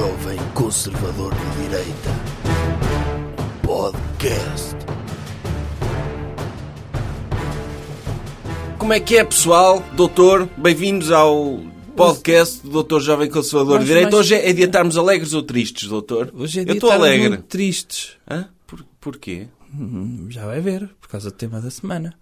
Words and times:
jovem 0.00 0.38
conservador 0.54 1.30
de 1.34 1.62
direita. 1.62 2.10
Podcast. 3.62 4.74
Como 8.78 8.94
é 8.94 9.00
que 9.00 9.18
é, 9.18 9.24
pessoal? 9.24 9.84
Doutor, 9.94 10.48
bem-vindos 10.56 11.10
ao 11.12 11.60
podcast 11.94 12.62
do 12.62 12.70
Doutor 12.70 13.02
Jovem 13.02 13.28
Conservador 13.28 13.74
Mas- 13.74 13.82
de 13.82 13.88
Direita. 13.88 14.10
mas- 14.16 14.20
Hoje 14.20 14.36
é 14.36 14.46
dia 14.46 14.54
de 14.54 14.62
estarmos 14.64 14.96
alegres 14.96 15.34
ou 15.34 15.42
tristes, 15.42 15.86
doutor? 15.86 16.32
Hoje 16.34 16.60
é 16.60 16.62
Eu 16.62 16.64
dia 16.64 16.72
de 16.72 16.78
estou 16.78 16.88
estarmos 16.88 17.06
alegre. 17.06 17.28
muito 17.28 17.42
tristes. 17.44 18.12
Hã? 18.26 18.48
Por, 18.66 18.82
porquê? 18.98 19.48
Hum, 19.78 20.28
Já 20.30 20.46
vai 20.46 20.62
ver, 20.62 20.88
por 20.98 21.10
causa 21.10 21.30
do 21.30 21.36
tema 21.36 21.60
da 21.60 21.70
semana. 21.70 22.14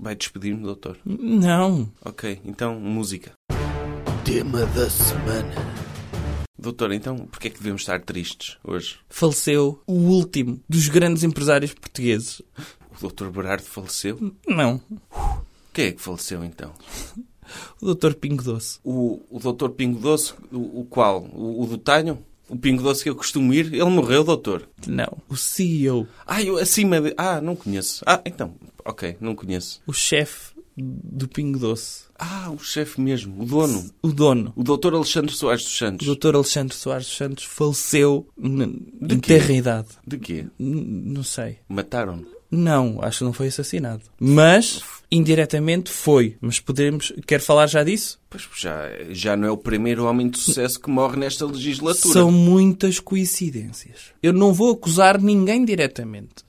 Vai 0.00 0.16
despedir-me, 0.16 0.64
doutor? 0.64 0.96
Não. 1.04 1.88
Ok, 2.04 2.40
então, 2.44 2.74
música. 2.80 3.30
Tema 4.24 4.66
da 4.66 4.90
semana. 4.90 5.81
Doutor, 6.62 6.92
então, 6.92 7.16
porquê 7.26 7.48
é 7.48 7.50
que 7.50 7.58
devemos 7.58 7.82
estar 7.82 8.00
tristes 8.00 8.56
hoje? 8.62 9.00
Faleceu 9.08 9.82
o 9.84 9.94
último 9.94 10.60
dos 10.68 10.86
grandes 10.86 11.24
empresários 11.24 11.74
portugueses. 11.74 12.40
O 12.96 13.00
doutor 13.00 13.32
Berardo 13.32 13.64
faleceu? 13.64 14.32
Não. 14.46 14.80
Quem 15.72 15.86
é 15.86 15.92
que 15.92 16.00
faleceu, 16.00 16.44
então? 16.44 16.72
O 17.80 17.92
Dr. 17.92 18.14
Pingo 18.14 18.44
Doce. 18.44 18.78
O, 18.84 19.20
o 19.28 19.40
doutor 19.40 19.70
Pingo 19.70 19.98
Doce, 19.98 20.34
o, 20.52 20.82
o 20.82 20.86
qual? 20.88 21.24
O, 21.32 21.64
o 21.64 21.66
do 21.66 21.76
Tanho? 21.76 22.24
O 22.48 22.56
Pingo 22.56 22.80
Doce 22.80 23.02
que 23.02 23.10
eu 23.10 23.16
costumo 23.16 23.52
ir? 23.52 23.66
Ele 23.74 23.84
morreu, 23.90 24.22
doutor? 24.22 24.68
Não. 24.86 25.18
O 25.28 25.36
CEO. 25.36 26.06
Ah, 26.24 26.40
eu 26.40 26.58
acima 26.58 27.00
de... 27.00 27.12
Ah, 27.16 27.40
não 27.40 27.56
conheço. 27.56 28.04
Ah, 28.06 28.22
então, 28.24 28.54
ok, 28.84 29.16
não 29.20 29.34
conheço. 29.34 29.82
O 29.84 29.92
chefe 29.92 30.52
do 30.76 31.26
Pingo 31.26 31.58
Doce. 31.58 32.04
Ah, 32.24 32.50
o 32.50 32.58
chefe 32.58 33.00
mesmo, 33.00 33.42
o 33.42 33.44
dono. 33.46 33.90
O 34.00 34.08
dono. 34.12 34.52
O 34.54 34.62
doutor 34.62 34.94
Alexandre 34.94 35.32
Soares 35.34 35.64
dos 35.64 35.76
Santos. 35.76 36.06
O 36.06 36.14
Dr. 36.14 36.36
Alexandre 36.36 36.76
Soares 36.76 37.06
dos 37.06 37.16
Santos 37.16 37.44
faleceu 37.44 38.28
De 38.38 39.14
em 39.14 39.18
quê? 39.20 39.38
terra 39.38 39.52
idade. 39.52 39.88
De 40.06 40.18
quê? 40.18 40.46
N- 40.58 41.12
Não 41.12 41.24
sei. 41.24 41.58
Mataram-no? 41.68 42.26
Não, 42.48 42.98
acho 43.02 43.18
que 43.18 43.24
não 43.24 43.32
foi 43.32 43.46
assassinado. 43.48 44.02
Mas, 44.20 44.82
indiretamente, 45.10 45.90
foi. 45.90 46.36
Mas 46.40 46.60
podemos... 46.60 47.10
Quer 47.26 47.40
falar 47.40 47.66
já 47.66 47.82
disso? 47.82 48.20
Pois 48.28 48.46
já, 48.56 48.82
já 49.10 49.34
não 49.36 49.48
é 49.48 49.50
o 49.50 49.56
primeiro 49.56 50.04
homem 50.04 50.28
de 50.28 50.38
sucesso 50.38 50.78
que 50.78 50.90
morre 50.90 51.16
nesta 51.16 51.46
legislatura. 51.46 52.12
São 52.12 52.30
muitas 52.30 53.00
coincidências. 53.00 54.12
Eu 54.22 54.32
não 54.34 54.52
vou 54.52 54.70
acusar 54.72 55.18
ninguém 55.20 55.64
diretamente. 55.64 56.44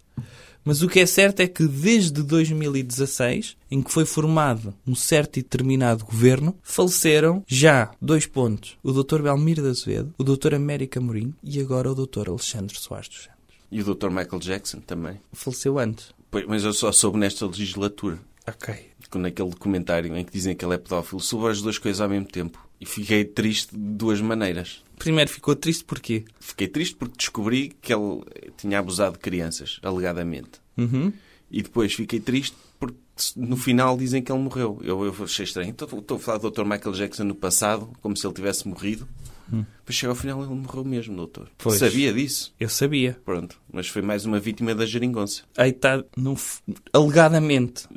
Mas 0.65 0.81
o 0.81 0.87
que 0.87 0.99
é 0.99 1.05
certo 1.05 1.41
é 1.41 1.47
que 1.47 1.67
desde 1.67 2.23
2016, 2.23 3.57
em 3.69 3.81
que 3.81 3.91
foi 3.91 4.05
formado 4.05 4.73
um 4.87 4.95
certo 4.95 5.37
e 5.37 5.43
determinado 5.43 6.05
governo, 6.05 6.55
faleceram 6.63 7.43
já 7.45 7.91
dois 8.01 8.25
pontos. 8.25 8.77
O 8.81 8.91
Dr. 8.91 9.21
Belmiro 9.21 9.61
de 9.61 9.69
Azevedo, 9.69 10.13
o 10.17 10.23
Dr. 10.23 10.55
América 10.55 11.01
Mourinho 11.01 11.35
e 11.43 11.59
agora 11.59 11.91
o 11.91 11.95
Dr. 11.95 12.29
Alexandre 12.29 12.79
Soares 12.79 13.09
dos 13.09 13.23
Santos. 13.23 13.33
E 13.71 13.81
o 13.81 13.83
doutor 13.83 14.11
Michael 14.11 14.39
Jackson 14.39 14.79
também. 14.79 15.19
Faleceu 15.33 15.79
antes. 15.79 16.13
Pois, 16.29 16.45
mas 16.47 16.63
eu 16.63 16.73
só 16.73 16.91
soube 16.91 17.17
nesta 17.17 17.45
legislatura. 17.45 18.19
Ok. 18.47 18.91
Naquele 19.15 19.49
documentário 19.49 20.15
em 20.17 20.25
que 20.25 20.31
dizem 20.31 20.55
que 20.55 20.65
ele 20.65 20.73
é 20.73 20.77
pedófilo, 20.77 21.21
soube 21.21 21.47
as 21.47 21.61
duas 21.61 21.77
coisas 21.77 22.01
ao 22.01 22.09
mesmo 22.09 22.25
tempo. 22.25 22.59
E 22.83 22.85
fiquei 22.85 23.23
triste 23.23 23.71
de 23.71 23.79
duas 23.79 24.19
maneiras. 24.19 24.83
Primeiro 24.99 25.29
ficou 25.29 25.55
triste 25.55 25.85
porquê? 25.85 26.25
Fiquei 26.37 26.67
triste 26.67 26.97
porque 26.97 27.15
descobri 27.17 27.73
que 27.81 27.93
ele 27.93 28.21
tinha 28.57 28.79
abusado 28.79 29.13
de 29.13 29.19
crianças, 29.19 29.79
alegadamente. 29.81 30.59
Uhum. 30.77 31.13
E 31.49 31.61
depois 31.61 31.93
fiquei 31.93 32.19
triste 32.19 32.57
porque 32.77 32.97
no 33.37 33.55
final 33.55 33.97
dizem 33.97 34.21
que 34.21 34.29
ele 34.29 34.41
morreu. 34.41 34.81
Eu, 34.83 35.05
eu 35.05 35.15
achei 35.23 35.45
estranho. 35.45 35.69
Então, 35.69 35.87
estou 35.97 36.17
a 36.17 36.19
falar 36.19 36.39
do 36.39 36.51
Dr. 36.51 36.65
Michael 36.65 36.91
Jackson 36.91 37.23
no 37.23 37.35
passado, 37.35 37.89
como 38.01 38.17
se 38.17 38.27
ele 38.27 38.33
tivesse 38.33 38.67
morrido. 38.67 39.07
Depois 39.49 39.95
chega 39.95 40.11
ao 40.11 40.15
final 40.15 40.43
ele 40.43 40.53
morreu 40.53 40.83
mesmo, 40.83 41.15
doutor. 41.15 41.49
Pois. 41.57 41.79
Sabia 41.79 42.11
disso? 42.11 42.53
Eu 42.59 42.67
sabia. 42.67 43.17
Pronto. 43.23 43.57
Mas 43.71 43.87
foi 43.87 44.01
mais 44.01 44.25
uma 44.25 44.39
vítima 44.39 44.75
da 44.75 44.85
geringonça. 44.85 45.43
Aí 45.57 45.69
está, 45.69 46.03
no 46.17 46.35
alegadamente. 46.91 47.87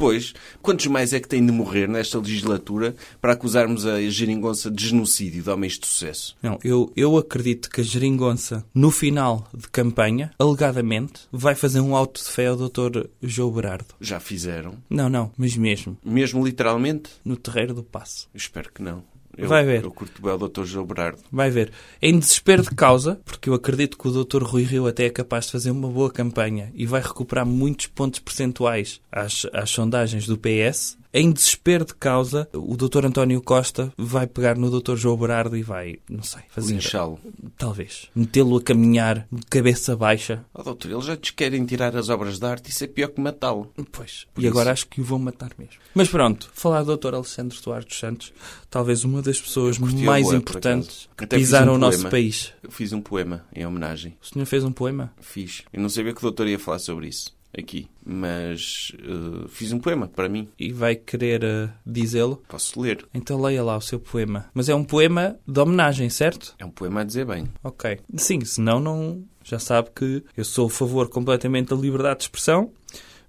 Pois, 0.00 0.32
quantos 0.62 0.86
mais 0.86 1.12
é 1.12 1.20
que 1.20 1.28
tem 1.28 1.44
de 1.44 1.52
morrer 1.52 1.86
nesta 1.86 2.18
legislatura 2.18 2.96
para 3.20 3.34
acusarmos 3.34 3.84
a 3.84 4.00
geringonça 4.08 4.70
de 4.70 4.88
genocídio 4.88 5.42
de 5.42 5.50
homens 5.50 5.78
de 5.78 5.86
sucesso? 5.86 6.34
Não, 6.42 6.58
eu, 6.64 6.90
eu 6.96 7.18
acredito 7.18 7.68
que 7.68 7.82
a 7.82 7.84
geringonça, 7.84 8.64
no 8.74 8.90
final 8.90 9.46
de 9.54 9.68
campanha, 9.68 10.30
alegadamente, 10.38 11.28
vai 11.30 11.54
fazer 11.54 11.80
um 11.80 11.94
auto 11.94 12.18
de 12.24 12.30
fé 12.30 12.46
ao 12.46 12.56
Dr. 12.56 13.08
João 13.22 13.50
Berardo. 13.50 13.94
Já 14.00 14.18
fizeram. 14.18 14.78
Não, 14.88 15.10
não, 15.10 15.30
mas 15.36 15.54
mesmo, 15.54 15.98
Mesmo 16.02 16.42
literalmente? 16.42 17.10
no 17.22 17.36
terreiro 17.36 17.74
do 17.74 17.82
passo. 17.82 18.26
Eu 18.32 18.38
espero 18.38 18.72
que 18.72 18.80
não. 18.82 19.04
Eu, 19.36 19.48
Vai 19.48 19.64
ver. 19.64 19.84
Eu 19.84 19.90
curto 19.90 20.20
bem 20.20 20.32
o 20.32 20.48
Dr. 20.48 20.64
João 20.64 20.84
Berardo. 20.84 21.18
Vai 21.30 21.50
ver. 21.50 21.70
Em 22.02 22.18
desespero 22.18 22.62
de 22.62 22.70
causa, 22.70 23.20
porque 23.24 23.48
eu 23.48 23.54
acredito 23.54 23.96
que 23.96 24.08
o 24.08 24.24
Dr. 24.24 24.42
Rui 24.42 24.64
Rio 24.64 24.86
até 24.86 25.06
é 25.06 25.10
capaz 25.10 25.46
de 25.46 25.52
fazer 25.52 25.70
uma 25.70 25.88
boa 25.88 26.10
campanha 26.10 26.72
e 26.74 26.84
vai 26.84 27.00
recuperar 27.00 27.46
muitos 27.46 27.86
pontos 27.86 28.20
percentuais 28.20 29.00
às, 29.10 29.46
às 29.52 29.70
sondagens 29.70 30.26
do 30.26 30.36
PS. 30.36 30.98
Em 31.12 31.32
desespero 31.32 31.84
de 31.84 31.92
causa, 31.94 32.48
o 32.54 32.76
Dr. 32.76 33.04
António 33.06 33.42
Costa 33.42 33.92
vai 33.98 34.28
pegar 34.28 34.56
no 34.56 34.70
Dr. 34.80 34.94
João 34.94 35.16
Berardo 35.16 35.56
e 35.56 35.62
vai, 35.62 35.96
não 36.08 36.22
sei, 36.22 36.42
fazer. 36.48 36.74
Linchá-lo. 36.74 37.18
Talvez. 37.58 38.08
Metê-lo 38.14 38.56
a 38.56 38.62
caminhar 38.62 39.26
de 39.30 39.44
cabeça 39.46 39.96
baixa. 39.96 40.44
Oh, 40.54 40.62
doutor, 40.62 40.92
eles 40.92 41.04
já 41.04 41.16
nos 41.16 41.30
querem 41.30 41.66
tirar 41.66 41.96
as 41.96 42.08
obras 42.10 42.38
de 42.38 42.46
arte. 42.46 42.70
Isso 42.70 42.84
é 42.84 42.86
pior 42.86 43.08
que 43.08 43.20
matá-lo. 43.20 43.72
Pois. 43.90 44.26
Por 44.32 44.44
e 44.44 44.46
agora 44.46 44.66
isso- 44.70 44.72
acho 44.84 44.86
que 44.88 45.00
o 45.00 45.04
vão 45.04 45.18
matar 45.18 45.50
mesmo. 45.58 45.74
Mas 45.94 46.08
pronto, 46.08 46.48
falar 46.54 46.84
do 46.84 46.96
Dr. 46.96 47.14
Alexandre 47.16 47.58
dos 47.58 47.98
Santos, 47.98 48.32
talvez 48.70 49.02
uma 49.02 49.20
das 49.20 49.40
pessoas 49.40 49.78
mais 49.78 50.22
boa, 50.22 50.34
por 50.34 50.36
importantes 50.36 51.08
que 51.16 51.24
Até 51.24 51.36
pisaram 51.38 51.72
um 51.72 51.74
o 51.74 51.78
nosso 51.78 51.98
poema. 51.98 52.10
país. 52.10 52.52
Eu 52.62 52.70
fiz 52.70 52.92
um 52.92 53.00
poema 53.00 53.44
em 53.52 53.66
homenagem. 53.66 54.16
O 54.22 54.26
senhor 54.26 54.46
fez 54.46 54.62
um 54.62 54.70
poema? 54.70 55.12
Fiz. 55.20 55.62
Eu 55.72 55.80
não 55.82 55.88
sabia 55.88 56.12
que 56.12 56.18
o 56.20 56.22
doutor 56.22 56.46
ia 56.46 56.58
falar 56.58 56.78
sobre 56.78 57.08
isso 57.08 57.34
aqui. 57.56 57.88
Mas 58.04 58.92
eh, 58.98 59.46
fiz 59.48 59.72
um 59.72 59.78
poema 59.78 60.08
para 60.08 60.28
mim. 60.28 60.48
E 60.58 60.72
vai 60.72 60.96
querer 60.96 61.44
eh, 61.44 61.68
dizê-lo? 61.86 62.42
Posso 62.48 62.80
ler. 62.80 63.06
Então 63.12 63.40
leia 63.40 63.62
lá 63.62 63.76
o 63.76 63.80
seu 63.80 63.98
poema. 63.98 64.46
Mas 64.54 64.68
é 64.68 64.74
um 64.74 64.84
poema 64.84 65.38
de 65.46 65.60
homenagem, 65.60 66.08
certo? 66.10 66.54
É 66.58 66.64
um 66.64 66.70
poema 66.70 67.00
a 67.00 67.04
dizer 67.04 67.24
bem. 67.24 67.48
Ok. 67.62 67.98
Sim, 68.16 68.44
senão 68.44 68.80
não... 68.80 69.24
Já 69.42 69.58
sabe 69.58 69.90
que 69.94 70.22
eu 70.36 70.44
sou 70.44 70.66
a 70.66 70.70
favor 70.70 71.08
completamente 71.08 71.70
da 71.70 71.76
liberdade 71.76 72.18
de 72.18 72.24
expressão, 72.24 72.72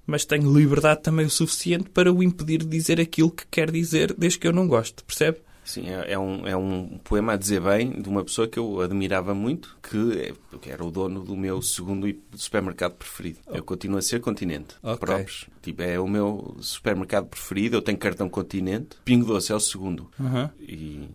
mas 0.06 0.26
tenho 0.26 0.54
liberdade 0.54 1.02
também 1.02 1.26
o 1.26 1.30
suficiente 1.30 1.90
para 1.90 2.12
o 2.12 2.22
impedir 2.22 2.60
de 2.60 2.68
dizer 2.68 3.00
aquilo 3.00 3.32
que 3.32 3.48
quer 3.48 3.72
dizer, 3.72 4.14
desde 4.18 4.38
que 4.38 4.48
eu 4.48 4.52
não 4.52 4.68
goste, 4.68 5.04
percebe? 5.06 5.40
Sim, 5.64 5.88
é, 5.90 6.14
é 6.14 6.20
um, 6.20 6.48
é 6.48 6.58
um 6.58 6.98
poema 7.04 7.34
a 7.34 7.38
dizer 7.38 7.62
bem 7.62 8.02
de 8.02 8.10
uma 8.10 8.24
pessoa 8.24 8.48
que 8.48 8.58
eu 8.58 8.82
admirava 8.82 9.34
muito, 9.34 9.78
que, 9.82 10.34
é- 10.64 10.70
era 10.70 10.84
o 10.84 10.90
dono 10.92 11.24
do 11.24 11.36
meu 11.38 11.62
segundo 11.62 12.08
supermercado 12.36 12.94
preferido. 12.96 13.40
Eu 13.48 13.64
continuo 13.64 13.98
a 13.98 14.02
ser 14.02 14.20
Continente. 14.20 14.76
Ok. 14.82 14.98
Próprios. 15.00 15.46
Tipo, 15.62 15.84
é 15.84 16.00
o 16.00 16.08
meu 16.08 16.56
supermercado 16.60 17.28
preferido, 17.28 17.78
eu 17.78 17.82
tenho 17.82 17.98
cartão 17.98 18.28
Continente. 18.28 18.98
Pingo 19.06 19.26
Doce 19.26 19.52
é 19.52 19.56
o 19.56 19.60
segundo. 19.60 20.10
Aham. 20.20 20.50
E 20.60 21.08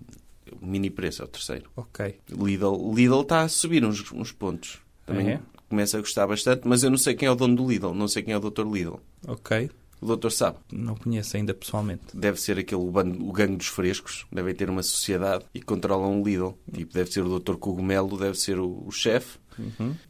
o 0.60 0.64
Mini 0.64 0.90
Preço 0.90 1.22
é 1.22 1.24
o 1.24 1.28
terceiro. 1.28 1.68
Ok. 1.76 2.18
Lidl 2.30 2.92
Lidl 2.94 3.22
está 3.22 3.40
a 3.42 3.48
subir 3.48 3.84
uns, 3.84 4.10
uns 4.12 4.30
pontos. 4.32 4.78
Também 5.04 5.30
É? 5.30 5.40
começa 5.68 5.96
a 5.98 6.00
gostar 6.00 6.26
bastante, 6.26 6.62
mas 6.66 6.82
eu 6.84 6.90
não 6.90 6.98
sei 6.98 7.14
quem 7.14 7.26
é 7.26 7.30
o 7.30 7.34
dono 7.34 7.56
do 7.56 7.68
Lidl, 7.68 7.92
não 7.92 8.06
sei 8.08 8.22
quem 8.22 8.32
é 8.32 8.38
o 8.38 8.40
Dr. 8.40 8.64
Lidl. 8.64 9.00
Ok. 9.26 9.68
O 10.00 10.06
doutor 10.06 10.30
sabe. 10.30 10.58
Não 10.72 10.94
conheço 10.94 11.36
ainda 11.36 11.54
pessoalmente. 11.54 12.02
Deve 12.14 12.40
ser 12.40 12.58
aquele 12.58 12.84
bando, 12.84 13.26
o 13.26 13.32
gangue 13.32 13.56
dos 13.56 13.68
frescos. 13.68 14.26
Devem 14.30 14.54
ter 14.54 14.68
uma 14.68 14.82
sociedade 14.82 15.44
e 15.54 15.60
controlam 15.60 16.20
o 16.20 16.24
Lidl. 16.24 16.54
Tipo, 16.72 16.92
deve 16.92 17.10
ser 17.10 17.22
o 17.22 17.38
Dr. 17.38 17.56
Cogumelo, 17.56 18.18
deve 18.18 18.38
ser 18.38 18.58
o, 18.58 18.84
o 18.86 18.90
chefe. 18.90 19.38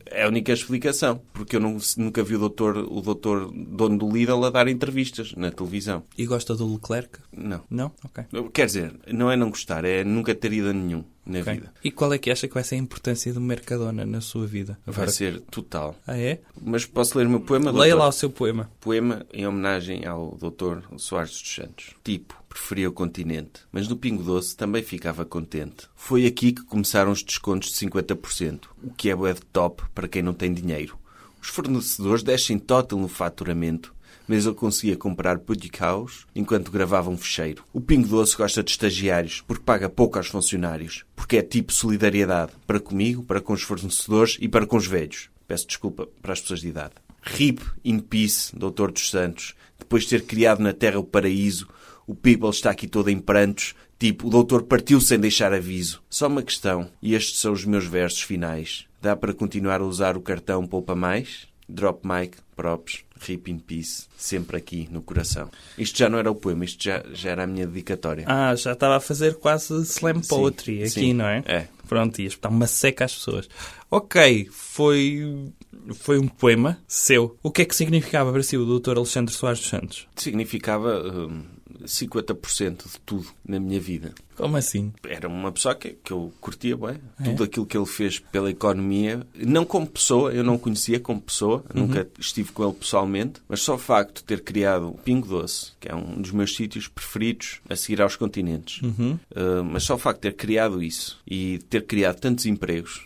É 0.06 0.24
a 0.24 0.28
única 0.28 0.52
explicação. 0.52 1.20
Porque 1.32 1.56
eu 1.56 1.60
não- 1.60 1.78
nunca 1.96 2.22
vi 2.22 2.36
o 2.36 2.38
doutor, 2.38 2.76
o 2.76 3.00
doutor 3.00 3.50
dono 3.52 3.98
do 3.98 4.10
Lidl 4.10 4.44
a 4.44 4.50
dar 4.50 4.68
entrevistas 4.68 5.32
na 5.36 5.50
televisão. 5.50 6.02
E 6.16 6.26
gosta 6.26 6.54
do 6.54 6.72
Leclerc? 6.72 7.18
Não. 7.36 7.62
Não? 7.70 7.92
Ok. 8.04 8.24
Quer 8.52 8.66
dizer, 8.66 8.94
não 9.12 9.30
é 9.30 9.36
não 9.36 9.50
gostar, 9.50 9.84
é 9.84 10.04
nunca 10.04 10.34
ter 10.34 10.52
ido 10.52 10.68
a 10.70 10.72
nenhum 10.72 11.04
na 11.24 11.40
Ok. 11.40 11.54
vida. 11.54 11.72
E 11.82 11.90
qual 11.90 12.12
é 12.12 12.18
que 12.18 12.30
acha 12.30 12.46
que 12.48 12.54
vai 12.54 12.62
ser 12.64 12.76
a 12.76 12.78
importância 12.78 13.32
do 13.32 13.40
Mercadona 13.40 14.04
na 14.06 14.20
sua 14.20 14.46
vida? 14.46 14.78
Vai 14.86 15.08
ser 15.08 15.40
total. 15.50 15.96
Ah, 16.06 16.16
é? 16.18 16.40
Mas 16.62 16.84
posso 16.86 17.18
ler 17.18 17.26
o 17.26 17.30
meu 17.30 17.40
poema, 17.40 17.70
Leia 17.70 17.90
doutor? 17.94 17.98
lá 17.98 18.08
o 18.08 18.12
seu 18.12 18.30
poema. 18.30 18.70
Poema 18.80 19.26
em 19.32 19.46
homenagem 19.46 20.06
ao 20.06 20.36
Dr. 20.36 20.78
Soares 20.98 21.30
dos 21.32 21.54
Santos. 21.54 21.94
Tipo, 22.04 22.34
preferia 22.56 22.88
o 22.88 22.92
continente, 22.92 23.60
mas 23.70 23.86
no 23.86 23.96
Pingo 23.96 24.22
Doce 24.22 24.56
também 24.56 24.82
ficava 24.82 25.26
contente. 25.26 25.88
Foi 25.94 26.24
aqui 26.24 26.52
que 26.52 26.64
começaram 26.64 27.12
os 27.12 27.22
descontos 27.22 27.68
de 27.68 27.76
50%, 27.86 28.60
o 28.82 28.90
que 28.90 29.10
é 29.10 29.14
de 29.14 29.40
top 29.52 29.82
para 29.94 30.08
quem 30.08 30.22
não 30.22 30.32
tem 30.32 30.54
dinheiro. 30.54 30.98
Os 31.40 31.48
fornecedores 31.48 32.22
descem 32.22 32.58
total 32.58 32.98
no 32.98 33.08
faturamento, 33.08 33.94
mas 34.26 34.46
eu 34.46 34.54
conseguia 34.54 34.96
comprar 34.96 35.38
pudicaus 35.40 36.26
enquanto 36.34 36.72
gravava 36.72 37.10
um 37.10 37.18
fecheiro. 37.18 37.62
O 37.74 37.80
Pingo 37.80 38.08
Doce 38.08 38.34
gosta 38.34 38.62
de 38.62 38.70
estagiários 38.70 39.42
porque 39.46 39.62
paga 39.62 39.90
pouco 39.90 40.16
aos 40.16 40.28
funcionários, 40.28 41.04
porque 41.14 41.36
é 41.36 41.42
tipo 41.42 41.74
solidariedade, 41.74 42.52
para 42.66 42.80
comigo, 42.80 43.22
para 43.22 43.40
com 43.40 43.52
os 43.52 43.62
fornecedores 43.62 44.38
e 44.40 44.48
para 44.48 44.66
com 44.66 44.78
os 44.78 44.86
velhos. 44.86 45.28
Peço 45.46 45.66
desculpa 45.66 46.08
para 46.22 46.32
as 46.32 46.40
pessoas 46.40 46.60
de 46.60 46.68
idade. 46.68 46.94
RIP 47.20 47.60
in 47.84 47.98
peace, 47.98 48.56
Doutor 48.56 48.90
dos 48.90 49.10
Santos, 49.10 49.54
depois 49.78 50.04
de 50.04 50.10
ter 50.10 50.22
criado 50.24 50.60
na 50.60 50.72
Terra 50.72 50.98
o 50.98 51.04
paraíso, 51.04 51.68
o 52.06 52.14
People 52.14 52.50
está 52.50 52.70
aqui 52.70 52.86
todo 52.86 53.08
em 53.10 53.18
prantos, 53.18 53.74
tipo, 53.98 54.28
o 54.28 54.30
doutor 54.30 54.62
partiu 54.62 55.00
sem 55.00 55.18
deixar 55.18 55.52
aviso. 55.52 56.02
Só 56.08 56.28
uma 56.28 56.42
questão, 56.42 56.88
e 57.02 57.14
estes 57.14 57.40
são 57.40 57.52
os 57.52 57.64
meus 57.64 57.86
versos 57.86 58.22
finais. 58.22 58.86
Dá 59.02 59.16
para 59.16 59.34
continuar 59.34 59.80
a 59.80 59.84
usar 59.84 60.16
o 60.16 60.20
cartão 60.20 60.66
Poupa 60.66 60.94
Mais? 60.94 61.46
Drop 61.68 62.06
mic, 62.06 62.36
props, 62.54 63.04
rip 63.20 63.50
in 63.50 63.58
peace, 63.58 64.06
sempre 64.16 64.56
aqui 64.56 64.88
no 64.90 65.02
coração. 65.02 65.50
Isto 65.76 65.98
já 65.98 66.08
não 66.08 66.18
era 66.18 66.30
o 66.30 66.34
poema, 66.34 66.64
isto 66.64 66.82
já, 66.82 67.04
já 67.12 67.30
era 67.30 67.42
a 67.42 67.46
minha 67.46 67.66
dedicatória. 67.66 68.24
Ah, 68.28 68.54
já 68.54 68.72
estava 68.72 68.96
a 68.96 69.00
fazer 69.00 69.34
quase 69.34 69.74
slam 69.82 70.22
Sim, 70.22 70.28
poetry 70.28 70.82
aqui, 70.82 70.90
sim. 70.90 71.12
não 71.12 71.26
é? 71.26 71.42
É. 71.44 71.68
Pronto, 71.88 72.20
ias 72.20 72.38
dar 72.40 72.48
uma 72.48 72.68
seca 72.68 73.04
às 73.04 73.14
pessoas. 73.14 73.48
Ok, 73.90 74.48
foi, 74.52 75.52
foi 75.94 76.18
um 76.18 76.28
poema 76.28 76.78
seu. 76.86 77.36
O 77.42 77.50
que 77.50 77.62
é 77.62 77.64
que 77.64 77.74
significava 77.74 78.32
para 78.32 78.42
si 78.42 78.56
o 78.56 78.78
Dr. 78.78 78.96
Alexandre 78.96 79.34
Soares 79.34 79.60
dos 79.60 79.68
Santos? 79.68 80.06
Significava 80.16 81.00
hum, 81.00 81.42
50% 81.84 82.84
de 82.92 83.00
tudo 83.04 83.26
na 83.46 83.58
minha 83.60 83.80
vida. 83.80 84.12
Como 84.36 84.56
assim? 84.56 84.92
Era 85.08 85.28
uma 85.28 85.50
pessoa 85.50 85.74
que, 85.74 85.96
que 86.04 86.12
eu 86.12 86.32
curtia 86.40 86.76
bem. 86.76 86.98
É? 87.20 87.24
Tudo 87.24 87.44
aquilo 87.44 87.64
que 87.66 87.76
ele 87.76 87.86
fez 87.86 88.18
pela 88.18 88.50
economia, 88.50 89.26
não 89.34 89.64
como 89.64 89.86
pessoa, 89.86 90.30
eu 90.32 90.44
não 90.44 90.56
o 90.56 90.58
conhecia 90.58 91.00
como 91.00 91.20
pessoa, 91.20 91.64
Uhum. 91.74 91.86
nunca 91.86 92.06
estive 92.18 92.52
com 92.52 92.62
ele 92.64 92.74
pessoalmente, 92.74 93.40
mas 93.48 93.60
só 93.62 93.74
o 93.76 93.78
facto 93.78 94.16
de 94.18 94.24
ter 94.24 94.42
criado 94.42 94.88
o 94.90 94.98
Pingo 94.98 95.26
Doce, 95.26 95.72
que 95.80 95.88
é 95.88 95.94
um 95.94 96.20
dos 96.20 96.32
meus 96.32 96.54
sítios 96.54 96.86
preferidos 96.88 97.60
a 97.68 97.74
seguir 97.76 98.02
aos 98.02 98.14
continentes, 98.16 98.82
Uhum. 98.82 99.18
Uh, 99.30 99.64
mas 99.64 99.84
só 99.84 99.94
o 99.94 99.98
facto 99.98 100.18
de 100.22 100.30
ter 100.30 100.34
criado 100.36 100.82
isso 100.82 101.18
e 101.26 101.58
ter 101.70 101.86
criado 101.86 102.20
tantos 102.20 102.44
empregos, 102.46 103.05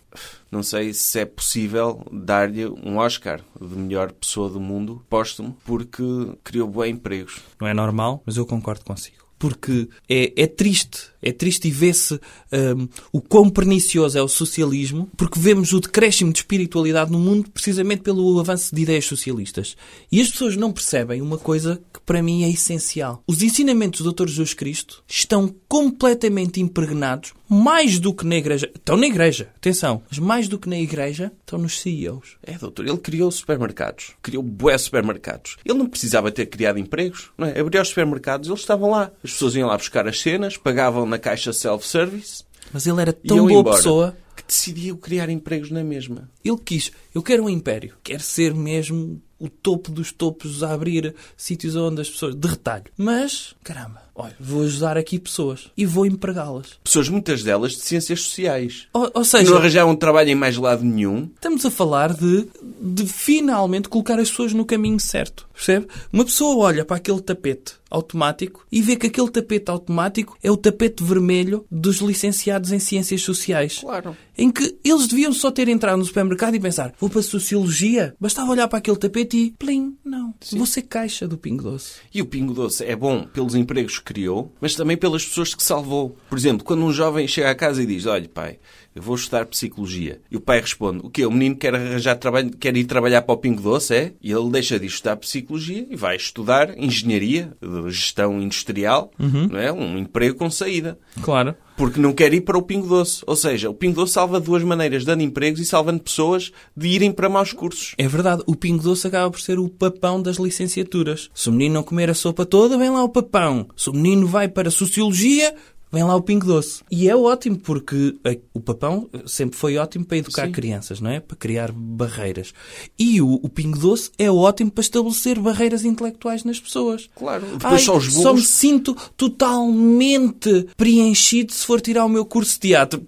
não 0.51 0.63
sei 0.63 0.93
se 0.93 1.21
é 1.21 1.25
possível 1.25 2.05
dar-lhe 2.11 2.67
um 2.67 2.97
Oscar 2.99 3.41
de 3.61 3.77
melhor 3.77 4.13
pessoa 4.13 4.49
do 4.49 4.61
mundo 4.61 5.05
póstumo, 5.09 5.57
porque 5.65 6.03
criou 6.43 6.69
bem 6.69 6.93
empregos. 6.93 7.41
Não 7.61 7.69
é 7.69 7.75
normal, 7.75 8.23
mas 8.27 8.37
eu 8.37 8.45
concordo 8.45 8.85
consigo. 8.85 9.19
Porque 9.39 9.89
é, 10.09 10.43
é 10.43 10.47
triste, 10.47 11.10
é 11.23 11.33
triste 11.33 11.69
e 11.69 11.71
vê-se 11.71 12.15
hum, 12.15 12.89
o 13.13 13.21
quão 13.21 13.49
pernicioso 13.49 14.19
é 14.19 14.23
o 14.23 14.29
socialismo, 14.29 15.09
porque 15.17 15.39
vemos 15.39 15.73
o 15.73 15.81
decréscimo 15.81 16.33
de 16.33 16.39
espiritualidade 16.41 17.11
no 17.11 17.19
mundo 17.19 17.51
precisamente 17.51 18.03
pelo 18.03 18.39
avanço 18.41 18.75
de 18.75 18.83
ideias 18.83 19.05
socialistas. 19.05 19.77
E 20.11 20.21
as 20.21 20.31
pessoas 20.31 20.57
não 20.57 20.73
percebem 20.73 21.21
uma 21.21 21.39
coisa 21.39 21.81
que 21.93 22.01
para 22.01 22.23
mim 22.23 22.45
é 22.45 22.51
essencial. 22.51 23.23
Os 23.27 23.43
ensinamentos 23.43 24.01
do 24.01 24.13
Dr. 24.13 24.29
Jesus 24.29 24.55
Cristo 24.55 25.03
estão 25.07 25.55
completamente 25.69 26.61
impregnados, 26.61 27.33
mais 27.49 27.99
do 27.99 28.15
que 28.15 28.25
na 28.25 28.37
igreja. 28.37 28.71
Estão 28.75 28.97
na 28.97 29.07
igreja, 29.07 29.51
atenção, 29.57 30.03
mas 30.09 30.19
mais 30.19 30.49
do 30.49 30.59
que 30.59 30.69
na 30.69 30.79
igreja, 30.79 31.33
estão 31.41 31.59
nos 31.59 31.81
CEOs. 31.81 32.37
É, 32.43 32.57
doutor, 32.57 32.87
ele 32.87 32.97
criou 32.97 33.31
supermercados, 33.31 34.13
criou 34.23 34.43
bué 34.43 34.79
supermercados. 34.79 35.57
Ele 35.65 35.79
não 35.79 35.87
precisava 35.87 36.31
ter 36.31 36.47
criado 36.47 36.79
empregos, 36.79 37.31
não 37.37 37.49
é? 37.49 37.59
Abriu 37.59 37.83
os 37.83 37.89
supermercados, 37.89 38.49
eles 38.49 38.61
estavam 38.61 38.91
lá. 38.91 39.11
As 39.23 39.33
pessoas 39.33 39.55
iam 39.57 39.69
lá 39.69 39.77
buscar 39.77 40.07
as 40.07 40.21
cenas, 40.21 40.57
pagavam 40.57 41.05
na 41.11 41.19
caixa 41.19 41.53
self-service 41.53 42.45
Mas 42.73 42.87
ele 42.87 43.01
era 43.01 43.13
tão 43.13 43.47
boa 43.47 43.53
embora. 43.61 43.77
pessoa 43.77 44.17
Que 44.37 44.43
decidiu 44.47 44.97
criar 44.97 45.29
empregos 45.29 45.71
na 45.71 45.85
mesma. 45.85 46.31
Ele 46.45 46.57
quis, 46.65 46.91
eu 47.15 47.23
quero 47.23 47.45
um 47.45 47.51
império. 47.51 47.95
Quero 48.03 48.23
ser 48.23 48.55
mesmo 48.55 49.21
o 49.39 49.49
topo 49.49 49.91
dos 49.91 50.13
topos 50.13 50.63
a 50.63 50.73
abrir 50.73 51.15
sítios 51.37 51.75
onde 51.75 52.01
as 52.03 52.11
pessoas. 52.11 52.35
de 52.35 52.47
retalho. 52.49 52.85
Mas, 52.97 53.55
caramba, 53.65 54.03
olha, 54.21 54.37
vou 54.39 54.63
ajudar 54.65 54.97
aqui 54.97 55.19
pessoas 55.19 55.69
e 55.77 55.85
vou 55.87 56.07
empregá-las. 56.07 56.79
Pessoas, 56.83 57.09
muitas 57.09 57.43
delas, 57.43 57.73
de 57.73 57.81
ciências 57.81 58.21
sociais. 58.23 58.87
Ou, 58.93 59.05
ou 59.15 59.23
Que 59.23 59.25
seja, 59.25 59.51
não 59.51 59.59
arranjavam 59.59 59.97
trabalho 59.97 60.31
em 60.31 60.35
mais 60.35 60.57
lado 60.57 60.85
nenhum. 60.85 61.29
estamos 61.35 61.65
a 61.67 61.71
falar 61.71 62.13
de, 62.15 62.47
de 62.81 63.07
finalmente 63.07 63.89
colocar 63.89 64.19
as 64.19 64.31
pessoas 64.31 64.53
no 64.53 64.65
caminho 64.65 65.01
certo. 65.01 65.49
Percebe? 65.55 65.87
Uma 66.13 66.25
pessoa 66.25 66.57
olha 66.65 66.85
para 66.85 66.97
aquele 66.97 67.21
tapete 67.21 67.75
automático 67.91 68.65
e 68.71 68.81
vê 68.81 68.97
que 68.97 69.09
aquele 69.09 69.29
tapete 69.31 69.71
automático 69.71 70.39
é 70.43 70.51
o 70.51 70.57
tapete 70.57 71.03
vermelho 71.03 71.67
dos 71.71 71.99
licenciados 71.99 72.73
em 72.73 72.79
ciências 72.79 73.21
sociais. 73.23 73.79
Claro. 73.81 74.17
Em 74.39 74.51
que 74.51 74.79
eles 74.83 75.07
deviam 75.07 75.33
só 75.33 75.51
ter 75.51 75.69
entrado 75.69 75.99
no 75.99 76.05
supermercado 76.05 76.55
e 76.55 76.61
pensar, 76.61 76.95
vou 76.99 77.11
para 77.11 77.21
a 77.21 77.23
sociologia. 77.23 78.15
Bastava 78.19 78.51
olhar 78.53 78.69
para 78.69 78.79
aquele 78.79 78.97
tapete 78.97 79.37
e, 79.37 79.51
plim, 79.59 79.97
não. 80.05 80.33
Vou 80.53 80.65
ser 80.67 80.83
caixa 80.83 81.29
do 81.29 81.37
Pingo 81.37 81.65
Doce. 81.65 81.95
E 82.15 82.23
o 82.23 82.27
Pingo 82.27 82.55
Doce 82.55 82.85
é 82.85 82.97
bom 82.97 83.25
pelos 83.27 83.55
empregos 83.55 83.99
que 83.99 84.10
criou, 84.11 84.53
mas 84.61 84.75
também 84.75 84.97
pelas 84.97 85.25
pessoas 85.25 85.55
que 85.55 85.63
salvou. 85.63 86.17
Por 86.29 86.37
exemplo, 86.37 86.65
quando 86.65 86.85
um 86.85 86.93
jovem 86.93 87.29
chega 87.29 87.49
à 87.49 87.55
casa 87.55 87.81
e 87.81 87.87
diz: 87.87 88.07
Olha, 88.07 88.29
pai, 88.29 88.59
eu 88.95 89.03
vou 89.03 89.15
estudar 89.15 89.47
psicologia. 89.47 90.21
E 90.31 90.37
o 90.37 90.41
pai 90.41 90.61
responde: 90.61 91.01
O 91.05 91.11
quê? 91.11 91.25
O 91.25 91.31
menino 91.31 91.57
quer 91.57 91.75
arranjar 91.75 92.17
trabalho, 92.17 92.51
quer 92.51 92.77
ir 92.77 92.85
trabalhar 92.85 93.23
para 93.23 93.35
o 93.35 93.39
Pingo 93.39 93.63
Doce, 93.63 93.95
é? 93.95 94.13
E 94.21 94.33
ele 94.33 94.51
deixa 94.51 94.79
de 94.79 94.87
estudar 94.87 95.17
psicologia 95.17 95.87
e 95.89 95.97
vai 95.97 96.17
estudar 96.17 96.77
engenharia, 96.77 97.53
de 97.61 97.91
gestão 97.91 98.41
industrial, 98.41 99.13
não 99.19 99.59
é? 99.59 99.73
Um 99.73 99.99
emprego 99.99 100.37
com 100.37 100.51
saída. 100.51 100.99
Claro. 101.23 101.55
Porque 101.77 101.99
não 101.99 102.13
quer 102.13 102.35
ir 102.35 102.43
para 102.43 102.59
o 102.59 102.63
Pingo 102.63 102.87
Doce. 102.87 103.23
Ou 103.27 103.37
seja, 103.37 103.71
o 103.71 103.75
Pingo 103.75 103.95
Doce 103.95 104.13
salva 104.13 104.39
de 104.39 104.47
duas 104.47 104.63
maneiras, 104.63 105.05
dando 105.05 105.23
empregos 105.23 105.61
e 105.61 105.65
salvando 105.65 106.03
pessoas 106.03 106.53
de 106.77 106.89
irem 106.89 107.11
para 107.11 107.29
maus 107.29 107.53
cursos. 107.53 107.95
É 107.97 108.07
verdade, 108.07 108.43
o 108.47 108.55
Pingo 108.55 108.83
Doce 108.83 109.07
acaba 109.07 109.31
por 109.31 109.41
ser 109.41 109.59
o 109.59 109.69
papão 109.69 110.21
das 110.21 110.37
licenciaturas. 110.37 111.31
Se 111.33 111.49
o 111.49 111.53
menino 111.53 111.77
não 111.77 111.83
comer 111.83 112.11
a 112.11 112.15
sopa 112.15 112.45
toda, 112.45 112.77
vem 112.77 112.91
lá 112.91 113.03
o 113.03 113.09
papão. 113.09 113.69
Se 113.77 113.89
o 113.89 113.95
menino 113.95 114.27
vai 114.27 114.49
para 114.49 114.71
Sociologia, 114.71 115.55
vem 115.93 116.05
lá 116.05 116.15
o 116.15 116.23
Pingo 116.23 116.47
Doce. 116.47 116.83
E 116.91 117.09
é 117.09 117.17
ótimo, 117.17 117.59
porque 117.59 118.17
o 118.55 118.61
papão 118.61 119.09
sempre 119.27 119.57
foi 119.57 119.77
ótimo 119.77 120.05
para 120.05 120.19
educar 120.19 120.47
Sim. 120.47 120.53
crianças, 120.53 121.01
não 121.01 121.11
é? 121.11 121.21
Para 121.21 121.37
criar 121.37 121.73
barreiras. 121.73 122.53
E 122.99 123.21
o, 123.21 123.35
o 123.43 123.49
Pingo 123.49 123.79
Doce 123.79 124.11
é 124.19 124.31
ótimo 124.31 124.71
para 124.71 124.83
estabelecer 124.83 125.39
barreiras 125.39 125.85
intelectuais 125.85 126.45
nas 126.45 126.61
pessoas. 126.61 127.09
Claro. 127.15 127.47
Depois 127.47 127.73
Ai, 127.73 127.79
só 127.81 127.97
os 127.97 128.13
só 128.13 128.33
me 128.33 128.43
sinto 128.43 128.95
totalmente 129.17 130.67
preenchido 130.77 131.53
se 131.53 131.67
for 131.67 131.81
tirar 131.81 132.05
o 132.05 132.09
meu 132.09 132.25
curso 132.25 132.55
de 132.55 132.61
teatro. 132.61 133.07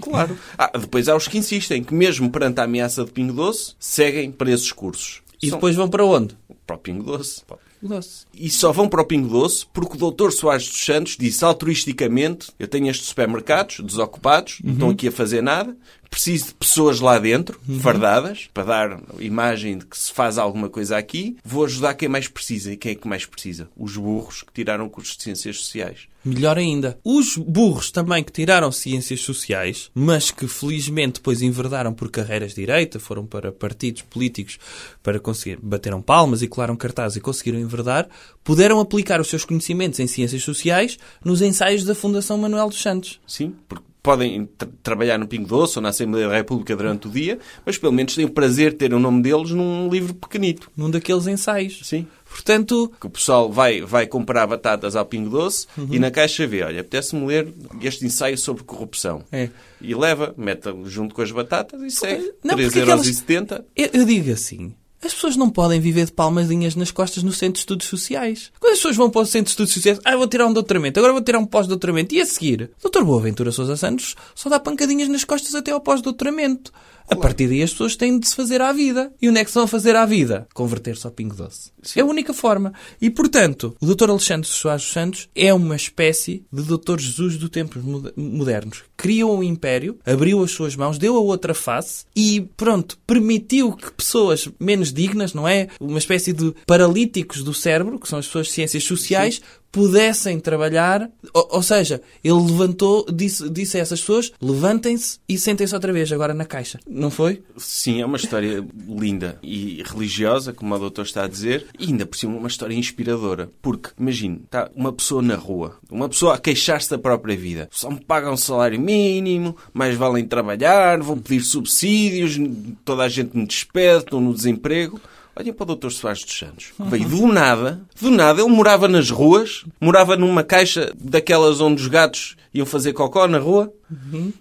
Claro. 0.00 0.38
Ah, 0.56 0.70
depois 0.78 1.08
há 1.08 1.16
os 1.16 1.26
que 1.26 1.38
insistem 1.38 1.82
que, 1.82 1.92
mesmo 1.92 2.30
perante 2.30 2.60
a 2.60 2.64
ameaça 2.64 3.04
de 3.04 3.10
Pingo 3.10 3.32
Doce, 3.32 3.74
seguem 3.78 4.30
para 4.30 4.50
esses 4.50 4.70
cursos. 4.70 5.22
E 5.42 5.48
São 5.48 5.56
depois 5.58 5.74
vão 5.74 5.88
para 5.88 6.04
onde? 6.04 6.36
para 6.66 6.76
o 6.76 6.78
Pingo 6.78 7.02
Doce. 7.02 7.42
Pingo 7.84 7.94
Doce. 7.94 8.26
E 8.32 8.50
só 8.50 8.72
vão 8.72 8.88
para 8.88 9.02
o 9.02 9.04
Pingo 9.04 9.28
Doce 9.28 9.66
porque 9.72 10.02
o 10.02 10.10
Dr. 10.10 10.30
Soares 10.30 10.66
dos 10.66 10.84
Santos 10.84 11.16
disse 11.18 11.44
altruisticamente: 11.44 12.50
Eu 12.58 12.66
tenho 12.66 12.90
estes 12.90 13.08
supermercados 13.08 13.80
desocupados, 13.80 14.58
não 14.64 14.72
estão 14.72 14.90
aqui 14.90 15.08
a 15.08 15.12
fazer 15.12 15.42
nada, 15.42 15.76
preciso 16.10 16.46
de 16.46 16.54
pessoas 16.54 17.00
lá 17.00 17.18
dentro, 17.18 17.60
fardadas, 17.80 18.48
para 18.52 18.64
dar 18.64 19.00
imagem 19.18 19.78
de 19.78 19.86
que 19.86 19.98
se 19.98 20.12
faz 20.12 20.38
alguma 20.38 20.68
coisa 20.68 20.96
aqui. 20.96 21.36
Vou 21.44 21.64
ajudar 21.64 21.94
quem 21.94 22.08
mais 22.08 22.28
precisa. 22.28 22.72
E 22.72 22.76
quem 22.76 22.92
é 22.92 22.94
que 22.94 23.08
mais 23.08 23.26
precisa? 23.26 23.68
Os 23.76 23.96
burros 23.96 24.42
que 24.42 24.52
tiraram 24.52 24.88
cursos 24.88 25.16
de 25.16 25.22
Ciências 25.22 25.58
Sociais. 25.58 26.08
Melhor 26.24 26.56
ainda, 26.56 26.98
os 27.04 27.36
burros 27.36 27.90
também 27.90 28.24
que 28.24 28.32
tiraram 28.32 28.72
ciências 28.72 29.20
sociais, 29.20 29.90
mas 29.94 30.30
que 30.30 30.48
felizmente 30.48 31.14
depois 31.14 31.42
enverdaram 31.42 31.92
por 31.92 32.10
carreiras 32.10 32.54
de 32.54 32.62
direita, 32.62 32.98
foram 32.98 33.26
para 33.26 33.52
partidos 33.52 34.00
políticos 34.02 34.58
para 35.02 35.20
conseguir, 35.20 35.58
bateram 35.62 36.00
palmas 36.00 36.40
e 36.40 36.48
colaram 36.48 36.76
cartazes 36.76 37.18
e 37.18 37.20
conseguiram 37.20 37.58
enverdar, 37.58 38.08
puderam 38.42 38.80
aplicar 38.80 39.20
os 39.20 39.28
seus 39.28 39.44
conhecimentos 39.44 40.00
em 40.00 40.06
ciências 40.06 40.42
sociais 40.42 40.98
nos 41.22 41.42
ensaios 41.42 41.84
da 41.84 41.94
Fundação 41.94 42.38
Manuel 42.38 42.70
dos 42.70 42.80
Santos. 42.80 43.20
Sim, 43.26 43.54
porque 43.68 43.93
podem 44.04 44.44
tra- 44.58 44.68
trabalhar 44.82 45.18
no 45.18 45.26
Pingo 45.26 45.48
Doce 45.48 45.78
ou 45.78 45.82
na 45.82 45.88
Assembleia 45.88 46.28
da 46.28 46.34
República 46.36 46.76
durante 46.76 47.08
o 47.08 47.10
dia, 47.10 47.38
mas 47.64 47.78
pelo 47.78 47.92
menos 47.92 48.14
têm 48.14 48.26
o 48.26 48.30
prazer 48.30 48.72
de 48.72 48.76
ter 48.76 48.92
o 48.92 48.98
nome 49.00 49.22
deles 49.22 49.50
num 49.50 49.88
livro 49.88 50.12
pequenito. 50.14 50.70
Num 50.76 50.90
daqueles 50.90 51.26
ensaios. 51.26 51.80
Sim. 51.82 52.06
Portanto, 52.28 52.92
Que 53.00 53.06
o 53.06 53.10
pessoal 53.10 53.50
vai, 53.50 53.80
vai 53.80 54.06
comprar 54.06 54.46
batatas 54.46 54.94
ao 54.94 55.06
Pingo 55.06 55.30
Doce 55.30 55.66
e 55.90 55.98
na 55.98 56.10
caixa 56.10 56.46
vê, 56.46 56.62
olha, 56.62 56.80
apetece-me 56.80 57.24
ler 57.26 57.48
este 57.80 58.04
ensaio 58.04 58.36
sobre 58.36 58.62
corrupção. 58.64 59.22
É. 59.32 59.48
E 59.80 59.94
leva, 59.94 60.34
mete 60.36 60.68
junto 60.84 61.14
com 61.14 61.22
as 61.22 61.30
batatas 61.30 61.80
e 61.82 61.90
segue. 61.90 62.32
Não, 62.44 62.56
porque 62.56 62.80
3,70€. 62.80 63.64
Eu, 63.74 63.88
eu 63.94 64.04
digo 64.04 64.30
assim. 64.32 64.74
As 65.04 65.12
pessoas 65.12 65.36
não 65.36 65.50
podem 65.50 65.78
viver 65.78 66.06
de 66.06 66.12
palmadinhas 66.12 66.74
nas 66.74 66.90
costas 66.90 67.22
no 67.22 67.30
Centro 67.30 67.52
de 67.52 67.58
Estudos 67.58 67.86
Sociais. 67.86 68.50
Quando 68.58 68.72
as 68.72 68.78
pessoas 68.78 68.96
vão 68.96 69.10
para 69.10 69.20
o 69.20 69.26
Centro 69.26 69.44
de 69.44 69.50
Estudos 69.50 69.74
Sociais, 69.74 70.00
ah, 70.02 70.16
vou 70.16 70.26
tirar 70.26 70.46
um 70.46 70.52
doutoramento, 70.52 70.98
agora 70.98 71.12
vou 71.12 71.22
tirar 71.22 71.38
um 71.38 71.44
pós-doutoramento. 71.44 72.14
E 72.14 72.22
a 72.22 72.26
seguir, 72.26 72.70
Dr. 72.82 73.04
Boaventura 73.04 73.52
Sousa 73.52 73.76
Santos 73.76 74.16
só 74.34 74.48
dá 74.48 74.58
pancadinhas 74.58 75.10
nas 75.10 75.22
costas 75.22 75.54
até 75.54 75.72
ao 75.72 75.80
pós-doutoramento. 75.80 76.72
A 77.08 77.16
partir 77.16 77.48
daí 77.48 77.62
as 77.62 77.70
pessoas 77.70 77.96
têm 77.96 78.18
de 78.18 78.26
se 78.26 78.34
fazer 78.34 78.60
à 78.60 78.72
vida. 78.72 79.12
E 79.20 79.28
onde 79.28 79.38
é 79.38 79.44
que 79.44 79.50
se 79.50 79.54
vão 79.56 79.66
fazer 79.66 79.94
à 79.94 80.06
vida? 80.06 80.46
Converter-se 80.54 81.06
ao 81.06 81.12
Pingo 81.12 81.34
Doce. 81.36 81.70
É 81.96 82.00
a 82.00 82.04
única 82.04 82.32
forma. 82.32 82.72
E, 83.00 83.10
portanto, 83.10 83.76
o 83.80 83.86
Dr. 83.94 84.08
Alexandre 84.10 84.48
Soares 84.48 84.82
dos 84.84 84.92
Santos 84.92 85.28
é 85.34 85.52
uma 85.52 85.76
espécie 85.76 86.44
de 86.52 86.62
Dr. 86.62 86.98
Jesus 86.98 87.36
do 87.36 87.48
tempos 87.48 87.82
moder- 87.82 88.12
modernos. 88.16 88.84
Criou 88.96 89.38
um 89.38 89.42
império, 89.42 89.98
abriu 90.04 90.42
as 90.42 90.52
suas 90.52 90.74
mãos, 90.76 90.96
deu 90.96 91.16
a 91.16 91.20
outra 91.20 91.52
face 91.52 92.04
e, 92.16 92.40
pronto, 92.56 92.98
permitiu 93.06 93.72
que 93.72 93.92
pessoas 93.92 94.48
menos 94.58 94.92
dignas, 94.92 95.34
não 95.34 95.46
é? 95.46 95.68
Uma 95.78 95.98
espécie 95.98 96.32
de 96.32 96.54
paralíticos 96.66 97.42
do 97.44 97.52
cérebro, 97.52 97.98
que 97.98 98.08
são 98.08 98.18
as 98.18 98.26
pessoas 98.26 98.46
de 98.46 98.52
ciências 98.54 98.82
sociais, 98.84 99.42
pudessem 99.74 100.38
trabalhar. 100.38 101.10
Ou, 101.34 101.48
ou 101.50 101.62
seja, 101.62 102.00
ele 102.22 102.34
levantou, 102.34 103.04
disse, 103.12 103.50
disse 103.50 103.76
a 103.76 103.80
essas 103.80 104.00
pessoas: 104.00 104.32
levantem-se 104.40 105.18
e 105.28 105.36
sentem-se 105.36 105.74
outra 105.74 105.92
vez 105.92 106.12
agora 106.12 106.32
na 106.32 106.44
caixa. 106.44 106.78
Não 106.88 107.10
foi? 107.10 107.42
Sim, 107.56 108.00
é 108.00 108.06
uma 108.06 108.16
história 108.16 108.64
linda 108.88 109.36
e 109.42 109.82
religiosa, 109.84 110.52
como 110.52 110.72
o 110.74 110.78
doutor 110.78 111.04
está 111.04 111.24
a 111.24 111.28
dizer, 111.28 111.66
e 111.76 111.86
ainda 111.86 112.06
por 112.06 112.16
cima 112.16 112.36
uma 112.36 112.46
história 112.46 112.74
inspiradora. 112.74 113.50
Porque, 113.60 113.90
imagine, 113.98 114.42
está 114.44 114.70
uma 114.76 114.92
pessoa 114.92 115.20
na 115.20 115.34
rua, 115.34 115.76
uma 115.90 116.08
pessoa 116.08 116.34
a 116.34 116.38
queixar-se 116.38 116.90
da 116.90 116.98
própria 116.98 117.36
vida. 117.36 117.68
Só 117.72 117.90
me 117.90 117.98
pagam 118.00 118.34
um 118.34 118.36
salário 118.36 118.80
mínimo, 118.80 119.56
mais 119.72 119.96
valem 119.96 120.24
trabalhar, 120.24 121.00
vão 121.00 121.18
pedir 121.18 121.42
subsídios, 121.42 122.38
toda 122.84 123.02
a 123.02 123.08
gente 123.08 123.36
me 123.36 123.44
despede, 123.44 124.04
estou 124.04 124.20
no 124.20 124.32
desemprego. 124.32 125.00
Olhem 125.36 125.52
para 125.52 125.72
o 125.72 125.74
Dr. 125.74 125.90
Soares 125.90 126.24
dos 126.24 126.38
Santos. 126.38 126.72
Veio 126.78 127.08
do 127.08 127.26
nada, 127.26 127.80
do 128.00 128.10
nada, 128.10 128.40
ele 128.40 128.50
morava 128.50 128.86
nas 128.86 129.10
ruas, 129.10 129.64
morava 129.80 130.16
numa 130.16 130.44
caixa 130.44 130.92
daquelas 130.96 131.60
onde 131.60 131.82
os 131.82 131.88
gatos 131.88 132.36
iam 132.52 132.64
fazer 132.64 132.92
cocó 132.92 133.26
na 133.26 133.38
rua. 133.38 133.72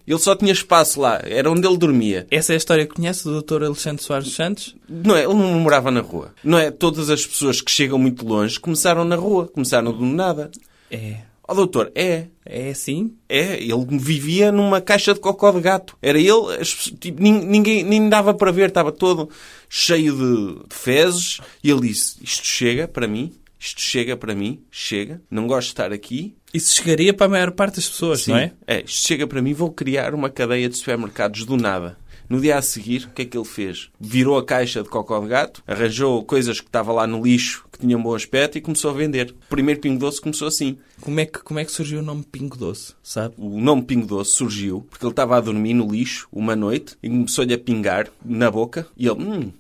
Ele 0.08 0.20
só 0.20 0.36
tinha 0.36 0.52
espaço 0.52 1.02
lá, 1.02 1.20
era 1.24 1.50
onde 1.50 1.66
ele 1.68 1.78
dormia. 1.78 2.28
Essa 2.30 2.54
é 2.54 2.56
a 2.56 2.58
história 2.58 2.86
que 2.86 2.94
conhece 2.96 3.24
do 3.24 3.42
Dr. 3.42 3.64
Alexandre 3.64 4.04
Soares 4.04 4.26
dos 4.26 4.36
Santos? 4.36 4.76
Não 4.88 5.16
é, 5.16 5.24
ele 5.24 5.34
não 5.34 5.60
morava 5.60 5.90
na 5.90 6.02
rua. 6.02 6.34
Não 6.44 6.58
é, 6.58 6.70
todas 6.70 7.10
as 7.10 7.26
pessoas 7.26 7.60
que 7.60 7.72
chegam 7.72 7.98
muito 7.98 8.26
longe 8.26 8.60
começaram 8.60 9.04
na 9.04 9.16
rua, 9.16 9.48
começaram 9.48 9.92
do 9.92 10.06
nada. 10.06 10.52
É. 10.92 11.22
Ó 11.48 11.54
doutor, 11.54 11.92
é, 11.94 12.28
É 12.46 12.70
assim? 12.70 13.14
é, 13.28 13.62
ele 13.62 13.86
vivia 14.00 14.52
numa 14.52 14.80
caixa 14.80 15.14
de 15.14 15.20
cocó 15.20 15.52
de 15.52 15.60
gato. 15.60 15.98
Era 16.02 16.18
ele, 16.18 16.56
as 16.60 16.70
tipo, 17.00 17.22
nin- 17.22 17.46
ninguém, 17.46 17.84
nem 17.84 18.08
dava 18.08 18.34
para 18.34 18.52
ver, 18.52 18.70
estava 18.70 18.92
todo 18.92 19.30
cheio 19.70 20.16
de, 20.16 20.62
fezes. 20.74 21.40
E 21.64 21.70
ele 21.70 21.82
disse, 21.82 22.16
isto 22.24 22.46
chega 22.46 22.88
para 22.88 23.08
mim, 23.08 23.34
isto 23.60 23.82
chega 23.82 24.16
para 24.16 24.34
mim, 24.34 24.62
chega, 24.72 25.22
não 25.30 25.46
gosto 25.48 25.68
de 25.68 25.74
estar 25.74 25.92
aqui. 25.92 26.34
Isso 26.54 26.76
chegaria 26.76 27.14
para 27.14 27.26
a 27.26 27.30
maior 27.30 27.52
parte 27.52 27.76
das 27.78 27.90
pessoas, 27.90 28.28
não 28.28 28.38
é? 28.38 28.52
É, 28.68 28.82
isto 28.86 29.08
chega 29.08 29.26
para 29.26 29.42
mim, 29.42 29.54
vou 29.54 29.72
criar 29.72 30.14
uma 30.14 30.30
cadeia 30.30 30.70
de 30.70 30.78
supermercados 30.78 31.46
do 31.46 31.58
nada. 31.58 31.98
No 32.30 32.40
dia 32.40 32.58
a 32.58 32.62
seguir, 32.62 33.06
o 33.06 33.10
que 33.10 33.24
é 33.24 33.26
que 33.26 33.38
ele 33.38 33.46
fez? 33.46 33.90
Virou 34.00 34.38
a 34.38 34.46
caixa 34.46 34.82
de 34.82 34.90
cocó 34.90 35.20
de 35.20 35.28
gato, 35.28 35.64
arranjou 35.68 36.24
coisas 36.24 36.60
que 36.60 36.68
estava 36.68 36.92
lá 36.92 37.06
no 37.06 37.24
lixo, 37.24 37.66
que 37.72 37.80
tinham 37.80 38.02
bom 38.02 38.16
aspecto, 38.16 38.58
e 38.58 38.62
começou 38.62 38.92
a 38.92 38.94
vender. 38.94 39.32
O 39.32 39.50
primeiro 39.50 39.80
Pingo 39.80 40.00
Doce 40.00 40.22
começou 40.22 40.48
assim. 40.48 40.78
Como 41.02 41.20
é, 41.20 41.26
que, 41.26 41.40
como 41.40 41.60
é 41.60 41.66
que 41.66 41.72
surgiu 41.72 42.00
o 42.00 42.04
nome 42.04 42.24
Pingo 42.24 42.58
Doce, 42.58 42.94
sabe? 43.04 43.36
O 43.38 43.60
nome 43.60 43.84
Pingo 43.84 44.08
Doce 44.08 44.32
surgiu 44.32 44.86
porque 44.90 45.06
ele 45.06 45.12
estava 45.12 45.38
a 45.38 45.42
dormir 45.42 45.74
no 45.74 45.92
lixo 45.92 46.28
uma 46.32 46.56
noite 46.56 46.96
e 47.04 47.10
começou-lhe 47.10 47.54
a 47.54 47.58
pingar 47.58 48.08
na 48.24 48.50
boca 48.50 48.88
e 48.98 49.08
ele, 49.08 49.22
hum, 49.22 49.52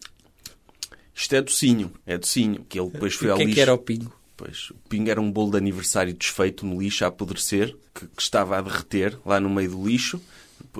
isto 1.13 1.36
é 1.36 1.41
docinho, 1.41 1.91
é 2.05 2.17
docinho. 2.17 2.65
Que 2.67 2.79
ele 2.79 2.89
depois 2.89 3.13
foi 3.13 3.27
o 3.27 3.32
ao 3.32 3.38
que 3.38 3.43
é 3.43 3.46
lixo. 3.46 3.55
que 3.55 3.62
era 3.62 3.74
o 3.74 3.77
Pingo? 3.77 4.13
Pois, 4.36 4.72
o 4.72 4.89
pingo 4.89 5.10
era 5.10 5.22
um 5.22 5.32
bolo 5.32 5.51
de 5.51 5.58
aniversário 5.58 6.13
desfeito 6.13 6.65
no 6.65 6.82
lixo 6.82 7.05
a 7.05 7.08
apodrecer, 7.08 7.75
que, 7.93 8.08
que 8.08 8.22
estava 8.22 8.58
a 8.58 8.62
derreter 8.62 9.17
lá 9.25 9.39
no 9.39 9.50
meio 9.50 9.72
do 9.72 9.88
lixo, 9.88 10.20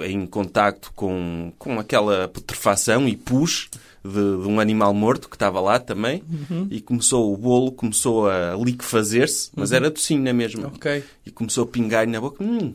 em 0.06 0.26
contacto 0.26 0.92
com, 0.96 1.52
com 1.58 1.80
aquela 1.80 2.28
putrefação 2.28 3.08
e 3.08 3.16
pus 3.16 3.70
de, 4.04 4.12
de 4.12 4.48
um 4.48 4.60
animal 4.60 4.94
morto 4.94 5.30
que 5.30 5.36
estava 5.36 5.60
lá 5.62 5.80
também. 5.80 6.24
E 6.70 6.82
começou, 6.82 7.34
o 7.34 7.38
bolo 7.38 7.72
começou 7.72 8.28
a 8.30 8.56
liquefazer-se, 8.56 9.50
mas 9.56 9.72
era 9.72 9.90
docinho 9.90 10.24
na 10.24 10.34
mesma. 10.34 10.68
Ok. 10.68 11.04
E 11.26 11.32
começou 11.32 11.64
a 11.64 11.68
pingar 11.68 12.08
na 12.08 12.20
boca. 12.20 12.44
Hum, 12.44 12.74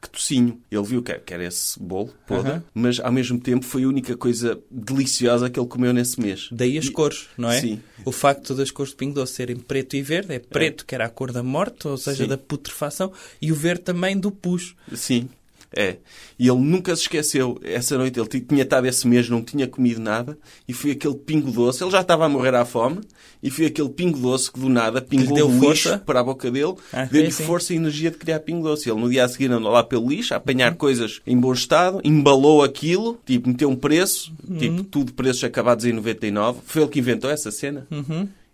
que 0.00 0.10
tocinho. 0.10 0.60
Ele 0.68 0.82
viu 0.82 1.00
que 1.00 1.12
era, 1.32 1.44
esse 1.44 1.78
bolo 1.80 2.10
podre, 2.26 2.60
mas 2.74 2.98
ao 2.98 3.12
mesmo 3.12 3.38
tempo 3.38 3.64
foi 3.64 3.84
a 3.84 3.88
única 3.88 4.16
coisa 4.16 4.58
deliciosa 4.68 5.48
que 5.48 5.60
ele 5.60 5.68
comeu 5.68 5.92
nesse 5.92 6.20
mês. 6.20 6.48
Daí 6.50 6.76
as 6.76 6.86
E- 6.86 6.90
cores, 6.90 7.28
não 7.38 7.48
é? 7.48 7.60
Sim. 7.60 7.80
O 8.04 8.10
facto 8.10 8.52
das 8.52 8.72
cores 8.72 8.90
de 8.90 8.96
Pingo 8.96 9.14
Doce 9.14 9.34
serem 9.34 9.54
preto 9.56 9.94
e 9.94 10.02
verde, 10.02 10.34
é 10.34 10.40
preto 10.40 10.84
que 10.84 10.92
era 10.94 11.04
a 11.04 11.08
cor 11.08 11.30
da 11.30 11.40
morte, 11.44 11.86
ou 11.86 11.96
seja, 11.96 12.24
Sim. 12.24 12.28
da 12.28 12.36
putrefação, 12.36 13.12
e 13.40 13.52
o 13.52 13.54
verde 13.54 13.82
também 13.82 14.18
do 14.18 14.32
pus. 14.32 14.74
Sim, 14.92 15.28
é. 15.74 15.96
E 16.38 16.48
ele 16.48 16.58
nunca 16.58 16.94
se 16.96 17.02
esqueceu. 17.02 17.58
Essa 17.62 17.96
noite 17.96 18.18
ele 18.18 18.28
ti- 18.28 18.40
tinha 18.40 18.62
estado 18.62 18.86
esse 18.86 19.06
mês, 19.06 19.28
não 19.28 19.42
tinha 19.42 19.66
comido 19.68 20.00
nada, 20.00 20.36
e 20.66 20.72
foi 20.72 20.90
aquele 20.92 21.14
pingo 21.14 21.50
doce. 21.50 21.82
Ele 21.84 21.90
já 21.90 22.00
estava 22.00 22.24
a 22.26 22.28
morrer 22.28 22.54
à 22.54 22.64
fome, 22.64 23.00
e 23.42 23.50
foi 23.50 23.66
aquele 23.66 23.88
pingo 23.90 24.18
doce 24.18 24.50
que 24.50 24.58
do 24.60 24.68
nada 24.68 25.00
pingou 25.00 25.34
deu 25.36 25.48
força? 25.50 25.98
para 25.98 26.20
a 26.20 26.24
boca 26.24 26.50
dele, 26.50 26.74
Ah, 26.92 27.04
deu-lhe 27.04 27.28
assim. 27.28 27.44
força 27.44 27.72
e 27.72 27.76
energia 27.76 28.10
de 28.10 28.16
criar 28.16 28.40
pingo 28.40 28.62
doce. 28.66 28.90
Ele 28.90 29.00
no 29.00 29.08
dia 29.10 29.24
a 29.24 29.28
seguir 29.28 29.50
andou 29.50 29.70
lá 29.70 29.82
pelo 29.84 30.08
lixo 30.08 30.34
a 30.34 30.36
apanhar 30.38 30.74
coisas 30.76 31.20
em 31.26 31.38
bom 31.38 31.52
estado, 31.52 32.00
embalou 32.04 32.62
aquilo, 32.62 33.18
tipo, 33.24 33.48
meteu 33.48 33.68
um 33.70 33.76
preço, 33.76 34.32
tipo, 34.58 34.82
tudo 34.84 35.12
preços 35.12 35.44
acabados 35.44 35.84
em 35.84 35.92
99. 35.92 36.60
Foi 36.66 36.82
ele 36.82 36.90
que 36.90 36.98
inventou 36.98 37.30
essa 37.30 37.50
cena. 37.50 37.86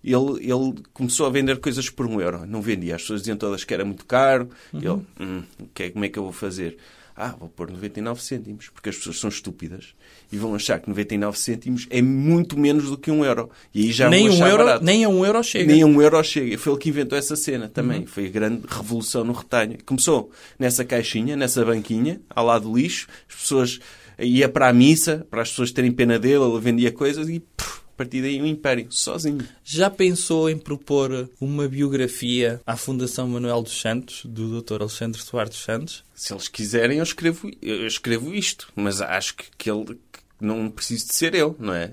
Ele, 0.04 0.38
ele 0.52 0.74
começou 0.94 1.26
a 1.26 1.30
vender 1.30 1.58
coisas 1.58 1.90
por 1.90 2.06
um 2.06 2.20
euro. 2.20 2.46
Não 2.46 2.62
vendia. 2.62 2.94
As 2.94 3.02
pessoas 3.02 3.20
diziam 3.22 3.36
todas 3.36 3.64
que 3.64 3.74
era 3.74 3.84
muito 3.84 4.06
caro. 4.06 4.48
E 4.72 4.76
ele, 4.86 5.00
hum, 5.20 5.42
que 5.74 5.82
é- 5.82 5.90
como 5.90 6.04
é 6.04 6.08
que 6.08 6.18
eu 6.18 6.22
vou 6.22 6.32
fazer? 6.32 6.78
Ah, 7.20 7.34
vou 7.38 7.48
pôr 7.48 7.68
99 7.70 8.22
cêntimos, 8.22 8.68
porque 8.72 8.90
as 8.90 8.96
pessoas 8.96 9.18
são 9.18 9.28
estúpidas 9.28 9.86
e 10.30 10.36
vão 10.36 10.54
achar 10.54 10.78
que 10.78 10.88
99 10.88 11.36
cêntimos 11.36 11.86
é 11.90 12.00
muito 12.00 12.56
menos 12.56 12.84
do 12.90 12.96
que 12.96 13.10
um 13.10 13.24
euro. 13.24 13.50
E 13.74 13.82
aí 13.86 13.92
já 13.92 14.08
nem, 14.08 14.30
um 14.30 14.46
euro, 14.46 14.64
barato. 14.64 14.84
nem 14.84 15.04
a 15.04 15.08
um 15.08 15.24
euro 15.26 15.42
chega. 15.42 15.72
Nem 15.72 15.82
a 15.82 15.86
um 15.86 16.00
euro 16.00 16.22
chega. 16.22 16.56
Foi 16.56 16.72
ele 16.72 16.80
que 16.80 16.88
inventou 16.90 17.18
essa 17.18 17.34
cena 17.34 17.64
Uhum. 17.64 17.70
também. 17.70 18.06
Foi 18.06 18.26
a 18.26 18.30
grande 18.30 18.62
revolução 18.68 19.24
no 19.24 19.32
retalho. 19.32 19.76
Começou 19.84 20.30
nessa 20.58 20.84
caixinha, 20.84 21.34
nessa 21.36 21.64
banquinha, 21.64 22.20
ao 22.30 22.46
lado 22.46 22.68
do 22.70 22.76
lixo. 22.78 23.08
As 23.28 23.34
pessoas 23.34 23.80
ia 24.20 24.48
para 24.48 24.68
a 24.68 24.72
missa, 24.72 25.26
para 25.28 25.42
as 25.42 25.50
pessoas 25.50 25.72
terem 25.72 25.90
pena 25.90 26.18
dele, 26.20 26.44
ele 26.44 26.60
vendia 26.60 26.92
coisas 26.92 27.28
e 27.28 27.40
puf, 27.40 27.80
partir 27.98 28.22
daí 28.22 28.40
um 28.40 28.46
império, 28.46 28.86
sozinho. 28.90 29.46
Já 29.64 29.90
pensou 29.90 30.48
em 30.48 30.56
propor 30.56 31.28
uma 31.40 31.66
biografia 31.66 32.60
à 32.64 32.76
Fundação 32.76 33.26
Manuel 33.26 33.60
dos 33.60 33.80
Santos, 33.80 34.24
do 34.24 34.62
Dr. 34.62 34.82
Alexandre 34.82 35.20
Soares 35.20 35.50
dos 35.50 35.64
Santos? 35.64 36.04
Se 36.14 36.32
eles 36.32 36.46
quiserem, 36.46 36.98
eu 36.98 37.02
escrevo, 37.02 37.50
eu 37.60 37.86
escrevo 37.86 38.32
isto. 38.32 38.72
Mas 38.76 39.00
acho 39.00 39.34
que, 39.34 39.46
que 39.58 39.70
ele 39.70 39.98
não 40.40 40.70
preciso 40.70 41.08
de 41.08 41.14
ser 41.14 41.34
eu, 41.34 41.56
não 41.58 41.74
é? 41.74 41.90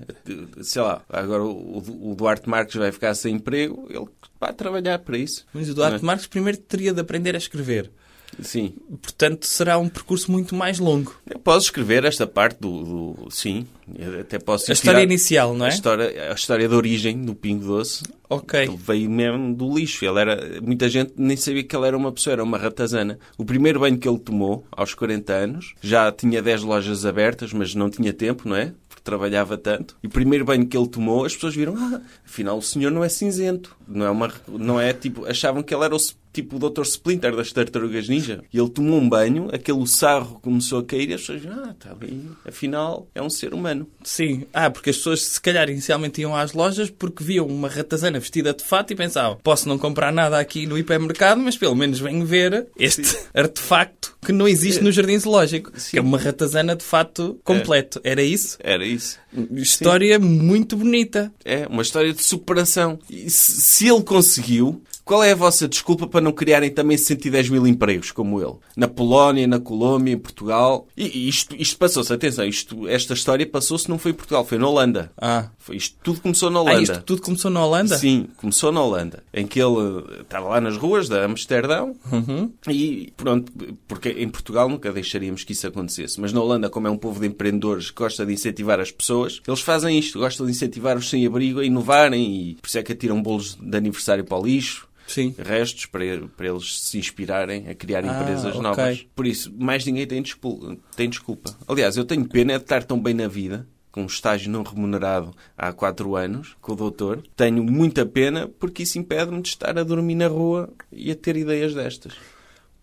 Sei 0.62 0.80
lá, 0.80 1.02
agora 1.08 1.42
o, 1.42 2.14
Duarte 2.16 2.48
Marques 2.48 2.76
vai 2.76 2.92
ficar 2.92 3.14
sem 3.14 3.34
emprego, 3.34 3.86
ele 3.90 4.06
vai 4.40 4.52
trabalhar 4.52 5.00
para 5.00 5.18
isso. 5.18 5.44
Mas 5.52 5.68
o 5.68 5.74
Duarte 5.74 6.02
é? 6.02 6.06
Marques 6.06 6.28
primeiro 6.28 6.58
teria 6.58 6.94
de 6.94 7.00
aprender 7.00 7.34
a 7.34 7.38
escrever. 7.38 7.90
Sim. 8.40 8.74
Portanto, 9.00 9.46
será 9.46 9.78
um 9.78 9.88
percurso 9.88 10.30
muito 10.30 10.54
mais 10.54 10.78
longo. 10.78 11.14
Eu 11.28 11.38
posso 11.38 11.66
escrever 11.66 12.04
esta 12.04 12.26
parte 12.26 12.58
do. 12.60 13.14
do- 13.14 13.28
sim, 13.30 13.66
eu 13.98 14.20
até 14.20 14.38
posso 14.38 14.70
A 14.70 14.74
história 14.74 15.02
inicial, 15.02 15.54
não 15.54 15.64
é? 15.66 15.70
A 15.70 15.72
história, 15.72 16.30
a 16.32 16.34
história 16.34 16.68
da 16.68 16.76
origem 16.76 17.24
do 17.24 17.34
Pingo 17.34 17.64
Doce. 17.66 18.02
Ok. 18.28 18.60
Ele 18.64 18.76
veio 18.76 19.08
mesmo 19.10 19.54
do 19.54 19.72
lixo. 19.74 20.04
Ele 20.04 20.20
era, 20.20 20.60
muita 20.60 20.88
gente 20.88 21.12
nem 21.16 21.36
sabia 21.36 21.62
que 21.64 21.74
ele 21.76 21.86
era 21.86 21.96
uma 21.96 22.12
pessoa, 22.12 22.32
era 22.34 22.42
uma 22.44 22.58
ratazana. 22.58 23.18
O 23.38 23.44
primeiro 23.44 23.80
banho 23.80 23.96
que 23.98 24.08
ele 24.08 24.18
tomou, 24.18 24.66
aos 24.72 24.92
40 24.94 25.32
anos, 25.32 25.74
já 25.80 26.10
tinha 26.10 26.42
10 26.42 26.62
lojas 26.62 27.06
abertas, 27.06 27.52
mas 27.52 27.74
não 27.74 27.88
tinha 27.88 28.12
tempo, 28.12 28.48
não 28.48 28.56
é? 28.56 28.72
Porque 28.88 29.02
trabalhava 29.02 29.56
tanto. 29.56 29.96
E 30.02 30.08
o 30.08 30.10
primeiro 30.10 30.44
banho 30.44 30.66
que 30.66 30.76
ele 30.76 30.88
tomou, 30.88 31.24
as 31.24 31.34
pessoas 31.34 31.54
viram, 31.54 31.74
ah, 31.76 32.00
afinal 32.24 32.58
o 32.58 32.62
senhor 32.62 32.90
não 32.90 33.04
é 33.04 33.08
cinzento. 33.08 33.76
Não 33.86 34.04
é 34.04 34.10
uma, 34.10 34.32
não 34.48 34.80
é 34.80 34.92
tipo, 34.92 35.24
achavam 35.24 35.62
que 35.62 35.72
ele 35.72 35.84
era 35.84 35.94
o, 35.94 35.98
tipo 36.36 36.56
o 36.56 36.70
Dr. 36.70 36.82
Splinter 36.82 37.34
das 37.34 37.52
Tartarugas 37.52 38.08
Ninja. 38.08 38.42
E 38.52 38.58
ele 38.58 38.70
tomou 38.70 39.00
um 39.00 39.08
banho, 39.08 39.48
aquele 39.52 39.86
sarro 39.86 40.38
começou 40.40 40.80
a 40.80 40.84
cair 40.84 41.10
e 41.10 41.14
as 41.14 41.20
pessoas, 41.22 41.42
ah, 41.46 41.70
está 41.70 41.94
bem, 41.94 42.30
afinal 42.44 43.08
é 43.14 43.22
um 43.22 43.30
ser 43.30 43.54
humano. 43.54 43.86
Sim. 44.04 44.44
Ah, 44.52 44.70
porque 44.70 44.90
as 44.90 44.96
pessoas 44.96 45.22
se 45.22 45.40
calhar 45.40 45.68
inicialmente 45.68 46.20
iam 46.20 46.34
às 46.34 46.52
lojas 46.52 46.90
porque 46.90 47.24
viam 47.24 47.46
uma 47.46 47.68
ratazana 47.68 48.20
vestida 48.20 48.52
de 48.52 48.62
fato 48.62 48.92
e 48.92 48.96
pensavam 48.96 49.38
posso 49.42 49.68
não 49.68 49.78
comprar 49.78 50.12
nada 50.12 50.38
aqui 50.38 50.66
no 50.66 50.76
hipermercado, 50.76 51.40
mas 51.40 51.56
pelo 51.56 51.74
menos 51.74 52.00
venho 52.00 52.24
ver 52.24 52.66
este 52.78 53.16
artefacto 53.34 54.16
que 54.24 54.32
não 54.32 54.48
existe 54.48 54.82
no 54.82 54.90
jardim 54.90 55.18
zoológico. 55.18 55.70
Sim. 55.76 55.90
Que 55.92 55.98
é 55.98 56.02
uma 56.02 56.18
ratazana 56.18 56.74
de 56.74 56.84
fato 56.84 57.38
completo. 57.44 58.00
Era 58.02 58.22
isso? 58.22 58.58
Era 58.60 58.84
isso. 58.84 59.18
História 59.52 60.18
muito 60.18 60.76
bonita. 60.76 61.32
É 61.44 61.66
uma 61.68 61.82
história 61.82 62.12
de 62.12 62.22
superação. 62.24 62.98
E 63.08 63.30
se 63.30 63.86
ele 63.88 64.02
conseguiu, 64.02 64.82
qual 65.06 65.22
é 65.22 65.30
a 65.30 65.36
vossa 65.36 65.68
desculpa 65.68 66.06
para 66.08 66.20
não 66.20 66.32
criarem 66.32 66.68
também 66.68 66.98
110 66.98 67.48
mil 67.48 67.64
empregos 67.66 68.10
como 68.10 68.42
ele? 68.42 68.54
Na 68.76 68.88
Polónia, 68.88 69.46
na 69.46 69.60
Colômbia, 69.60 70.12
em 70.12 70.18
Portugal. 70.18 70.88
E, 70.96 71.28
isto, 71.28 71.54
isto 71.56 71.78
passou-se, 71.78 72.12
atenção, 72.12 72.44
isto, 72.44 72.88
esta 72.88 73.14
história 73.14 73.46
passou-se 73.46 73.88
não 73.88 73.98
foi 73.98 74.10
em 74.10 74.14
Portugal, 74.14 74.44
foi 74.44 74.58
na 74.58 74.68
Holanda. 74.68 75.12
Ah. 75.16 75.48
Foi, 75.58 75.76
isto 75.76 75.96
tudo 76.02 76.20
começou 76.20 76.50
na 76.50 76.58
Ah, 76.58 76.62
Holanda. 76.62 76.82
isto 76.82 77.02
tudo 77.04 77.22
começou 77.22 77.50
na 77.52 77.64
Holanda? 77.64 77.96
Sim, 77.96 78.26
começou 78.36 78.72
na 78.72 78.82
Holanda, 78.82 79.22
em 79.32 79.46
que 79.46 79.60
ele 79.62 79.76
eh, 80.18 80.22
estava 80.22 80.48
lá 80.48 80.60
nas 80.60 80.76
ruas 80.76 81.08
de 81.08 81.16
Amsterdão 81.18 81.94
Uhum. 82.12 82.50
e 82.68 83.12
pronto, 83.16 83.52
porque 83.86 84.08
em 84.08 84.28
Portugal 84.28 84.68
nunca 84.68 84.92
deixaríamos 84.92 85.44
que 85.44 85.52
isso 85.52 85.68
acontecesse, 85.68 86.20
mas 86.20 86.32
na 86.32 86.40
Holanda, 86.40 86.68
como 86.68 86.88
é 86.88 86.90
um 86.90 86.98
povo 86.98 87.20
de 87.20 87.28
empreendedores 87.28 87.90
que 87.92 87.96
gosta 88.02 88.26
de 88.26 88.32
incentivar 88.32 88.80
as 88.80 88.90
pessoas, 88.90 89.40
eles 89.46 89.60
fazem 89.60 89.96
isto, 89.96 90.18
gostam 90.18 90.44
de 90.46 90.50
incentivar 90.52 90.96
os 90.96 91.08
sem-abrigo 91.08 91.60
a 91.60 91.64
inovarem 91.64 92.50
e 92.50 92.54
por 92.56 92.66
isso 92.66 92.78
é 92.78 92.82
que 92.82 92.90
atiram 92.92 93.22
bolos 93.22 93.56
de 93.60 93.76
aniversário 93.76 94.24
para 94.24 94.36
o 94.38 94.44
lixo. 94.44 94.88
Sim. 95.06 95.34
Restos 95.38 95.86
para, 95.86 96.04
para 96.36 96.48
eles 96.48 96.80
se 96.80 96.98
inspirarem 96.98 97.68
a 97.68 97.74
criar 97.74 98.04
Ah, 98.04 98.20
empresas 98.20 98.50
ok. 98.56 98.60
novas. 98.62 99.06
Por 99.14 99.26
isso, 99.26 99.52
mais 99.56 99.84
ninguém 99.86 100.06
tem 100.06 100.20
desculpa, 100.22 100.76
tem 100.96 101.08
desculpa. 101.08 101.54
Aliás, 101.68 101.96
eu 101.96 102.04
tenho 102.04 102.28
pena 102.28 102.54
de 102.58 102.64
estar 102.64 102.82
tão 102.84 103.00
bem 103.00 103.14
na 103.14 103.28
vida 103.28 103.66
com 103.92 104.02
um 104.02 104.06
estágio 104.06 104.50
não 104.50 104.62
remunerado 104.62 105.34
há 105.56 105.72
quatro 105.72 106.16
anos 106.16 106.54
com 106.60 106.72
o 106.72 106.76
doutor. 106.76 107.22
Tenho 107.34 107.62
muita 107.64 108.04
pena 108.04 108.46
porque 108.46 108.82
isso 108.82 108.98
impede-me 108.98 109.40
de 109.40 109.48
estar 109.48 109.78
a 109.78 109.82
dormir 109.82 110.16
na 110.16 110.26
rua 110.28 110.68
e 110.92 111.10
a 111.10 111.14
ter 111.16 111.34
ideias 111.36 111.72
destas. 111.72 112.12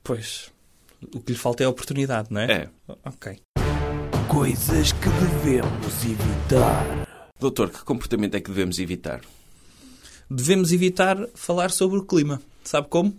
Pois, 0.03 0.50
o 1.13 1.20
que 1.20 1.34
lhe 1.34 1.38
falta 1.38 1.62
é 1.62 1.65
a 1.68 1.70
oportunidade, 1.70 2.30
não 2.32 2.42
é? 2.42 2.51
É. 2.51 2.70
Ok. 3.06 3.38
Coisas 4.27 4.92
que 4.94 5.10
devemos 5.10 6.03
evitar. 6.03 7.08
Doutor, 7.39 7.70
que 7.70 7.84
comportamento 7.84 8.36
é 8.36 8.42
que 8.42 8.50
devemos 8.50 8.80
evitar? 8.80 9.22
Devemos 10.36 10.72
evitar 10.72 11.28
falar 11.36 11.70
sobre 11.70 12.00
o 12.00 12.04
clima. 12.04 12.42
Sabe 12.63 12.88
como? 12.88 13.16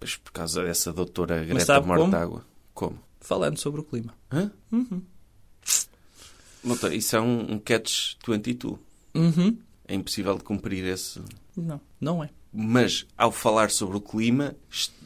Pois 0.00 0.16
por 0.16 0.32
causa 0.32 0.64
dessa 0.64 0.92
doutora 0.92 1.44
Greta 1.44 1.64
sabe 1.64 1.86
como? 1.86 2.00
Mortágua. 2.00 2.44
Como? 2.74 2.98
Falando 3.20 3.58
sobre 3.58 3.80
o 3.80 3.84
clima. 3.84 4.12
Hã? 4.32 4.50
Doutor, 6.64 6.92
isso 6.92 7.14
é 7.14 7.20
um, 7.20 7.52
um 7.52 7.58
catch 7.60 8.14
22. 8.26 8.76
Uhum. 9.14 9.56
É 9.86 9.94
impossível 9.94 10.36
de 10.36 10.42
cumprir 10.42 10.84
esse... 10.84 11.20
Não, 11.56 11.80
não 12.00 12.24
é. 12.24 12.30
Mas, 12.52 13.06
ao 13.16 13.30
falar 13.30 13.70
sobre 13.70 13.96
o 13.96 14.00
clima, 14.00 14.56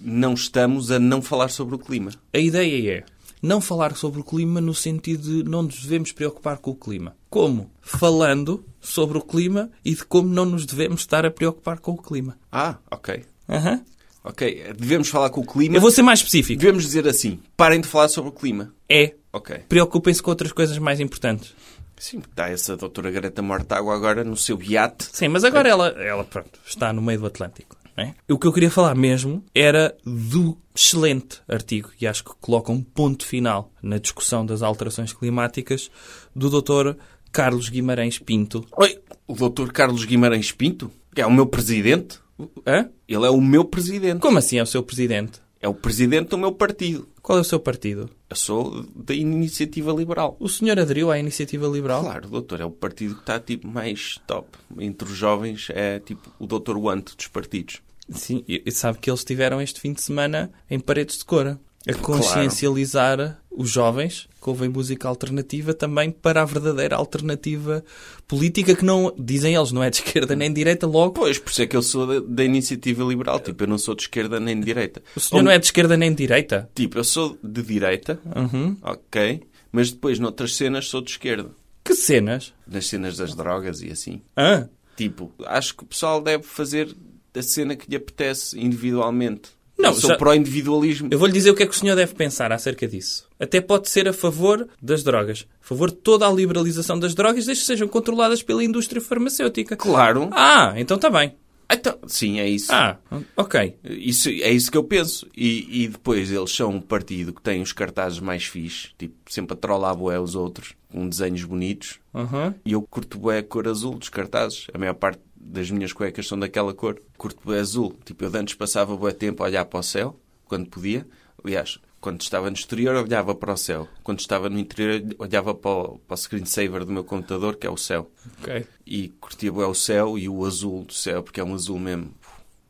não 0.00 0.32
estamos 0.32 0.90
a 0.90 0.98
não 0.98 1.20
falar 1.20 1.48
sobre 1.48 1.74
o 1.74 1.78
clima. 1.78 2.12
A 2.32 2.38
ideia 2.38 2.98
é 2.98 3.04
não 3.42 3.60
falar 3.60 3.96
sobre 3.96 4.20
o 4.20 4.24
clima 4.24 4.60
no 4.60 4.72
sentido 4.72 5.42
de 5.42 5.50
não 5.50 5.64
nos 5.64 5.82
devemos 5.82 6.12
preocupar 6.12 6.58
com 6.58 6.70
o 6.70 6.76
clima. 6.76 7.16
Como? 7.28 7.70
Falando 7.80 8.64
sobre 8.80 9.18
o 9.18 9.22
clima 9.22 9.70
e 9.84 9.94
de 9.94 10.04
como 10.04 10.28
não 10.28 10.46
nos 10.46 10.64
devemos 10.64 11.00
estar 11.00 11.26
a 11.26 11.30
preocupar 11.30 11.80
com 11.80 11.92
o 11.92 12.00
clima. 12.00 12.38
Ah, 12.50 12.78
ok. 12.90 13.24
Aham. 13.48 13.84
Ok, 14.24 14.74
devemos 14.78 15.08
falar 15.08 15.30
com 15.30 15.40
o 15.40 15.46
clima. 15.46 15.76
Eu 15.76 15.80
vou 15.80 15.90
ser 15.90 16.02
mais 16.02 16.20
específico. 16.20 16.60
Devemos 16.60 16.84
dizer 16.84 17.08
assim, 17.08 17.40
parem 17.56 17.80
de 17.80 17.88
falar 17.88 18.06
sobre 18.06 18.30
o 18.30 18.32
clima. 18.32 18.72
É. 18.88 19.14
Ok. 19.32 19.64
Preocupem-se 19.68 20.22
com 20.22 20.30
outras 20.30 20.52
coisas 20.52 20.78
mais 20.78 21.00
importantes. 21.00 21.52
Sim, 21.98 22.18
está 22.18 22.48
essa 22.48 22.76
doutora 22.76 23.10
Greta 23.10 23.42
Mortágua 23.42 23.94
agora 23.94 24.22
no 24.22 24.36
seu 24.36 24.60
iate. 24.62 25.08
Sim, 25.12 25.28
mas 25.28 25.42
agora 25.42 25.68
ela, 25.68 25.88
ela 25.88 26.24
pronto, 26.24 26.58
está 26.64 26.92
no 26.92 27.02
meio 27.02 27.20
do 27.20 27.26
Atlântico. 27.26 27.76
Não 27.96 28.04
é? 28.04 28.14
O 28.30 28.38
que 28.38 28.46
eu 28.46 28.52
queria 28.52 28.70
falar 28.70 28.94
mesmo 28.94 29.44
era 29.54 29.96
do 30.04 30.58
excelente 30.74 31.40
artigo, 31.48 31.90
e 32.00 32.06
acho 32.06 32.24
que 32.24 32.30
coloca 32.40 32.72
um 32.72 32.82
ponto 32.82 33.26
final 33.26 33.70
na 33.82 33.98
discussão 33.98 34.44
das 34.44 34.62
alterações 34.62 35.12
climáticas, 35.12 35.90
do 36.34 36.48
Dr. 36.48 36.96
Carlos 37.30 37.68
Guimarães 37.68 38.18
Pinto. 38.18 38.66
Oi, 38.76 38.98
o 39.26 39.34
doutor 39.34 39.72
Carlos 39.72 40.04
Guimarães 40.04 40.52
Pinto, 40.52 40.90
que 41.14 41.20
é 41.20 41.26
o 41.26 41.32
meu 41.32 41.46
presidente. 41.46 42.18
Hã? 42.66 42.88
Ele 43.06 43.26
é 43.26 43.30
o 43.30 43.40
meu 43.40 43.64
presidente. 43.64 44.20
Como 44.20 44.38
assim 44.38 44.58
é 44.58 44.62
o 44.62 44.66
seu 44.66 44.82
presidente? 44.82 45.40
É 45.60 45.68
o 45.68 45.74
presidente 45.74 46.30
do 46.30 46.38
meu 46.38 46.52
partido. 46.52 47.08
Qual 47.22 47.38
é 47.38 47.40
o 47.40 47.44
seu 47.44 47.60
partido? 47.60 48.10
Eu 48.32 48.36
sou 48.36 48.86
da 48.96 49.12
Iniciativa 49.12 49.92
Liberal. 49.92 50.38
O 50.40 50.48
senhor 50.48 50.80
aderiu 50.80 51.10
à 51.10 51.18
Iniciativa 51.18 51.66
Liberal? 51.66 52.02
Claro, 52.02 52.30
doutor, 52.30 52.62
é 52.62 52.64
o 52.64 52.70
partido 52.70 53.14
que 53.16 53.20
está 53.20 53.38
tipo 53.38 53.68
mais 53.68 54.18
top. 54.26 54.48
Entre 54.78 55.06
os 55.06 55.14
jovens 55.14 55.68
é 55.68 55.98
tipo 55.98 56.32
o 56.38 56.46
doutor 56.46 56.78
Want 56.78 57.14
dos 57.14 57.26
partidos. 57.26 57.82
Sim, 58.08 58.42
e 58.48 58.62
e 58.64 58.72
sabe 58.72 58.98
que 59.00 59.10
eles 59.10 59.22
tiveram 59.22 59.60
este 59.60 59.78
fim 59.78 59.92
de 59.92 60.00
semana 60.00 60.50
em 60.70 60.80
Paredes 60.80 61.18
de 61.18 61.26
Cora 61.26 61.60
a 61.88 61.94
consciencializar 61.94 63.38
os 63.50 63.70
jovens 63.70 64.28
que 64.42 64.48
ouvem 64.48 64.68
música 64.68 65.06
alternativa 65.08 65.72
também 65.74 66.10
para 66.10 66.42
a 66.42 66.44
verdadeira 66.44 66.96
alternativa 66.96 67.84
política 68.26 68.74
que 68.74 68.84
não, 68.84 69.14
dizem 69.18 69.54
eles, 69.54 69.72
não 69.72 69.82
é 69.82 69.90
de 69.90 69.96
esquerda 69.96 70.34
nem 70.34 70.48
de 70.48 70.56
direita, 70.56 70.86
logo. 70.86 71.12
Pois, 71.12 71.38
por 71.38 71.50
isso 71.50 71.62
é 71.62 71.66
que 71.66 71.76
eu 71.76 71.82
sou 71.82 72.06
da, 72.06 72.26
da 72.26 72.44
Iniciativa 72.44 73.04
Liberal. 73.04 73.38
Tipo, 73.40 73.64
eu 73.64 73.68
não 73.68 73.78
sou 73.78 73.94
de 73.94 74.02
esquerda 74.02 74.40
nem 74.40 74.58
de 74.58 74.64
direita. 74.64 75.02
O 75.14 75.20
senhor 75.20 75.42
não 75.42 75.50
é 75.50 75.58
de 75.58 75.66
esquerda 75.66 75.96
nem 75.96 76.10
de 76.10 76.16
direita? 76.16 76.68
Tipo, 76.74 76.98
eu 76.98 77.04
sou 77.04 77.38
de 77.42 77.62
direita, 77.62 78.18
Uhum. 78.34 78.76
ok, 78.82 79.42
mas 79.70 79.90
depois 79.90 80.18
noutras 80.18 80.56
cenas 80.56 80.88
sou 80.88 81.00
de 81.02 81.10
esquerda. 81.12 81.50
Que 81.84 81.94
cenas? 81.94 82.52
Nas 82.66 82.86
cenas 82.86 83.16
das 83.16 83.34
drogas 83.34 83.80
e 83.82 83.90
assim. 83.90 84.22
Hã? 84.36 84.68
Tipo, 84.96 85.32
acho 85.46 85.76
que 85.76 85.82
o 85.84 85.86
pessoal 85.86 86.20
deve 86.22 86.44
fazer 86.44 86.94
a 87.34 87.42
cena 87.42 87.74
que 87.76 87.88
lhe 87.90 87.96
apetece 87.96 88.58
individualmente. 88.58 89.50
Não, 89.82 89.90
eu 89.90 90.00
sou 90.00 90.10
já- 90.10 90.16
pró-individualismo. 90.16 91.08
Eu 91.10 91.18
vou-lhe 91.18 91.32
dizer 91.32 91.50
o 91.50 91.54
que 91.54 91.62
é 91.62 91.66
que 91.66 91.74
o 91.74 91.78
senhor 91.78 91.94
deve 91.96 92.14
pensar 92.14 92.52
acerca 92.52 92.86
disso. 92.86 93.26
Até 93.38 93.60
pode 93.60 93.88
ser 93.88 94.08
a 94.08 94.12
favor 94.12 94.68
das 94.80 95.02
drogas. 95.02 95.46
A 95.62 95.66
favor 95.66 95.90
de 95.90 95.96
toda 95.96 96.26
a 96.26 96.32
liberalização 96.32 96.98
das 96.98 97.14
drogas, 97.14 97.46
desde 97.46 97.62
que 97.62 97.66
sejam 97.66 97.88
controladas 97.88 98.42
pela 98.42 98.62
indústria 98.64 99.00
farmacêutica. 99.02 99.76
Claro. 99.76 100.28
Ah, 100.32 100.74
então 100.76 100.96
está 100.96 101.10
bem. 101.10 101.34
Então, 101.74 101.98
sim, 102.06 102.38
é 102.38 102.46
isso. 102.46 102.70
Ah, 102.70 102.98
ok. 103.34 103.76
Isso, 103.82 104.28
é 104.28 104.50
isso 104.50 104.70
que 104.70 104.76
eu 104.76 104.84
penso. 104.84 105.26
E, 105.34 105.84
e 105.84 105.88
depois 105.88 106.30
eles 106.30 106.50
são 106.54 106.68
um 106.70 106.80
partido 106.82 107.32
que 107.32 107.40
tem 107.40 107.62
os 107.62 107.72
cartazes 107.72 108.20
mais 108.20 108.44
fixes, 108.44 108.90
tipo, 108.98 109.14
sempre 109.30 109.54
a 109.54 109.56
trollar 109.56 109.96
bué 109.96 110.20
os 110.20 110.34
outros, 110.34 110.74
com 110.90 111.08
desenhos 111.08 111.44
bonitos. 111.44 111.98
Uhum. 112.12 112.52
E 112.62 112.72
eu 112.72 112.82
curto 112.82 113.16
bué 113.18 113.38
a 113.38 113.42
cor 113.42 113.66
azul 113.66 113.94
dos 113.94 114.10
cartazes. 114.10 114.66
A 114.74 114.76
maior 114.76 114.92
parte 114.92 115.20
das 115.42 115.70
minhas 115.70 115.92
cuecas 115.92 116.26
são 116.26 116.38
daquela 116.38 116.72
cor. 116.72 117.02
Curto 117.18 117.52
azul. 117.52 117.96
Tipo, 118.04 118.24
eu 118.24 118.30
de 118.30 118.38
antes 118.38 118.54
passava 118.54 118.96
bué 118.96 119.12
tempo 119.12 119.42
a 119.42 119.46
olhar 119.46 119.64
para 119.64 119.80
o 119.80 119.82
céu, 119.82 120.18
quando 120.46 120.68
podia. 120.68 121.06
Aliás, 121.44 121.80
quando 122.00 122.20
estava 122.20 122.50
no 122.50 122.56
exterior, 122.56 122.94
olhava 122.96 123.34
para 123.34 123.52
o 123.52 123.56
céu. 123.56 123.88
Quando 124.02 124.20
estava 124.20 124.48
no 124.48 124.58
interior, 124.58 125.02
olhava 125.18 125.54
para 125.54 125.70
o, 125.70 125.98
para 125.98 126.14
o 126.14 126.16
screensaver 126.16 126.84
do 126.84 126.92
meu 126.92 127.04
computador, 127.04 127.56
que 127.56 127.66
é 127.66 127.70
o 127.70 127.76
céu. 127.76 128.10
Ok. 128.40 128.66
E 128.86 129.08
curtia 129.20 129.52
bué 129.52 129.66
o 129.66 129.74
céu 129.74 130.18
e 130.18 130.28
o 130.28 130.44
azul 130.44 130.84
do 130.84 130.92
céu, 130.92 131.22
porque 131.22 131.40
é 131.40 131.44
um 131.44 131.54
azul 131.54 131.78
mesmo, 131.78 132.14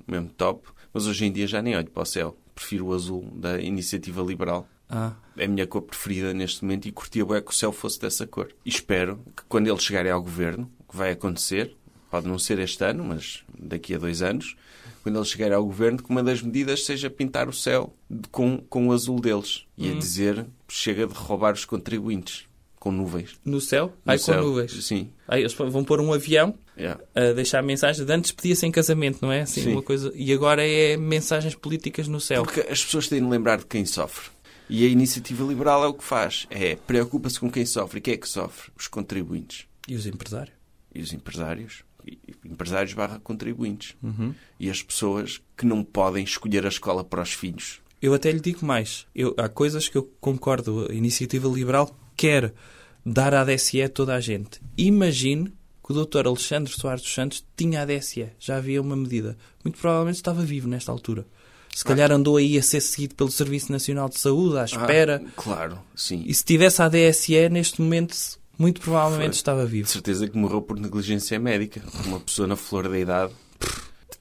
mesmo 0.06 0.28
top. 0.30 0.68
Mas 0.92 1.06
hoje 1.06 1.24
em 1.24 1.32
dia 1.32 1.46
já 1.46 1.62
nem 1.62 1.76
olho 1.76 1.90
para 1.90 2.02
o 2.02 2.06
céu. 2.06 2.36
Prefiro 2.54 2.86
o 2.86 2.94
azul 2.94 3.26
da 3.34 3.60
Iniciativa 3.60 4.22
Liberal. 4.22 4.68
Ah. 4.88 5.14
É 5.38 5.46
a 5.46 5.48
minha 5.48 5.66
cor 5.66 5.80
preferida 5.80 6.34
neste 6.34 6.62
momento 6.62 6.86
e 6.86 6.92
curtia 6.92 7.24
bué 7.24 7.40
que 7.40 7.50
o 7.50 7.54
céu 7.54 7.72
fosse 7.72 7.98
dessa 7.98 8.26
cor. 8.26 8.52
E 8.64 8.68
espero 8.68 9.18
que 9.34 9.44
quando 9.48 9.66
eles 9.66 9.82
chegarem 9.82 10.12
ao 10.12 10.22
governo, 10.22 10.70
o 10.78 10.92
que 10.92 10.96
vai 10.96 11.12
acontecer, 11.12 11.74
pode 12.12 12.28
não 12.28 12.38
ser 12.38 12.58
este 12.58 12.84
ano, 12.84 13.02
mas 13.02 13.42
daqui 13.58 13.94
a 13.94 13.98
dois 13.98 14.20
anos, 14.20 14.54
quando 15.02 15.16
eles 15.18 15.28
chegarem 15.30 15.54
ao 15.56 15.64
governo, 15.64 16.00
que 16.02 16.10
uma 16.10 16.22
das 16.22 16.42
medidas 16.42 16.84
seja 16.84 17.08
pintar 17.08 17.48
o 17.48 17.52
céu 17.54 17.92
com, 18.30 18.58
com 18.58 18.88
o 18.88 18.92
azul 18.92 19.18
deles. 19.18 19.64
E 19.78 19.90
a 19.90 19.94
dizer, 19.94 20.44
chega 20.68 21.06
de 21.06 21.14
roubar 21.14 21.54
os 21.54 21.64
contribuintes 21.64 22.44
com 22.78 22.92
nuvens. 22.92 23.30
No 23.44 23.60
céu? 23.62 23.86
No 24.04 24.12
Ai, 24.12 24.18
com 24.18 24.24
céu. 24.24 24.42
nuvens. 24.42 24.84
Sim. 24.84 25.08
Aí 25.26 25.40
eles 25.40 25.54
vão 25.54 25.82
pôr 25.82 26.00
um 26.00 26.12
avião 26.12 26.54
Yeah. 26.76 26.98
a 27.14 27.32
deixar 27.32 27.62
mensagem. 27.62 28.04
De 28.04 28.10
antes 28.12 28.32
pedia-se 28.32 28.64
em 28.66 28.70
casamento, 28.70 29.18
não 29.22 29.30
é? 29.30 29.42
Assim, 29.42 29.62
Sim. 29.62 29.72
uma 29.72 29.82
coisa. 29.82 30.10
E 30.14 30.32
agora 30.32 30.66
é 30.66 30.96
mensagens 30.96 31.54
políticas 31.54 32.08
no 32.08 32.18
céu. 32.20 32.42
Porque 32.44 32.60
as 32.60 32.82
pessoas 32.84 33.08
têm 33.08 33.20
de 33.22 33.28
lembrar 33.28 33.58
de 33.58 33.66
quem 33.66 33.84
sofre. 33.84 34.30
E 34.70 34.86
a 34.86 34.88
iniciativa 34.88 35.44
liberal 35.44 35.84
é 35.84 35.86
o 35.86 35.92
que 35.94 36.02
faz. 36.04 36.46
É, 36.50 36.74
preocupa-se 36.76 37.38
com 37.38 37.50
quem 37.50 37.66
sofre. 37.66 37.98
E 37.98 38.00
quem 38.00 38.14
é 38.14 38.16
que 38.16 38.28
sofre? 38.28 38.70
Os 38.76 38.88
contribuintes. 38.88 39.66
E 39.86 39.94
os 39.94 40.06
empresários? 40.06 40.54
E 40.94 41.00
os 41.02 41.12
empresários. 41.12 41.84
Empresários 42.44 42.92
barra 42.94 43.20
contribuintes. 43.20 43.96
Uhum. 44.02 44.34
E 44.58 44.70
as 44.70 44.82
pessoas 44.82 45.40
que 45.56 45.66
não 45.66 45.82
podem 45.82 46.24
escolher 46.24 46.64
a 46.64 46.68
escola 46.68 47.04
para 47.04 47.22
os 47.22 47.32
filhos. 47.32 47.80
Eu 48.00 48.14
até 48.14 48.30
lhe 48.32 48.40
digo 48.40 48.66
mais. 48.66 49.06
Eu, 49.14 49.34
há 49.38 49.48
coisas 49.48 49.88
que 49.88 49.96
eu 49.96 50.10
concordo. 50.20 50.88
A 50.90 50.94
iniciativa 50.94 51.48
liberal 51.48 51.96
quer 52.16 52.52
dar 53.04 53.34
a 53.34 53.42
ADSE 53.42 53.82
a 53.82 53.88
toda 53.88 54.14
a 54.14 54.20
gente. 54.20 54.60
Imagine 54.76 55.52
que 55.84 55.92
o 55.92 56.04
Dr. 56.04 56.26
Alexandre 56.26 56.72
Soares 56.72 57.02
dos 57.02 57.14
Santos 57.14 57.44
tinha 57.56 57.80
a 57.80 57.82
ADSE. 57.82 58.28
Já 58.38 58.56
havia 58.56 58.82
uma 58.82 58.96
medida. 58.96 59.36
Muito 59.64 59.78
provavelmente 59.78 60.16
estava 60.16 60.42
vivo 60.42 60.68
nesta 60.68 60.90
altura. 60.90 61.26
Se 61.74 61.84
calhar 61.84 62.12
andou 62.12 62.36
aí 62.36 62.58
a 62.58 62.62
ser 62.62 62.82
seguido 62.82 63.14
pelo 63.14 63.30
Serviço 63.30 63.72
Nacional 63.72 64.08
de 64.08 64.18
Saúde, 64.18 64.58
à 64.58 64.64
espera. 64.64 65.22
Ah, 65.24 65.30
claro, 65.34 65.78
sim. 65.94 66.22
E 66.26 66.34
se 66.34 66.44
tivesse 66.44 66.82
a 66.82 66.84
ADSE, 66.84 67.48
neste 67.48 67.80
momento, 67.80 68.14
muito 68.58 68.80
provavelmente 68.80 69.28
Foi. 69.30 69.36
estava 69.36 69.64
De 69.64 69.70
vivo. 69.70 69.88
certeza 69.88 70.28
que 70.28 70.36
morreu 70.36 70.62
por 70.62 70.78
negligência 70.78 71.38
médica. 71.38 71.82
Uma 72.06 72.20
pessoa 72.20 72.46
na 72.48 72.56
flor 72.56 72.88
da 72.88 72.98
idade, 72.98 73.32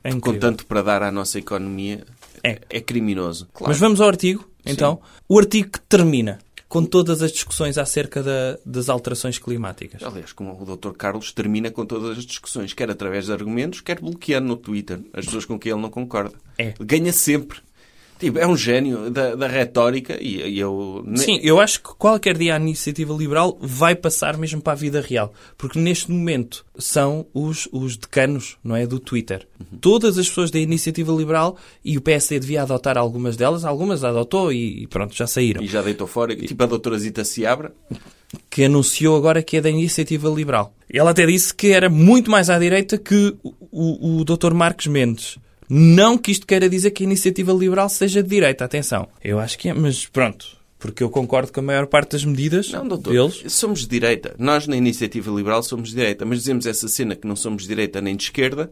É 0.04 0.12
com 0.16 0.38
tanto 0.38 0.66
para 0.66 0.82
dar 0.82 1.04
à 1.04 1.12
nossa 1.12 1.38
economia, 1.38 2.04
É. 2.44 2.60
é 2.70 2.80
criminoso. 2.82 3.48
Claro. 3.54 3.72
Mas 3.72 3.80
vamos 3.80 4.02
ao 4.02 4.08
artigo, 4.08 4.48
então. 4.66 5.00
O 5.30 5.38
artigo 5.38 5.70
que 5.72 5.80
termina 5.82 6.40
com 6.68 6.86
todas 6.86 7.22
as 7.22 7.32
discussões 7.34 7.78
acerca 7.78 8.24
da- 8.24 8.58
das 8.66 8.88
alterações 8.88 9.38
climáticas. 9.38 10.02
Aliás, 10.02 10.32
como 10.32 10.58
o 10.60 10.66
Dr. 10.78 10.92
Carlos 10.94 11.34
termina 11.34 11.70
com 11.70 11.86
todas 11.86 12.18
as 12.18 12.26
discussões, 12.26 12.74
quer 12.74 12.90
através 12.90 13.26
de 13.26 13.34
argumentos, 13.34 13.82
quer 13.82 14.00
bloqueando 14.00 14.48
no 14.48 14.56
Twitter 14.56 15.02
as 15.14 15.26
pessoas 15.26 15.44
com 15.46 15.60
quem 15.60 15.74
ele 15.74 15.82
não 15.82 15.90
concorda. 15.90 16.34
É. 16.58 16.74
Ganha 16.80 17.12
sempre. 17.12 17.60
Tipo, 18.22 18.38
é 18.38 18.46
um 18.46 18.56
gênio 18.56 19.10
da, 19.10 19.34
da 19.34 19.48
retórica 19.48 20.16
e, 20.22 20.48
e 20.48 20.60
eu... 20.60 21.04
Sim, 21.16 21.40
eu 21.42 21.60
acho 21.60 21.82
que 21.82 21.90
qualquer 21.96 22.38
dia 22.38 22.56
a 22.56 22.60
iniciativa 22.60 23.12
liberal 23.16 23.58
vai 23.60 23.96
passar 23.96 24.38
mesmo 24.38 24.62
para 24.62 24.74
a 24.74 24.76
vida 24.76 25.02
real. 25.02 25.34
Porque 25.58 25.80
neste 25.80 26.12
momento 26.12 26.64
são 26.78 27.26
os, 27.34 27.68
os 27.72 27.98
decanos, 27.98 28.58
não 28.64 28.76
é? 28.76 28.86
Do 28.86 29.00
Twitter. 29.00 29.48
Todas 29.82 30.20
as 30.20 30.30
pessoas 30.30 30.52
da 30.52 30.60
iniciativa 30.60 31.12
liberal, 31.12 31.58
e 31.84 31.98
o 31.98 32.02
PSD 32.02 32.40
devia 32.40 32.62
adotar 32.62 32.96
algumas 32.96 33.36
delas, 33.36 33.66
algumas 33.66 34.04
adotou 34.04 34.54
e, 34.54 34.84
e 34.84 34.88
pronto, 34.88 35.16
já 35.16 35.26
saíram. 35.26 35.64
E 35.64 35.68
já 35.68 35.82
deitou 35.82 36.06
fora. 36.06 36.36
Tipo 36.36 36.62
a 36.62 36.68
doutora 36.68 37.00
Zita 37.00 37.24
Seabra. 37.24 37.74
que 38.52 38.66
anunciou 38.66 39.18
agora 39.18 39.42
que 39.42 39.58
é 39.58 39.62
da 39.62 39.70
iniciativa 39.72 40.30
liberal. 40.30 40.76
Ele 40.88 41.08
até 41.08 41.26
disse 41.26 41.52
que 41.56 41.72
era 41.72 41.90
muito 41.90 42.30
mais 42.30 42.52
à 42.52 42.60
direita 42.60 43.00
que 43.00 43.36
o, 43.42 43.56
o, 43.72 44.20
o 44.20 44.24
Dr. 44.24 44.54
Marcos 44.54 44.86
Mendes. 44.86 45.40
Não 45.74 46.18
que 46.18 46.32
isto 46.32 46.46
queira 46.46 46.68
dizer 46.70 46.92
que 46.92 47.02
a 47.04 47.06
iniciativa 47.06 47.54
liberal 47.54 47.88
seja 47.88 48.22
de 48.22 48.28
direita, 48.28 48.66
atenção. 48.66 49.08
Eu 49.24 49.40
acho 49.40 49.58
que 49.58 49.70
é, 49.70 49.74
mas 49.74 50.06
pronto. 50.06 50.58
Porque 50.78 51.02
eu 51.02 51.10
concordo 51.10 51.52
com 51.54 51.60
a 51.60 51.64
maior 51.64 51.86
parte 51.88 52.12
das 52.12 52.26
medidas 52.26 52.70
Não, 52.72 52.86
doutor. 52.88 53.14
deles. 53.14 53.44
Somos 53.54 53.82
de 53.82 53.88
direita. 53.88 54.36
Nós, 54.38 54.68
na 54.68 54.76
Iniciativa 54.76 55.32
Liberal, 55.32 55.64
somos 55.64 55.90
de 55.90 55.96
direita. 55.96 56.26
Mas 56.26 56.40
dizemos 56.40 56.66
essa 56.66 56.88
cena 56.90 57.16
que 57.16 57.26
não 57.28 57.36
somos 57.38 57.62
de 57.64 57.70
direita 57.70 58.02
nem 58.02 58.16
de 58.18 58.24
esquerda 58.24 58.70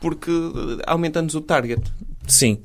porque 0.00 0.30
eh, 0.30 0.82
aumentamos 0.86 1.34
o 1.34 1.40
target. 1.42 1.82
Sim. 2.26 2.60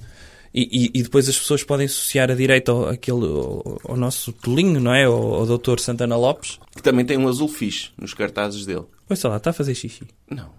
E, 0.54 0.86
e- 0.86 1.00
e 1.00 1.04
depois 1.04 1.28
as 1.28 1.38
pessoas 1.38 1.62
podem 1.64 1.86
associar 1.86 2.32
a 2.32 2.36
direita 2.36 2.72
ao, 2.72 2.88
aquele, 2.88 3.26
ao, 3.26 3.82
ao 3.84 3.98
nosso 3.98 4.32
tolinho, 4.32 4.80
não 4.80 4.94
é? 4.96 5.04
Ao, 5.04 5.34
ao 5.36 5.46
doutor 5.46 5.80
Santana 5.82 6.16
Lopes. 6.16 6.58
Que 6.74 6.82
também 6.82 7.06
tem 7.06 7.18
um 7.18 7.28
azul 7.28 7.50
fixe 7.50 7.90
nos 8.02 8.14
cartazes 8.14 8.66
dele. 8.66 8.86
Olha 9.10 9.20
lá, 9.26 9.36
está 9.38 9.50
a 9.50 9.54
fazer 9.54 9.76
xixi. 9.76 10.04
Não. 10.32 10.50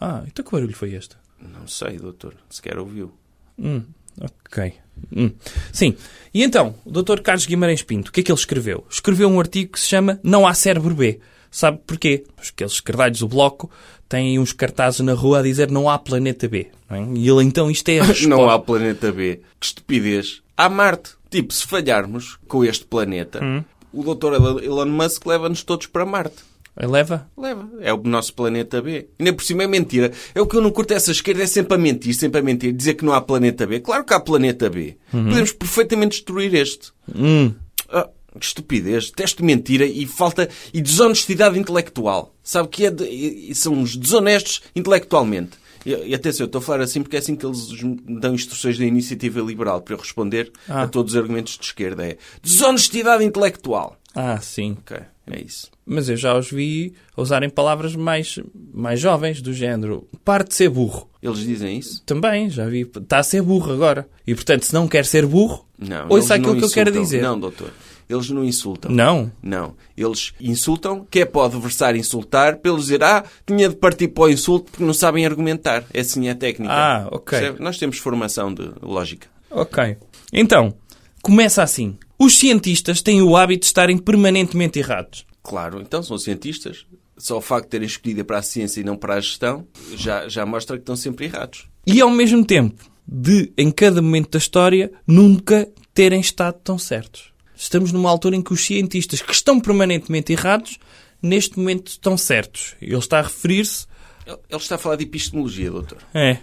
Ah, 0.00 0.22
então 0.26 0.42
que 0.44 0.50
barulho 0.50 0.74
foi 0.74 0.94
este? 0.94 1.14
Não 1.40 1.66
sei, 1.66 1.98
doutor. 1.98 2.34
Sequer 2.50 2.78
ouviu. 2.78 3.12
Hum, 3.58 3.82
ok. 4.20 4.72
Hum. 5.14 5.30
Sim. 5.72 5.94
E 6.32 6.42
então, 6.42 6.74
o 6.84 6.90
Dr. 6.90 7.20
Carlos 7.20 7.46
Guimarães 7.46 7.82
Pinto, 7.82 8.08
o 8.08 8.12
que 8.12 8.20
é 8.20 8.22
que 8.22 8.32
ele 8.32 8.38
escreveu? 8.38 8.86
Escreveu 8.90 9.28
um 9.28 9.38
artigo 9.38 9.72
que 9.72 9.80
se 9.80 9.86
chama 9.88 10.18
Não 10.22 10.46
há 10.46 10.54
cérebro 10.54 10.94
B. 10.94 11.20
Sabe 11.50 11.80
porquê? 11.86 12.24
Porque 12.34 12.50
aqueles 12.50 12.72
esquerdalhos 12.74 13.18
do 13.20 13.28
Bloco 13.28 13.70
têm 14.08 14.38
uns 14.38 14.52
cartazes 14.52 15.00
na 15.00 15.14
rua 15.14 15.38
a 15.38 15.42
dizer 15.42 15.70
não 15.70 15.88
há 15.88 15.98
planeta 15.98 16.48
B. 16.48 16.68
é? 16.90 17.00
E 17.14 17.28
ele 17.28 17.42
então, 17.44 17.70
isto 17.70 17.88
é 17.88 18.00
a 18.00 18.04
resposta. 18.04 18.28
Não 18.28 18.48
há 18.50 18.58
planeta 18.58 19.10
B. 19.12 19.40
Que 19.60 19.66
estupidez. 19.66 20.42
Há 20.56 20.68
Marte. 20.68 21.10
Tipo, 21.30 21.52
se 21.52 21.66
falharmos 21.66 22.38
com 22.48 22.64
este 22.64 22.84
planeta, 22.84 23.42
Hum. 23.44 23.64
o 23.92 24.02
doutor 24.02 24.34
Elon 24.62 24.86
Musk 24.86 25.26
leva-nos 25.26 25.62
todos 25.62 25.86
para 25.86 26.06
Marte. 26.06 26.36
Leva? 26.84 27.30
Leva. 27.38 27.68
É 27.80 27.92
o 27.94 27.96
nosso 28.02 28.34
planeta 28.34 28.82
B. 28.82 29.08
E 29.18 29.22
nem 29.24 29.32
por 29.32 29.42
cima 29.44 29.62
é 29.62 29.66
mentira. 29.66 30.12
É 30.34 30.40
o 30.40 30.46
que 30.46 30.56
eu 30.56 30.60
não 30.60 30.70
curto 30.70 30.92
essa 30.92 31.10
esquerda, 31.10 31.42
é 31.42 31.46
sempre 31.46 31.74
a 31.74 31.78
mentir, 31.78 32.14
sempre 32.14 32.40
a 32.40 32.42
mentir. 32.42 32.72
Dizer 32.72 32.94
que 32.94 33.04
não 33.04 33.12
há 33.14 33.20
planeta 33.20 33.66
B. 33.66 33.80
Claro 33.80 34.04
que 34.04 34.12
há 34.12 34.20
planeta 34.20 34.68
B. 34.68 34.96
Podemos 35.10 35.52
perfeitamente 35.52 36.16
destruir 36.16 36.54
este. 36.54 36.92
Hum. 37.14 37.54
Ah, 37.88 38.08
que 38.38 38.44
estupidez. 38.44 39.10
Teste 39.10 39.42
mentira 39.42 39.86
e 39.86 40.04
falta... 40.06 40.48
E 40.74 40.82
desonestidade 40.82 41.58
intelectual. 41.58 42.34
Sabe 42.42 42.68
que 42.68 42.84
é 42.84 42.90
de, 42.90 43.04
e- 43.04 43.54
são 43.54 43.80
os 43.80 43.96
desonestos 43.96 44.60
intelectualmente. 44.74 45.52
E, 45.86 45.92
e 46.08 46.14
atenção, 46.14 46.44
eu 46.44 46.46
estou 46.46 46.58
a 46.58 46.62
falar 46.62 46.82
assim 46.82 47.00
porque 47.02 47.16
é 47.16 47.20
assim 47.20 47.34
que 47.36 47.46
eles 47.46 47.70
me 47.82 48.20
dão 48.20 48.34
instruções 48.34 48.76
da 48.76 48.84
iniciativa 48.84 49.40
liberal 49.40 49.80
para 49.80 49.94
eu 49.94 49.98
responder 49.98 50.52
Ah. 50.68 50.82
a 50.82 50.88
todos 50.88 51.14
os 51.14 51.18
argumentos 51.18 51.56
de 51.56 51.64
esquerda. 51.64 52.04
É 52.06 52.18
desonestidade 52.42 53.24
intelectual. 53.24 53.96
Ah, 54.18 54.40
sim. 54.40 54.78
Ok, 54.80 54.96
é 55.30 55.40
isso. 55.42 55.70
Mas 55.84 56.08
eu 56.08 56.16
já 56.16 56.34
os 56.36 56.50
vi 56.50 56.94
usarem 57.14 57.50
palavras 57.50 57.94
mais, 57.94 58.38
mais 58.72 58.98
jovens, 58.98 59.42
do 59.42 59.52
género 59.52 60.08
parte 60.24 60.48
de 60.48 60.54
ser 60.54 60.70
burro. 60.70 61.08
Eles 61.22 61.40
dizem 61.40 61.78
isso? 61.78 62.02
Também, 62.06 62.48
já 62.48 62.66
vi. 62.66 62.80
Está 62.80 63.18
a 63.18 63.22
ser 63.22 63.42
burro 63.42 63.70
agora. 63.72 64.08
E 64.26 64.34
portanto, 64.34 64.64
se 64.64 64.72
não 64.72 64.88
quer 64.88 65.04
ser 65.04 65.26
burro, 65.26 65.66
Não. 65.78 66.06
ouça 66.08 66.34
aquilo 66.34 66.52
não 66.52 66.58
que 66.60 66.64
eu 66.64 66.70
quero 66.70 66.90
dizer. 66.90 67.20
Não, 67.20 67.38
doutor. 67.38 67.70
Eles 68.08 68.30
não 68.30 68.44
insultam. 68.44 68.90
Não. 68.90 69.30
Não. 69.42 69.74
Eles 69.96 70.32
insultam, 70.40 71.04
que 71.10 71.20
é 71.20 71.24
para 71.24 71.40
o 71.40 71.44
adversário 71.44 71.98
insultar, 71.98 72.58
eles 72.64 72.82
dizer, 72.82 73.02
ah, 73.02 73.24
tinha 73.44 73.68
de 73.68 73.76
partir 73.76 74.08
para 74.08 74.24
o 74.24 74.30
insulto 74.30 74.70
porque 74.70 74.84
não 74.84 74.94
sabem 74.94 75.26
argumentar. 75.26 75.84
É 75.92 76.00
assim 76.00 76.28
a 76.28 76.34
técnica. 76.34 76.72
Ah, 76.72 77.08
ok. 77.10 77.38
Percebe? 77.38 77.62
Nós 77.62 77.76
temos 77.78 77.98
formação 77.98 78.54
de 78.54 78.70
lógica. 78.80 79.26
Ok. 79.50 79.96
Então, 80.32 80.74
começa 81.20 81.62
assim. 81.62 81.98
Os 82.18 82.38
cientistas 82.38 83.02
têm 83.02 83.20
o 83.22 83.36
hábito 83.36 83.60
de 83.60 83.66
estarem 83.66 83.98
permanentemente 83.98 84.78
errados. 84.78 85.26
Claro, 85.42 85.80
então 85.80 86.02
são 86.02 86.18
cientistas. 86.18 86.86
Só 87.18 87.38
o 87.38 87.40
facto 87.40 87.64
de 87.64 87.70
terem 87.70 87.86
escolhido 87.86 88.24
para 88.24 88.38
a 88.38 88.42
ciência 88.42 88.80
e 88.80 88.84
não 88.84 88.96
para 88.96 89.14
a 89.14 89.20
gestão 89.20 89.66
já, 89.94 90.28
já 90.28 90.44
mostra 90.44 90.76
que 90.76 90.82
estão 90.82 90.96
sempre 90.96 91.26
errados. 91.26 91.68
E 91.86 92.00
ao 92.00 92.10
mesmo 92.10 92.44
tempo, 92.44 92.84
de, 93.06 93.52
em 93.56 93.70
cada 93.70 94.02
momento 94.02 94.30
da 94.32 94.38
história, 94.38 94.92
nunca 95.06 95.68
terem 95.94 96.20
estado 96.20 96.58
tão 96.62 96.78
certos. 96.78 97.32
Estamos 97.54 97.92
numa 97.92 98.10
altura 98.10 98.36
em 98.36 98.42
que 98.42 98.52
os 98.52 98.64
cientistas 98.64 99.22
que 99.22 99.32
estão 99.32 99.60
permanentemente 99.60 100.32
errados, 100.32 100.78
neste 101.22 101.58
momento 101.58 101.88
estão 101.88 102.16
certos. 102.16 102.74
Ele 102.82 102.96
está 102.96 103.18
a 103.18 103.22
referir-se. 103.22 103.86
Ele 104.26 104.36
ele 104.50 104.60
está 104.60 104.74
a 104.74 104.78
falar 104.78 104.96
de 104.96 105.04
epistemologia, 105.04 105.70
doutor. 105.70 105.98
É. 106.12 106.38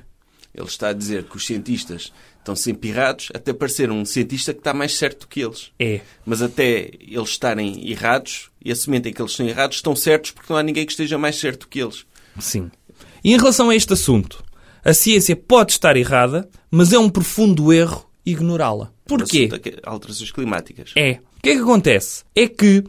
Ele 0.56 0.68
está 0.68 0.90
a 0.90 0.94
dizer 0.94 1.26
que 1.26 1.36
os 1.36 1.46
cientistas 1.46 2.14
estão 2.44 2.56
sempre 2.56 2.90
errados 2.90 3.30
até 3.34 3.54
parecer 3.54 3.90
um 3.90 4.06
cientista 4.06 4.54
que 4.54 4.60
está 4.60 4.74
mais 4.74 4.96
certo 4.98 5.22
do 5.22 5.28
que 5.28 5.40
eles. 5.42 5.72
É. 5.80 6.02
Mas 6.26 6.42
até 6.42 6.92
eles 7.00 7.30
estarem 7.30 7.90
errados 7.90 8.50
e 8.64 8.72
assumirem 8.72 9.14
que 9.14 9.22
eles 9.22 9.32
estão 9.32 9.48
errados, 9.48 9.78
estão 9.78 9.96
certos 9.96 10.32
porque 10.32 10.52
não 10.52 10.60
há 10.60 10.64
ninguém 10.64 10.86
que 10.86 10.92
esteja 10.92 11.18
mais 11.18 11.38
certo 11.38 11.62
do 11.62 11.68
que 11.68 11.82
eles. 11.82 12.06
Sim. 12.40 12.70
E 13.24 13.34
em 13.34 13.38
relação 13.38 13.70
a 13.70 13.76
este 13.76 13.94
assunto, 13.94 14.44
a 14.84 14.94
ciência 14.94 15.36
pode 15.36 15.72
estar 15.72 15.96
errada, 15.96 16.50
mas 16.70 16.92
é 16.92 17.00
um 17.00 17.10
profundo 17.10 17.72
erro 17.72 18.06
ignorá-la. 18.26 18.92
Porquê? 19.06 19.50
É 19.52 19.80
Alterações 19.84 20.32
climáticas. 20.32 20.92
É. 20.96 21.20
O 21.38 21.42
que 21.42 21.50
é 21.50 21.56
que 21.56 21.62
acontece? 21.62 22.24
É 22.36 22.48
que 22.48 22.84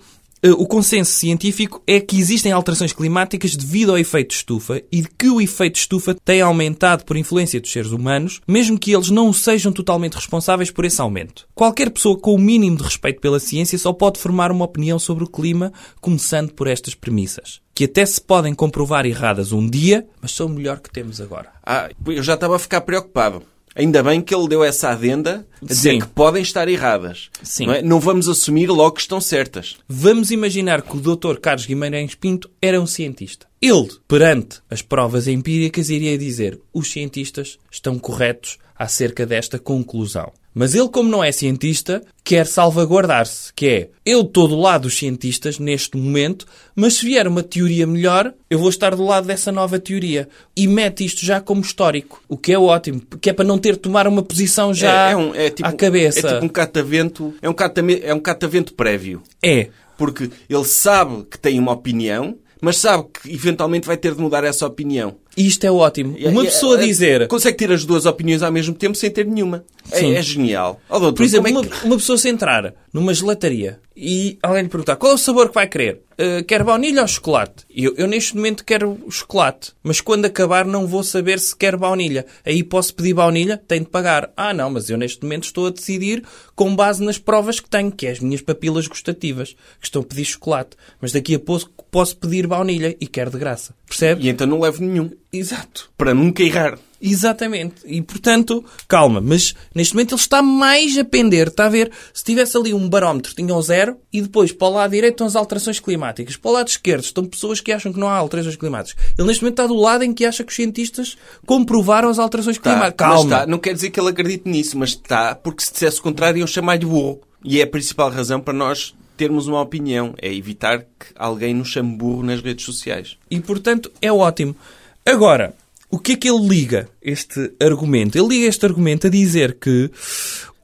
o 0.50 0.66
consenso 0.66 1.12
científico 1.12 1.82
é 1.86 1.98
que 1.98 2.18
existem 2.18 2.52
alterações 2.52 2.92
climáticas 2.92 3.56
devido 3.56 3.92
ao 3.92 3.98
efeito 3.98 4.34
estufa 4.34 4.82
e 4.92 5.02
que 5.02 5.28
o 5.28 5.40
efeito 5.40 5.76
estufa 5.76 6.14
tem 6.24 6.42
aumentado 6.42 7.04
por 7.04 7.16
influência 7.16 7.60
dos 7.60 7.72
seres 7.72 7.92
humanos, 7.92 8.40
mesmo 8.46 8.78
que 8.78 8.92
eles 8.92 9.08
não 9.08 9.32
sejam 9.32 9.72
totalmente 9.72 10.14
responsáveis 10.14 10.70
por 10.70 10.84
esse 10.84 11.00
aumento. 11.00 11.48
Qualquer 11.54 11.90
pessoa 11.90 12.18
com 12.18 12.34
o 12.34 12.38
mínimo 12.38 12.76
de 12.76 12.82
respeito 12.82 13.20
pela 13.20 13.40
ciência 13.40 13.78
só 13.78 13.92
pode 13.92 14.20
formar 14.20 14.52
uma 14.52 14.66
opinião 14.66 14.98
sobre 14.98 15.24
o 15.24 15.28
clima, 15.28 15.72
começando 16.00 16.52
por 16.52 16.66
estas 16.66 16.94
premissas. 16.94 17.60
Que 17.74 17.84
até 17.84 18.04
se 18.04 18.20
podem 18.20 18.54
comprovar 18.54 19.06
erradas 19.06 19.50
um 19.50 19.68
dia, 19.68 20.06
mas 20.20 20.32
são 20.32 20.46
o 20.46 20.50
melhor 20.50 20.80
que 20.80 20.90
temos 20.90 21.20
agora. 21.20 21.50
Ah, 21.64 21.88
eu 22.06 22.22
já 22.22 22.34
estava 22.34 22.56
a 22.56 22.58
ficar 22.58 22.82
preocupado. 22.82 23.42
Ainda 23.74 24.02
bem 24.02 24.20
que 24.20 24.34
ele 24.34 24.48
deu 24.48 24.62
essa 24.62 24.90
adenda 24.90 25.46
a 25.60 25.66
dizer 25.66 25.92
Sim. 25.92 25.98
que 26.00 26.06
podem 26.06 26.42
estar 26.42 26.68
erradas. 26.68 27.28
Sim. 27.42 27.66
Não, 27.66 27.74
é? 27.74 27.82
não 27.82 28.00
vamos 28.00 28.28
assumir 28.28 28.68
logo 28.68 28.92
que 28.92 29.00
estão 29.00 29.20
certas. 29.20 29.76
Vamos 29.88 30.30
imaginar 30.30 30.82
que 30.82 30.96
o 30.96 31.00
Dr. 31.00 31.38
Carlos 31.40 31.66
Guimarães 31.66 32.14
Pinto 32.14 32.48
era 32.62 32.80
um 32.80 32.86
cientista. 32.86 33.46
Ele, 33.64 33.88
perante 34.06 34.58
as 34.70 34.82
provas 34.82 35.26
empíricas, 35.26 35.88
iria 35.88 36.18
dizer 36.18 36.60
os 36.72 36.90
cientistas 36.90 37.58
estão 37.70 37.98
corretos 37.98 38.58
acerca 38.76 39.24
desta 39.24 39.58
conclusão. 39.58 40.32
Mas 40.52 40.74
ele, 40.74 40.88
como 40.88 41.08
não 41.10 41.24
é 41.24 41.32
cientista, 41.32 42.00
quer 42.22 42.46
salvaguardar-se, 42.46 43.52
que 43.54 43.66
é, 43.66 43.88
eu 44.06 44.20
estou 44.20 44.46
do 44.46 44.54
lado 44.54 44.82
dos 44.82 44.96
cientistas 44.96 45.58
neste 45.58 45.96
momento, 45.96 46.46
mas 46.76 46.94
se 46.94 47.06
vier 47.06 47.26
uma 47.26 47.42
teoria 47.42 47.86
melhor, 47.86 48.32
eu 48.48 48.58
vou 48.58 48.68
estar 48.68 48.94
do 48.94 49.04
lado 49.04 49.26
dessa 49.26 49.50
nova 49.50 49.80
teoria. 49.80 50.28
E 50.56 50.68
mete 50.68 51.04
isto 51.04 51.24
já 51.26 51.40
como 51.40 51.62
histórico, 51.62 52.22
o 52.28 52.36
que 52.36 52.52
é 52.52 52.58
ótimo, 52.58 53.00
que 53.20 53.30
é 53.30 53.32
para 53.32 53.44
não 53.44 53.58
ter 53.58 53.72
de 53.72 53.80
tomar 53.80 54.06
uma 54.06 54.22
posição 54.22 54.72
já 54.72 55.08
é, 55.08 55.12
é 55.12 55.16
um, 55.16 55.34
é 55.34 55.50
tipo, 55.50 55.68
à 55.68 55.72
cabeça. 55.72 56.20
É 56.20 56.34
tipo 56.34 56.44
um 56.44 56.48
catavento, 56.48 57.34
é 57.42 57.48
um 57.48 57.54
catame- 57.54 58.00
é 58.04 58.14
um 58.14 58.20
catavento 58.20 58.74
prévio. 58.74 59.22
É. 59.42 59.70
Porque 59.98 60.30
ele 60.48 60.64
sabe 60.64 61.24
que 61.24 61.38
tem 61.38 61.58
uma 61.58 61.72
opinião, 61.72 62.36
mas 62.64 62.78
sabe 62.78 63.04
que 63.22 63.32
eventualmente 63.32 63.86
vai 63.86 63.96
ter 63.96 64.14
de 64.14 64.20
mudar 64.20 64.42
essa 64.44 64.66
opinião. 64.66 65.14
E 65.36 65.46
isto 65.46 65.64
é 65.64 65.70
ótimo. 65.70 66.14
E- 66.18 66.26
Uma 66.26 66.42
e- 66.42 66.46
pessoa 66.46 66.80
é- 66.82 66.86
dizer... 66.86 67.28
Consegue 67.28 67.56
ter 67.56 67.70
as 67.70 67.84
duas 67.84 68.06
opiniões 68.06 68.42
ao 68.42 68.50
mesmo 68.50 68.74
tempo 68.74 68.96
sem 68.96 69.10
ter 69.10 69.26
nenhuma. 69.26 69.64
É, 69.92 70.12
é 70.14 70.22
genial. 70.22 70.80
Oh, 70.88 70.98
doutor, 70.98 71.16
Por 71.18 71.24
exemplo, 71.24 71.50
uma, 71.50 71.60
é 71.60 71.64
que- 71.68 71.86
uma 71.86 71.96
pessoa 71.96 72.16
se 72.18 72.28
entrar 72.28 72.72
numa 72.92 73.12
gelataria 73.12 73.78
e 73.96 74.38
alguém 74.42 74.62
lhe 74.62 74.68
perguntar 74.68 74.96
qual 74.96 75.12
é 75.12 75.14
o 75.14 75.18
sabor 75.18 75.48
que 75.48 75.54
vai 75.54 75.68
querer? 75.68 76.00
Uh, 76.14 76.44
quer 76.44 76.62
baunilha 76.64 77.02
ou 77.02 77.08
chocolate? 77.08 77.64
Eu, 77.70 77.94
eu 77.96 78.06
neste 78.06 78.34
momento 78.36 78.64
quero 78.64 78.98
chocolate, 79.10 79.72
mas 79.82 80.00
quando 80.00 80.24
acabar 80.24 80.64
não 80.64 80.86
vou 80.86 81.02
saber 81.02 81.38
se 81.38 81.56
quer 81.56 81.76
baunilha. 81.76 82.26
Aí 82.44 82.62
posso 82.62 82.94
pedir 82.94 83.14
baunilha? 83.14 83.56
Tenho 83.56 83.84
de 83.84 83.90
pagar. 83.90 84.32
Ah, 84.36 84.52
não, 84.52 84.70
mas 84.70 84.90
eu 84.90 84.96
neste 84.96 85.22
momento 85.22 85.44
estou 85.44 85.66
a 85.66 85.70
decidir 85.70 86.24
com 86.54 86.74
base 86.74 87.04
nas 87.04 87.18
provas 87.18 87.60
que 87.60 87.68
tenho, 87.68 87.90
que 87.90 88.06
é 88.06 88.10
as 88.10 88.20
minhas 88.20 88.40
papilas 88.40 88.86
gustativas, 88.86 89.54
que 89.80 89.86
estão 89.86 90.02
a 90.02 90.04
pedir 90.04 90.24
chocolate. 90.24 90.76
Mas 91.00 91.12
daqui 91.12 91.34
a 91.34 91.38
pouco 91.38 91.70
posso 91.90 92.16
pedir 92.16 92.46
baunilha 92.46 92.96
e 93.00 93.06
quero 93.06 93.30
de 93.30 93.38
graça. 93.38 93.74
Percebe? 93.86 94.24
E 94.24 94.28
então 94.28 94.46
não 94.46 94.60
levo 94.60 94.82
nenhum. 94.82 95.10
Exato. 95.32 95.90
Para 95.96 96.14
nunca 96.14 96.42
errar. 96.42 96.78
Exatamente. 97.06 97.74
E, 97.84 98.00
portanto, 98.00 98.64
calma. 98.88 99.20
Mas, 99.20 99.54
neste 99.74 99.94
momento, 99.94 100.14
ele 100.14 100.20
está 100.20 100.42
mais 100.42 100.96
a 100.96 101.04
pender. 101.04 101.48
Está 101.48 101.66
a 101.66 101.68
ver? 101.68 101.90
Se 102.14 102.24
tivesse 102.24 102.56
ali 102.56 102.72
um 102.72 102.88
barómetro, 102.88 103.34
tinha 103.34 103.54
um 103.54 103.60
zero. 103.60 103.98
E 104.12 104.22
depois, 104.22 104.52
para 104.52 104.68
o 104.68 104.70
lado 104.72 104.90
direito, 104.92 105.12
estão 105.14 105.26
as 105.26 105.36
alterações 105.36 105.78
climáticas. 105.78 106.36
Para 106.36 106.50
o 106.50 106.54
lado 106.54 106.68
esquerdo, 106.68 107.04
estão 107.04 107.24
pessoas 107.24 107.60
que 107.60 107.70
acham 107.72 107.92
que 107.92 107.98
não 108.00 108.08
há 108.08 108.14
alterações 108.16 108.56
climáticas. 108.56 109.04
Ele, 109.18 109.28
neste 109.28 109.42
momento, 109.42 109.60
está 109.60 109.66
do 109.66 109.74
lado 109.76 110.02
em 110.02 110.14
que 110.14 110.24
acha 110.24 110.42
que 110.42 110.50
os 110.50 110.56
cientistas 110.56 111.16
comprovaram 111.46 112.08
as 112.08 112.18
alterações 112.18 112.56
Tá, 112.58 112.70
climáticas. 112.70 113.06
mas 113.06 113.16
Calma. 113.18 113.30
tá. 113.40 113.46
Não 113.46 113.58
quer 113.58 113.74
dizer 113.74 113.90
que 113.90 114.00
ele 114.00 114.08
acredite 114.08 114.48
nisso, 114.48 114.78
mas 114.78 114.90
está, 114.90 115.34
porque 115.34 115.62
se 115.62 115.72
dissesse 115.72 116.00
o 116.00 116.02
contrário, 116.02 116.38
iam 116.38 116.46
chamar-lhe 116.46 116.86
burro. 116.86 117.20
E 117.44 117.60
é 117.60 117.64
a 117.64 117.66
principal 117.66 118.10
razão 118.10 118.40
para 118.40 118.54
nós 118.54 118.94
termos 119.16 119.46
uma 119.46 119.60
opinião. 119.60 120.14
É 120.20 120.32
evitar 120.34 120.78
que 120.80 121.06
alguém 121.14 121.52
nos 121.52 121.68
chame 121.68 121.94
burro 121.96 122.22
nas 122.22 122.40
redes 122.40 122.64
sociais. 122.64 123.18
E, 123.30 123.38
portanto, 123.40 123.90
é 124.00 124.10
ótimo. 124.10 124.56
Agora, 125.04 125.54
o 125.94 125.98
que 126.00 126.14
é 126.14 126.16
que 126.16 126.28
ele 126.28 126.48
liga 126.48 126.88
este 127.00 127.52
argumento? 127.60 128.18
Ele 128.18 128.26
liga 128.26 128.48
este 128.48 128.66
argumento 128.66 129.06
a 129.06 129.10
dizer 129.10 129.56
que 129.60 129.88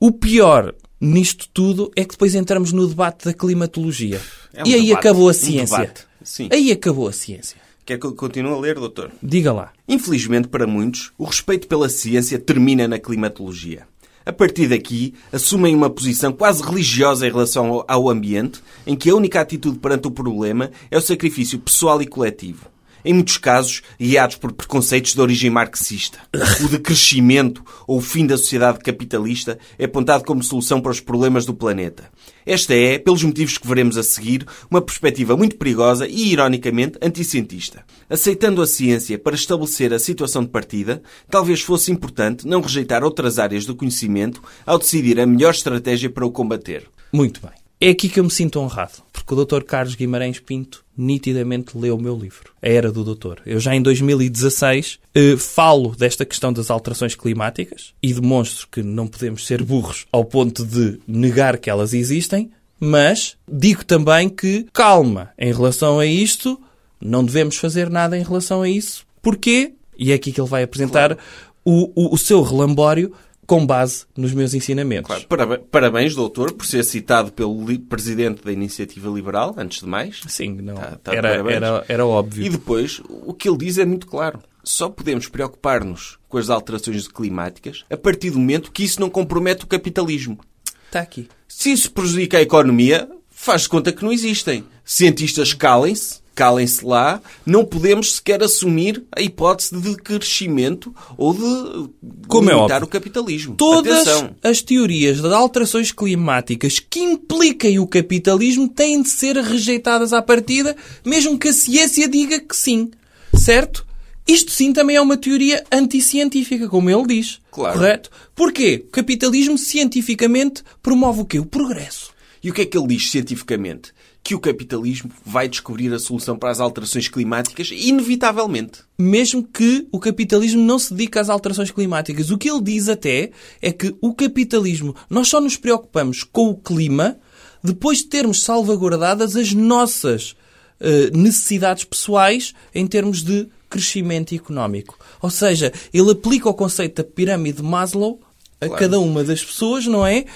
o 0.01 0.11
pior 0.11 0.75
nisto 1.01 1.49
tudo 1.55 1.89
é 1.95 2.05
que 2.05 2.11
depois 2.11 2.35
entramos 2.35 2.73
no 2.73 2.85
debate 2.85 3.27
da 3.27 3.33
climatologia. 3.33 4.21
É 4.53 4.65
um 4.65 4.67
e 4.67 4.75
aí 4.75 4.87
debate, 4.87 4.99
acabou 4.99 5.29
a 5.29 5.31
um 5.31 5.35
ciência. 5.35 5.95
Sim. 6.25 6.49
Aí 6.51 6.73
acabou 6.73 7.07
a 7.07 7.13
ciência. 7.13 7.57
Quer 7.87 8.01
que 8.01 8.07
eu 8.07 8.13
continue 8.13 8.53
a 8.53 8.57
ler, 8.57 8.75
doutor? 8.75 9.13
Diga 9.23 9.53
lá. 9.53 9.73
Infelizmente 9.87 10.49
para 10.49 10.67
muitos, 10.67 11.13
o 11.17 11.23
respeito 11.23 11.69
pela 11.69 11.89
ciência 11.89 12.37
termina 12.37 12.89
na 12.89 12.99
climatologia. 12.99 13.87
A 14.27 14.33
partir 14.33 14.67
daqui, 14.67 15.15
assumem 15.33 15.77
uma 15.77 15.91
posição 15.91 16.33
quase 16.33 16.61
religiosa 16.61 17.25
em 17.25 17.31
relação 17.31 17.85
ao 17.87 18.11
ambiente, 18.11 18.61
em 18.85 18.97
que 18.97 19.09
a 19.09 19.15
única 19.15 19.41
atitude 19.41 19.79
perante 19.79 20.09
o 20.09 20.11
problema 20.11 20.73
é 20.91 20.99
o 20.99 21.01
sacrifício 21.01 21.61
pessoal 21.61 22.03
e 22.03 22.07
coletivo 22.07 22.67
em 23.05 23.15
muitos 23.15 23.37
casos 23.37 23.83
guiados 23.99 24.37
por 24.37 24.53
preconceitos 24.53 25.15
de 25.15 25.21
origem 25.21 25.51
marxista. 25.51 26.19
O 26.65 26.69
decrescimento 26.69 27.65
ou 27.87 27.99
o 27.99 28.01
fim 28.01 28.27
da 28.27 28.37
sociedade 28.37 28.79
capitalista 28.79 29.59
é 29.79 29.85
apontado 29.85 30.25
como 30.25 30.43
solução 30.43 30.81
para 30.81 30.93
os 30.93 31.01
problemas 31.01 31.45
do 31.45 31.55
planeta. 31.55 32.11
Esta 32.45 32.75
é, 32.75 32.99
pelos 32.99 33.23
motivos 33.23 33.59
que 33.59 33.67
veremos 33.67 33.97
a 33.97 34.03
seguir, 34.03 34.47
uma 34.71 34.81
perspectiva 34.81 35.37
muito 35.37 35.57
perigosa 35.57 36.07
e, 36.09 36.33
ironicamente, 36.33 36.99
anticientista. 37.03 37.85
Aceitando 38.09 38.63
a 38.63 38.67
ciência 38.67 39.19
para 39.19 39.35
estabelecer 39.35 39.93
a 39.93 39.99
situação 39.99 40.43
de 40.43 40.51
partida, 40.51 41.03
talvez 41.29 41.61
fosse 41.61 41.93
importante 41.93 42.47
não 42.47 42.61
rejeitar 42.61 43.05
outras 43.05 43.39
áreas 43.39 43.65
do 43.65 43.77
conhecimento 43.77 44.43
ao 44.67 44.79
decidir 44.79 45.21
a 45.21 45.27
melhor 45.27 45.53
estratégia 45.53 46.11
para 46.11 46.27
o 46.27 46.33
combater. 46.33 46.89
Muito 47.13 47.41
bem. 47.41 47.60
É 47.83 47.89
aqui 47.89 48.11
que 48.11 48.21
eu 48.21 48.25
me 48.25 48.31
sinto 48.31 48.61
honrado, 48.61 49.03
porque 49.11 49.33
o 49.33 49.43
Dr. 49.43 49.63
Carlos 49.63 49.95
Guimarães 49.95 50.39
Pinto 50.39 50.85
nitidamente 50.95 51.79
leu 51.79 51.97
o 51.97 52.03
meu 52.03 52.15
livro, 52.15 52.53
A 52.61 52.69
Era 52.69 52.93
do 52.93 53.03
Doutor. 53.03 53.41
Eu 53.47 53.59
já 53.59 53.75
em 53.75 53.81
2016 53.81 54.99
eh, 55.15 55.35
falo 55.39 55.97
desta 55.97 56.27
questão 56.27 56.53
das 56.53 56.71
alterações 56.71 57.15
climáticas 57.15 57.95
e 58.03 58.13
demonstro 58.13 58.69
que 58.71 58.83
não 58.83 59.07
podemos 59.07 59.47
ser 59.47 59.63
burros 59.63 60.07
ao 60.13 60.27
ponto 60.27 60.63
de 60.63 61.01
negar 61.09 61.57
que 61.57 61.71
elas 61.71 61.95
existem, 61.95 62.51
mas 62.79 63.39
digo 63.51 63.83
também 63.83 64.29
que, 64.29 64.67
calma, 64.75 65.31
em 65.39 65.51
relação 65.51 65.99
a 65.99 66.05
isto, 66.05 66.61
não 67.01 67.25
devemos 67.25 67.57
fazer 67.57 67.89
nada 67.89 68.19
em 68.19 68.23
relação 68.23 68.61
a 68.61 68.69
isso. 68.69 69.07
Porquê? 69.23 69.73
E 69.99 70.13
é 70.13 70.17
aqui 70.17 70.33
que 70.33 70.41
ele 70.41 70.51
vai 70.51 70.65
apresentar 70.65 71.17
claro. 71.17 71.19
o, 71.65 71.91
o, 71.95 72.15
o 72.15 72.19
seu 72.19 72.43
relambório 72.43 73.11
com 73.51 73.67
base 73.67 74.05
nos 74.17 74.33
meus 74.33 74.55
ensinamentos. 74.55 75.25
Claro. 75.25 75.65
Parabéns, 75.73 76.15
doutor, 76.15 76.53
por 76.53 76.65
ser 76.65 76.85
citado 76.85 77.33
pelo 77.33 77.67
presidente 77.81 78.45
da 78.45 78.53
Iniciativa 78.53 79.11
Liberal, 79.11 79.57
antes 79.59 79.81
de 79.81 79.87
mais. 79.87 80.21
Sim, 80.29 80.53
não. 80.63 80.77
Tá, 80.77 80.97
tá 81.03 81.13
era, 81.13 81.31
era, 81.51 81.85
era 81.89 82.07
óbvio. 82.07 82.47
E 82.47 82.49
depois, 82.49 83.03
o 83.09 83.35
que 83.35 83.49
ele 83.49 83.59
diz 83.59 83.77
é 83.77 83.85
muito 83.85 84.07
claro. 84.07 84.39
Só 84.63 84.89
podemos 84.89 85.27
preocupar-nos 85.27 86.17
com 86.29 86.39
as 86.39 86.49
alterações 86.49 87.09
climáticas 87.09 87.85
a 87.91 87.97
partir 87.97 88.31
do 88.31 88.39
momento 88.39 88.71
que 88.71 88.85
isso 88.85 89.01
não 89.01 89.11
compromete 89.11 89.65
o 89.65 89.67
capitalismo. 89.67 90.39
Está 90.87 91.01
aqui. 91.01 91.29
Se 91.49 91.73
isso 91.73 91.91
prejudica 91.91 92.39
a 92.39 92.43
economia, 92.43 93.11
faz 93.31 93.67
conta 93.67 93.91
que 93.91 94.05
não 94.05 94.13
existem. 94.13 94.63
Cientistas 94.85 95.53
calem-se 95.53 96.20
calem-se 96.35 96.85
lá, 96.85 97.21
não 97.45 97.65
podemos 97.65 98.15
sequer 98.15 98.43
assumir 98.43 99.03
a 99.15 99.21
hipótese 99.21 99.79
de 99.79 99.97
crescimento 99.97 100.95
ou 101.17 101.35
de 101.35 101.91
Como 102.27 102.51
é 102.51 102.55
limitar 102.55 102.81
é 102.81 102.85
o 102.85 102.89
capitalismo. 102.89 103.55
Todas 103.57 104.07
Atenção. 104.07 104.37
as 104.43 104.63
teorias 104.63 105.21
de 105.21 105.33
alterações 105.33 105.93
climáticas 105.93 106.79
que 106.79 107.01
impliquem 107.01 107.79
o 107.79 107.87
capitalismo 107.87 108.69
têm 108.69 109.03
de 109.03 109.09
ser 109.09 109.37
rejeitadas 109.37 110.13
à 110.13 110.23
partida, 110.23 110.77
mesmo 111.05 111.39
que 111.39 111.49
a 111.49 111.53
ciência 111.53 112.09
diga 112.09 112.41
que 112.41 112.57
sim. 112.57 112.91
Certo? 113.35 113.87
Isto 114.27 114.53
sim 114.53 114.73
também 114.73 114.97
é 114.97 115.01
uma 115.01 115.17
teoria 115.17 115.65
anticientífica, 115.73 116.69
como 116.69 116.89
ele 116.89 117.07
diz. 117.07 117.41
Claro. 117.51 117.79
Correto? 117.79 118.11
Porquê? 118.35 118.85
O 118.87 118.91
capitalismo 118.91 119.59
cientificamente 119.59 120.63
promove 120.83 121.23
o 121.23 121.25
quê? 121.25 121.39
O 121.39 121.47
progresso. 121.47 122.13
E 122.43 122.51
o 122.51 122.55
que 122.55 122.63
é 122.63 122.65
que 122.65 122.79
ele 122.79 122.87
diz 122.87 123.11
cientificamente? 123.11 123.93
Que 124.23 124.35
o 124.35 124.41
capitalismo 124.41 125.11
vai 125.25 125.49
descobrir 125.49 125.93
a 125.93 125.99
solução 125.99 126.39
para 126.39 126.51
as 126.51 126.61
alterações 126.61 127.09
climáticas, 127.09 127.71
inevitavelmente. 127.73 128.81
Mesmo 128.99 129.43
que 129.43 129.89
o 129.91 129.99
capitalismo 129.99 130.63
não 130.63 130.79
se 130.79 130.93
dedique 130.93 131.19
às 131.19 131.31
alterações 131.31 131.71
climáticas. 131.71 132.31
O 132.31 132.39
que 132.39 132.51
ele 132.51 132.61
diz 132.61 132.89
até 132.89 133.31
é 133.63 133.73
que 133.73 133.95
o 134.01 134.15
capitalismo, 134.15 134.95
nós 135.09 135.29
só 135.29 135.41
nos 135.41 135.57
preocupamos 135.57 136.23
com 136.23 136.51
o 136.51 136.57
clima 136.57 137.19
depois 137.63 137.99
de 137.99 138.07
termos 138.07 138.43
salvaguardadas 138.43 139.37
as 139.37 139.53
nossas 139.53 140.35
uh, 140.81 141.17
necessidades 141.17 141.85
pessoais 141.85 142.55
em 142.75 142.87
termos 142.87 143.23
de 143.23 143.49
crescimento 143.69 144.35
económico. 144.35 144.99
Ou 145.23 145.31
seja, 145.31 145.73
ele 145.93 146.11
aplica 146.11 146.49
o 146.49 146.55
conceito 146.55 147.03
da 147.03 147.09
pirâmide 147.09 147.59
de 147.59 147.63
Maslow 147.63 148.21
a 148.61 148.67
claro. 148.67 148.81
cada 148.81 149.01
uma 149.01 149.25
das 149.25 149.43
pessoas, 149.43 149.87
não 149.87 150.07
é? 150.07 150.27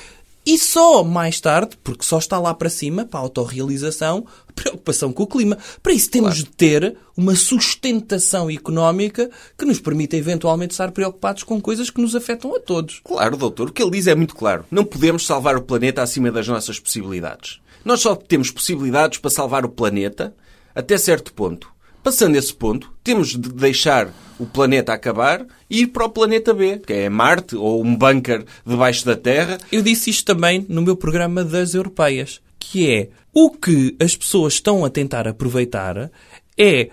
E 0.46 0.58
só 0.58 1.02
mais 1.02 1.40
tarde, 1.40 1.76
porque 1.82 2.04
só 2.04 2.18
está 2.18 2.38
lá 2.38 2.52
para 2.52 2.68
cima, 2.68 3.06
para 3.06 3.18
a 3.18 3.22
autorrealização, 3.22 4.26
preocupação 4.54 5.12
com 5.12 5.22
o 5.22 5.26
clima. 5.26 5.56
Para 5.82 5.92
isso 5.92 6.10
temos 6.10 6.34
claro. 6.34 6.44
de 6.44 6.50
ter 6.50 6.96
uma 7.16 7.34
sustentação 7.34 8.50
económica 8.50 9.30
que 9.56 9.64
nos 9.64 9.80
permita 9.80 10.16
eventualmente 10.16 10.72
estar 10.72 10.92
preocupados 10.92 11.42
com 11.42 11.60
coisas 11.60 11.88
que 11.88 12.00
nos 12.00 12.14
afetam 12.14 12.54
a 12.54 12.60
todos. 12.60 13.00
Claro, 13.02 13.36
doutor. 13.36 13.70
O 13.70 13.72
que 13.72 13.82
ele 13.82 13.92
diz 13.92 14.06
é 14.06 14.14
muito 14.14 14.34
claro. 14.34 14.66
Não 14.70 14.84
podemos 14.84 15.26
salvar 15.26 15.56
o 15.56 15.62
planeta 15.62 16.02
acima 16.02 16.30
das 16.30 16.46
nossas 16.46 16.78
possibilidades. 16.78 17.60
Nós 17.82 18.00
só 18.00 18.14
temos 18.14 18.50
possibilidades 18.50 19.18
para 19.18 19.30
salvar 19.30 19.64
o 19.64 19.70
planeta 19.70 20.34
até 20.74 20.98
certo 20.98 21.32
ponto. 21.32 21.73
Passando 22.04 22.36
esse 22.36 22.52
ponto, 22.52 22.92
temos 23.02 23.30
de 23.30 23.50
deixar 23.50 24.12
o 24.38 24.44
planeta 24.44 24.92
acabar 24.92 25.46
e 25.70 25.80
ir 25.80 25.86
para 25.86 26.04
o 26.04 26.10
planeta 26.10 26.52
B, 26.52 26.82
que 26.86 26.92
é 26.92 27.08
Marte 27.08 27.56
ou 27.56 27.82
um 27.82 27.96
bunker 27.96 28.44
debaixo 28.64 29.06
da 29.06 29.16
Terra. 29.16 29.56
Eu 29.72 29.80
disse 29.80 30.10
isto 30.10 30.22
também 30.26 30.66
no 30.68 30.82
meu 30.82 30.96
programa 30.96 31.42
das 31.42 31.72
europeias, 31.72 32.42
que 32.60 32.90
é 32.90 33.08
o 33.32 33.50
que 33.50 33.96
as 33.98 34.14
pessoas 34.14 34.52
estão 34.52 34.84
a 34.84 34.90
tentar 34.90 35.26
aproveitar 35.26 36.10
é 36.58 36.90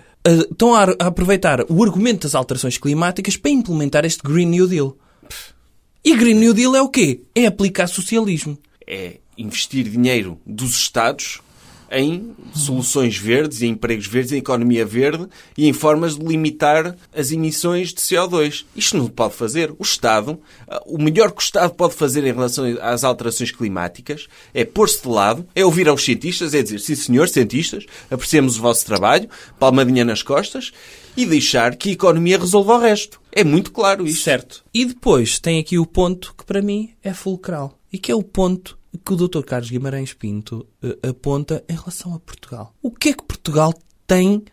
estão 0.50 0.74
a 0.74 0.84
aproveitar 1.00 1.66
o 1.70 1.84
argumento 1.84 2.22
das 2.22 2.34
alterações 2.34 2.78
climáticas 2.78 3.36
para 3.36 3.52
implementar 3.52 4.06
este 4.06 4.24
Green 4.24 4.46
New 4.46 4.66
Deal. 4.66 4.98
E 6.06 6.16
Green 6.16 6.36
New 6.36 6.54
Deal 6.54 6.74
é 6.74 6.82
o 6.82 6.88
quê? 6.88 7.20
É 7.36 7.48
aplicar 7.48 7.88
socialismo. 7.88 8.58
É 8.88 9.18
investir 9.38 9.90
dinheiro 9.90 10.40
dos 10.46 10.72
Estados 10.78 11.42
em 11.92 12.32
soluções 12.54 13.18
verdes, 13.18 13.62
em 13.62 13.72
empregos 13.72 14.08
verdes, 14.08 14.32
em 14.32 14.38
economia 14.38 14.86
verde 14.86 15.28
e 15.58 15.68
em 15.68 15.74
formas 15.74 16.18
de 16.18 16.26
limitar 16.26 16.96
as 17.14 17.32
emissões 17.32 17.90
de 17.90 18.02
CO2. 18.02 18.66
Isto 18.76 18.98
não 18.98 19.08
pode 19.08 19.34
fazer. 19.34 19.72
O 19.78 19.84
Estado, 19.84 20.40
o 20.86 20.98
melhor 20.98 21.32
que 21.32 21.42
o 21.42 21.44
Estado 21.44 21.74
pode 21.74 21.94
fazer 21.94 22.24
em 22.24 22.34
relação 22.34 22.66
às 22.82 23.04
alterações 23.04 23.52
climáticas 23.52 24.28
é 24.54 24.64
pôr-se 24.64 25.02
de 25.02 25.10
lado, 25.10 25.46
é 25.54 25.66
ouvir 25.66 25.88
aos 25.90 26.04
cientistas, 26.04 26.54
é 26.54 26.64
dizer, 26.64 26.80
sim 26.80 26.96
senhor, 26.96 27.28
cientistas, 27.28 27.86
apreciamos 28.10 28.58
o 28.58 28.62
vosso 28.62 28.86
trabalho, 28.86 29.30
palmadinha 29.60 30.06
nas 30.06 30.24
costas, 30.24 30.72
e 31.16 31.26
deixar 31.26 31.76
que 31.76 31.90
a 31.90 31.94
economia 31.94 32.38
resolva 32.38 32.76
o 32.76 32.80
resto. 32.80 33.20
É 33.32 33.44
muito 33.44 33.72
claro 33.72 34.08
isto. 34.08 34.24
Certo. 34.24 34.64
E 34.74 34.86
depois 34.86 35.40
tem 35.40 35.60
aqui 35.60 35.78
o 35.78 35.86
ponto 35.86 36.34
que 36.38 36.46
para 36.46 36.62
mim 36.62 36.92
é 37.04 37.14
fulcral. 37.14 37.78
E 37.92 37.98
que 37.98 38.12
é 38.12 38.16
o 38.16 38.24
ponto 38.24 38.78
que 38.98 39.14
o 39.14 39.16
Dr. 39.16 39.44
Carlos 39.44 39.70
Guimarães 39.70 40.14
Pinto 40.14 40.68
uh, 40.84 41.10
aponta 41.10 41.64
em 41.68 41.76
relação 41.76 42.14
a 42.14 42.20
Portugal. 42.20 42.74
O 42.82 42.92
que 42.92 43.10
é 43.10 43.14
que 43.14 43.24
Portugal 43.24 43.74
tem 44.06 44.44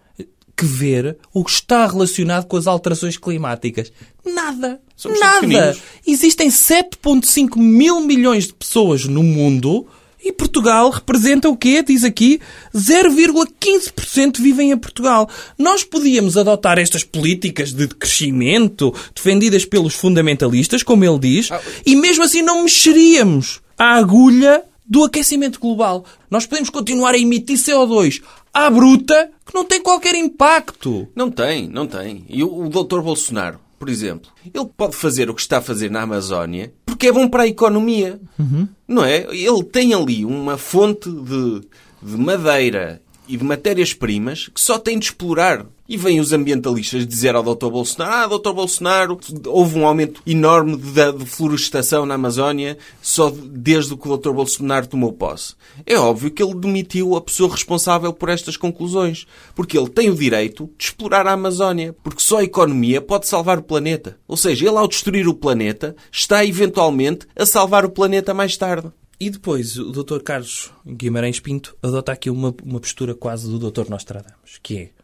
que 0.58 0.64
ver 0.64 1.16
ou 1.32 1.44
está 1.46 1.86
relacionado 1.86 2.46
com 2.46 2.56
as 2.56 2.66
alterações 2.66 3.16
climáticas? 3.16 3.92
Nada. 4.26 4.80
Somos 4.96 5.20
Nada. 5.20 5.76
Existem 6.04 6.48
7,5 6.48 7.56
mil 7.56 8.00
milhões 8.00 8.48
de 8.48 8.54
pessoas 8.54 9.04
no 9.04 9.22
mundo 9.22 9.86
e 10.20 10.32
Portugal 10.32 10.90
representa 10.90 11.48
o 11.48 11.56
quê? 11.56 11.80
Diz 11.80 12.02
aqui 12.02 12.40
0,15% 12.74 14.40
vivem 14.40 14.72
em 14.72 14.76
Portugal. 14.76 15.30
Nós 15.56 15.84
podíamos 15.84 16.36
adotar 16.36 16.76
estas 16.76 17.04
políticas 17.04 17.72
de 17.72 17.86
crescimento 17.86 18.92
defendidas 19.14 19.64
pelos 19.64 19.94
fundamentalistas, 19.94 20.82
como 20.82 21.04
ele 21.04 21.20
diz, 21.20 21.52
ah, 21.52 21.60
e 21.86 21.94
mesmo 21.94 22.24
assim 22.24 22.42
não 22.42 22.64
mexeríamos 22.64 23.60
a 23.78 23.94
agulha 23.94 24.64
do 24.84 25.04
aquecimento 25.04 25.60
global. 25.60 26.04
Nós 26.30 26.46
podemos 26.46 26.70
continuar 26.70 27.14
a 27.14 27.18
emitir 27.18 27.56
CO2 27.56 28.22
à 28.52 28.68
bruta 28.70 29.30
que 29.46 29.54
não 29.54 29.64
tem 29.64 29.80
qualquer 29.82 30.14
impacto. 30.14 31.06
Não 31.14 31.30
tem, 31.30 31.68
não 31.68 31.86
tem. 31.86 32.24
E 32.28 32.42
o, 32.42 32.64
o 32.64 32.68
Dr. 32.68 33.00
Bolsonaro, 33.00 33.60
por 33.78 33.88
exemplo, 33.88 34.30
ele 34.44 34.68
pode 34.76 34.96
fazer 34.96 35.30
o 35.30 35.34
que 35.34 35.40
está 35.40 35.58
a 35.58 35.62
fazer 35.62 35.90
na 35.90 36.02
Amazónia 36.02 36.72
porque 36.86 37.06
é 37.06 37.12
bom 37.12 37.28
para 37.28 37.44
a 37.44 37.46
economia. 37.46 38.20
Uhum. 38.36 38.66
Não 38.88 39.04
é? 39.04 39.26
Ele 39.30 39.62
tem 39.62 39.94
ali 39.94 40.24
uma 40.24 40.58
fonte 40.58 41.08
de, 41.08 41.60
de 42.02 42.16
madeira 42.16 43.00
e 43.28 43.36
de 43.36 43.44
matérias-primas 43.44 44.48
que 44.48 44.60
só 44.60 44.78
tem 44.78 44.98
de 44.98 45.04
explorar. 45.04 45.64
E 45.88 45.96
vêm 45.96 46.20
os 46.20 46.34
ambientalistas 46.34 47.06
dizer 47.06 47.34
ao 47.34 47.42
Dr. 47.42 47.70
Bolsonaro: 47.70 48.34
Ah, 48.34 48.38
Dr. 48.38 48.52
Bolsonaro, 48.52 49.18
houve 49.46 49.78
um 49.78 49.86
aumento 49.86 50.20
enorme 50.26 50.76
de, 50.76 51.12
de 51.12 51.24
florestação 51.24 52.04
na 52.04 52.14
Amazónia 52.14 52.76
só 53.00 53.30
desde 53.30 53.96
que 53.96 54.06
o 54.06 54.16
Dr. 54.16 54.32
Bolsonaro 54.32 54.86
tomou 54.86 55.14
posse. 55.14 55.54
É 55.86 55.96
óbvio 55.96 56.30
que 56.30 56.42
ele 56.42 56.54
demitiu 56.54 57.16
a 57.16 57.22
pessoa 57.22 57.50
responsável 57.50 58.12
por 58.12 58.28
estas 58.28 58.56
conclusões, 58.56 59.26
porque 59.54 59.78
ele 59.78 59.88
tem 59.88 60.10
o 60.10 60.14
direito 60.14 60.70
de 60.76 60.84
explorar 60.84 61.26
a 61.26 61.32
Amazónia, 61.32 61.96
porque 62.02 62.20
só 62.20 62.40
a 62.40 62.44
economia 62.44 63.00
pode 63.00 63.26
salvar 63.26 63.58
o 63.58 63.62
planeta. 63.62 64.18
Ou 64.28 64.36
seja, 64.36 64.68
ele, 64.68 64.76
ao 64.76 64.86
destruir 64.86 65.26
o 65.26 65.34
planeta, 65.34 65.96
está 66.12 66.44
eventualmente 66.44 67.26
a 67.34 67.46
salvar 67.46 67.86
o 67.86 67.90
planeta 67.90 68.34
mais 68.34 68.58
tarde. 68.58 68.92
E 69.18 69.30
depois 69.30 69.78
o 69.78 69.90
Dr. 69.90 70.20
Carlos 70.20 70.70
Guimarães 70.86 71.40
Pinto 71.40 71.76
adota 71.82 72.12
aqui 72.12 72.28
uma, 72.28 72.54
uma 72.62 72.78
postura 72.78 73.14
quase 73.14 73.50
do 73.50 73.70
Dr. 73.70 73.88
Nostradamus, 73.88 74.60
que 74.62 74.76
é 74.76 74.97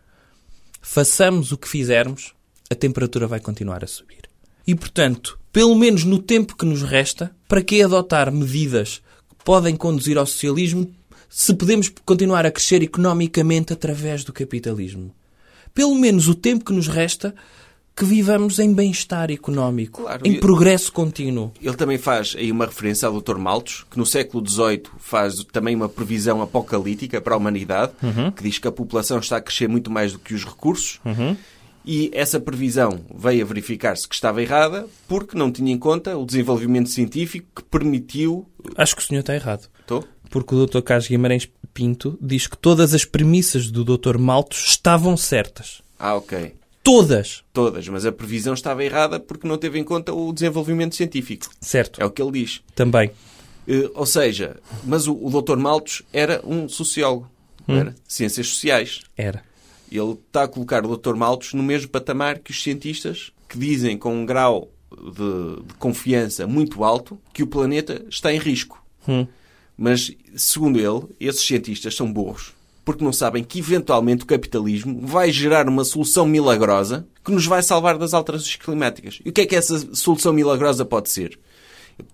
façamos 0.87 1.51
o 1.51 1.57
que 1.57 1.67
fizermos, 1.67 2.35
a 2.71 2.75
temperatura 2.75 3.27
vai 3.27 3.41
continuar 3.41 3.83
a 3.83 3.87
subir. 3.87 4.29
E, 4.67 4.75
portanto, 4.75 5.39
pelo 5.51 5.75
menos 5.75 6.05
no 6.05 6.19
tempo 6.19 6.55
que 6.55 6.67
nos 6.67 6.83
resta, 6.83 7.35
para 7.49 7.63
que 7.63 7.83
adotar 7.83 8.31
medidas 8.31 9.01
que 9.29 9.45
podem 9.45 9.77
conduzir 9.77 10.19
ao 10.19 10.27
socialismo 10.27 10.95
se 11.29 11.55
podemos 11.55 11.91
continuar 12.05 12.45
a 12.45 12.51
crescer 12.51 12.83
economicamente 12.83 13.73
através 13.73 14.25
do 14.25 14.33
capitalismo? 14.33 15.13
Pelo 15.73 15.95
menos 15.95 16.29
o 16.29 16.35
tempo 16.35 16.67
que 16.67 16.73
nos 16.73 16.87
resta, 16.87 17.35
que 17.97 18.05
vivamos 18.05 18.59
em 18.59 18.73
bem-estar 18.75 19.31
económico, 19.31 20.03
Claro, 20.03 20.27
em 20.27 20.41
progresso 20.41 20.93
contínuo. 20.93 21.53
Ele 21.63 21.77
também 21.77 21.97
faz 21.97 22.35
aí 22.37 22.51
uma 22.51 22.67
referência 22.67 23.07
ao 23.07 23.21
Dr. 23.21 23.37
Malthus, 23.39 23.85
que 23.91 23.97
no 23.97 24.05
século 24.05 24.45
XVIII 24.49 24.83
faz 24.99 25.45
também 25.53 25.77
uma 25.77 25.89
previsão 25.89 26.43
apocalíptica 26.43 27.21
para 27.21 27.35
a 27.35 27.37
humanidade, 27.37 27.93
que 28.37 28.43
diz 28.43 28.59
que 28.59 28.67
a 28.67 28.73
população 28.73 29.19
está 29.19 29.37
a 29.37 29.41
crescer 29.41 29.69
muito 29.69 29.91
mais 29.91 30.13
do 30.13 30.19
que 30.19 30.35
os 30.35 30.45
recursos. 30.45 31.01
E 31.87 32.11
essa 32.15 32.41
previsão 32.41 33.01
veio 33.15 33.45
a 33.45 33.47
verificar-se 33.47 34.09
que 34.09 34.15
estava 34.15 34.43
errada 34.43 34.87
porque 35.07 35.37
não 35.37 35.53
tinha 35.53 35.71
em 35.71 35.79
conta 35.79 36.17
o 36.17 36.25
desenvolvimento 36.25 36.89
científico 36.89 37.47
que 37.57 37.63
permitiu. 37.63 38.49
Acho 38.77 38.97
que 38.97 39.03
o 39.03 39.05
senhor 39.05 39.21
está 39.21 39.35
errado. 39.35 39.69
Estou? 39.81 40.03
Porque 40.31 40.55
o 40.55 40.67
Dr. 40.67 40.81
Carlos 40.81 41.07
Guimarães 41.07 41.49
Pinto 41.75 42.19
diz 42.23 42.47
que 42.47 42.57
todas 42.57 42.95
as 42.95 43.05
premissas 43.05 43.71
do 43.71 43.85
Dr. 43.85 44.17
Malthus 44.17 44.65
estavam 44.69 45.15
certas. 45.17 45.83
Ah, 45.99 46.15
ok. 46.15 46.55
Todas. 46.85 47.43
Todas, 47.51 47.89
mas 47.89 48.05
a 48.05 48.13
previsão 48.13 48.53
estava 48.53 48.85
errada 48.85 49.19
porque 49.19 49.49
não 49.49 49.57
teve 49.57 49.79
em 49.79 49.85
conta 49.85 50.13
o 50.13 50.33
desenvolvimento 50.35 50.95
científico. 50.95 51.47
Certo. 51.59 52.01
É 52.01 52.05
o 52.05 52.11
que 52.11 52.23
ele 52.23 52.33
diz. 52.33 52.61
Também. 52.75 53.11
Eh, 53.67 53.91
ou 53.95 54.05
seja, 54.05 54.61
mas 54.85 55.07
o, 55.07 55.15
o 55.15 55.43
Dr. 55.43 55.57
Malthus 55.57 56.03
era 56.13 56.43
um 56.45 56.69
sociólogo, 56.69 57.31
não 57.67 57.77
era? 57.77 57.95
Ciências 58.07 58.49
sociais. 58.49 59.01
Era. 59.17 59.43
Ele 59.91 60.13
está 60.13 60.43
a 60.43 60.49
colocar 60.49 60.85
o 60.85 60.97
Dr. 60.97 61.15
Malthus 61.15 61.55
no 61.55 61.63
mesmo 61.63 61.89
patamar 61.89 62.39
que 62.39 62.51
os 62.51 62.63
cientistas 62.63 63.33
que 63.49 63.59
dizem 63.59 63.97
com 63.97 64.15
um 64.15 64.27
grau 64.27 64.71
de, 64.93 65.67
de 65.67 65.75
confiança 65.79 66.47
muito 66.47 66.85
alto 66.85 67.19
que 67.33 67.43
o 67.43 67.47
planeta 67.47 68.05
está 68.11 68.33
em 68.33 68.39
risco. 68.39 68.85
Hum. 69.09 69.27
Mas, 69.77 70.13
segundo 70.37 70.79
ele, 70.79 71.09
esses 71.19 71.45
cientistas 71.45 71.97
são 71.97 72.13
burros. 72.13 72.54
Porque 72.85 73.03
não 73.05 73.13
sabem 73.13 73.43
que, 73.43 73.59
eventualmente, 73.61 74.25
o 74.25 74.27
capitalismo 74.27 75.01
vai 75.07 75.31
gerar 75.33 75.69
uma 75.69 75.85
solução 75.85 76.27
milagrosa 76.27 77.07
que 77.25 77.33
nos 77.33 77.47
vai 77.47 77.63
salvar 77.63 77.97
das 77.97 78.13
alterações 78.13 78.57
climáticas. 78.57 79.21
E 79.25 79.31
o 79.31 79.33
que 79.33 79.41
é 79.41 79.47
que 79.47 79.57
essa 79.57 79.95
solução 79.95 80.33
milagrosa 80.33 80.85
pode 80.85 81.09
ser? 81.09 81.39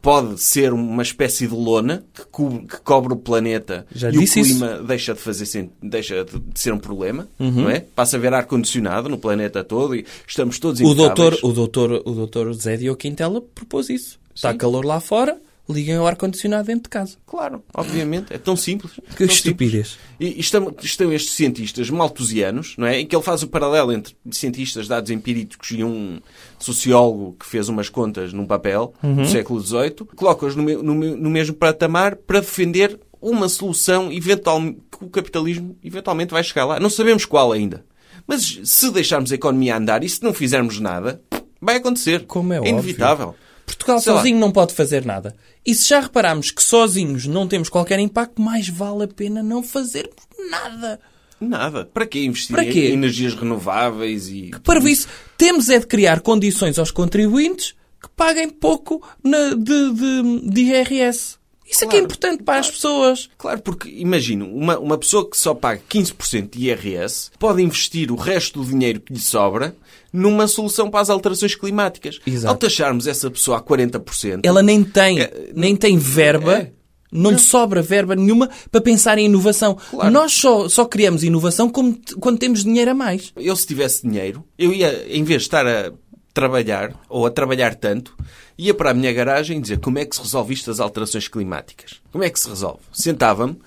Pode 0.02 0.38
ser 0.40 0.72
uma 0.74 1.02
espécie 1.02 1.46
de 1.46 1.54
lona 1.54 2.04
que, 2.12 2.22
co- 2.30 2.60
que 2.68 2.76
cobre 2.82 3.14
o 3.14 3.16
planeta 3.16 3.86
Já 3.94 4.10
e 4.10 4.16
o 4.16 4.20
disse 4.20 4.40
isso. 4.40 4.50
clima 4.58 4.78
deixa 4.82 5.14
de 5.14 5.20
fazer 5.20 5.70
deixa 5.82 6.22
de 6.24 6.60
ser 6.60 6.72
um 6.74 6.78
problema, 6.78 7.26
não 7.38 7.68
é? 7.70 7.80
Passa 7.80 8.16
a 8.16 8.18
haver 8.18 8.34
ar 8.34 8.44
condicionado 8.44 9.08
no 9.08 9.16
planeta 9.16 9.64
todo 9.64 9.96
e 9.96 10.04
estamos 10.26 10.58
todos 10.58 10.80
O 10.80 10.84
impecáveis. 10.84 11.14
doutor, 11.16 11.38
o, 11.42 11.52
doutor, 11.52 12.02
o 12.04 12.12
doutor 12.12 12.52
Zé 12.52 12.76
Diogo 12.76 12.98
Quintela 12.98 13.40
propôs 13.54 13.88
isso. 13.88 14.18
Está 14.34 14.52
Sim. 14.52 14.58
calor 14.58 14.84
lá 14.84 15.00
fora, 15.00 15.40
liguem 15.70 15.98
o 15.98 16.06
ar-condicionado 16.06 16.66
dentro 16.66 16.84
de 16.84 16.88
casa. 16.88 17.16
Claro, 17.26 17.62
obviamente, 17.74 18.32
é 18.32 18.38
tão 18.38 18.56
simples. 18.56 18.92
Que 18.92 19.00
tão 19.00 19.12
simples. 19.16 19.34
estupidez. 19.36 19.98
E 20.18 20.40
estão, 20.40 20.74
estão 20.82 21.12
estes 21.12 21.32
cientistas 21.34 21.88
maltusianos, 21.90 22.74
não 22.76 22.86
é? 22.86 23.00
Em 23.00 23.06
que 23.06 23.14
ele 23.14 23.22
faz 23.22 23.42
o 23.42 23.48
paralelo 23.48 23.92
entre 23.92 24.14
cientistas 24.30 24.88
dados 24.88 25.10
empíricos 25.10 25.70
e 25.70 25.82
um 25.82 26.20
sociólogo 26.58 27.36
que 27.38 27.46
fez 27.46 27.68
umas 27.68 27.88
contas 27.88 28.32
num 28.32 28.46
papel 28.46 28.92
do 29.02 29.26
século 29.26 29.60
XVIII, 29.60 29.94
coloca-os 30.16 30.56
no, 30.56 30.82
no 30.82 30.94
no 30.94 31.30
mesmo 31.30 31.54
patamar 31.54 32.16
para 32.16 32.40
defender 32.40 32.98
uma 33.20 33.48
solução 33.48 34.10
eventual, 34.10 34.60
que 34.60 35.04
o 35.04 35.08
capitalismo 35.08 35.76
eventualmente 35.84 36.32
vai 36.32 36.42
chegar 36.42 36.64
lá. 36.64 36.80
Não 36.80 36.90
sabemos 36.90 37.24
qual 37.24 37.52
ainda. 37.52 37.84
Mas 38.26 38.60
se 38.64 38.90
deixarmos 38.90 39.32
a 39.32 39.34
economia 39.34 39.76
andar 39.76 40.02
e 40.02 40.08
se 40.08 40.22
não 40.22 40.32
fizermos 40.32 40.80
nada, 40.80 41.20
vai 41.60 41.76
acontecer. 41.76 42.24
Como 42.26 42.52
é 42.52 42.58
óbvio. 42.58 42.72
inevitável. 42.72 43.34
Portugal 43.70 44.00
Sei 44.00 44.12
lá. 44.12 44.18
sozinho 44.18 44.38
não 44.38 44.50
pode 44.52 44.74
fazer 44.74 45.04
nada. 45.04 45.34
E 45.64 45.74
se 45.74 45.88
já 45.88 46.00
repararmos 46.00 46.50
que 46.50 46.62
sozinhos 46.62 47.26
não 47.26 47.46
temos 47.48 47.68
qualquer 47.68 47.98
impacto, 47.98 48.40
mais 48.40 48.68
vale 48.68 49.04
a 49.04 49.08
pena 49.08 49.42
não 49.42 49.62
fazermos 49.62 50.14
nada. 50.50 51.00
Nada. 51.40 51.86
Para 51.86 52.06
que 52.06 52.24
investir 52.24 52.54
Para 52.54 52.64
quê? 52.66 52.88
em 52.88 52.92
energias 52.92 53.34
renováveis 53.34 54.28
e... 54.28 54.50
Para 54.62 54.78
isso, 54.90 55.08
temos 55.38 55.68
é 55.70 55.78
de 55.78 55.86
criar 55.86 56.20
condições 56.20 56.78
aos 56.78 56.90
contribuintes 56.90 57.74
que 58.02 58.08
paguem 58.16 58.48
pouco 58.50 59.02
na- 59.24 59.54
de, 59.54 59.92
de, 59.92 60.50
de 60.50 60.60
IRS. 60.62 61.38
Isso 61.70 61.84
é 61.84 61.86
que 61.86 61.94
é 61.96 62.00
Claro. 62.00 62.04
importante 62.06 62.42
para 62.42 62.58
as 62.60 62.70
pessoas. 62.70 63.28
Claro, 63.38 63.60
porque 63.62 63.88
imagino, 63.88 64.46
uma, 64.46 64.78
uma 64.78 64.98
pessoa 64.98 65.28
que 65.28 65.36
só 65.36 65.54
paga 65.54 65.80
15% 65.88 66.50
de 66.58 66.66
IRS 66.68 67.30
pode 67.38 67.62
investir 67.62 68.10
o 68.10 68.16
resto 68.16 68.60
do 68.60 68.68
dinheiro 68.68 69.00
que 69.00 69.12
lhe 69.12 69.20
sobra 69.20 69.76
numa 70.12 70.48
solução 70.48 70.90
para 70.90 71.00
as 71.00 71.10
alterações 71.10 71.54
climáticas. 71.54 72.18
Exato. 72.26 72.52
Ao 72.52 72.58
taxarmos 72.58 73.06
essa 73.06 73.30
pessoa 73.30 73.58
a 73.58 73.60
40%, 73.62 74.40
Ela 74.42 74.62
nem 74.62 74.82
tem, 74.82 75.20
É, 75.20 75.50
nem 75.54 75.76
tem 75.76 75.96
verba, 75.96 76.54
é. 76.58 76.72
não 77.12 77.30
lhe 77.30 77.38
sobra 77.38 77.80
verba 77.80 78.16
nenhuma 78.16 78.50
para 78.72 78.80
pensar 78.80 79.18
em 79.18 79.26
inovação. 79.26 79.76
Claro. 79.90 80.10
Nós 80.10 80.32
só, 80.32 80.68
só 80.68 80.84
criamos 80.84 81.22
inovação 81.22 81.68
como 81.68 81.92
t- 81.94 82.16
quando 82.16 82.38
temos 82.38 82.64
dinheiro 82.64 82.90
a 82.90 82.94
mais. 82.94 83.32
eu 83.36 83.54
se 83.54 83.66
tivesse 83.66 84.02
dinheiro, 84.02 84.44
eu 84.58 84.72
ia, 84.72 85.06
em 85.08 85.22
vez 85.22 85.42
de 85.42 85.46
estar 85.46 85.64
a 85.66 85.92
trabalhar, 86.40 86.94
ou 87.08 87.26
a 87.26 87.30
trabalhar 87.30 87.74
tanto, 87.74 88.16
ia 88.56 88.72
para 88.72 88.90
a 88.90 88.94
minha 88.94 89.12
garagem 89.12 89.60
dizer 89.60 89.78
como 89.78 89.98
é 89.98 90.06
que 90.06 90.16
se 90.16 90.22
resolve 90.22 90.54
isto 90.54 90.70
das 90.70 90.80
alterações 90.80 91.28
climáticas. 91.28 92.00
Como 92.10 92.24
é 92.24 92.30
que 92.30 92.40
se 92.40 92.48
resolve? 92.48 92.80
Sentava-me 92.90 93.58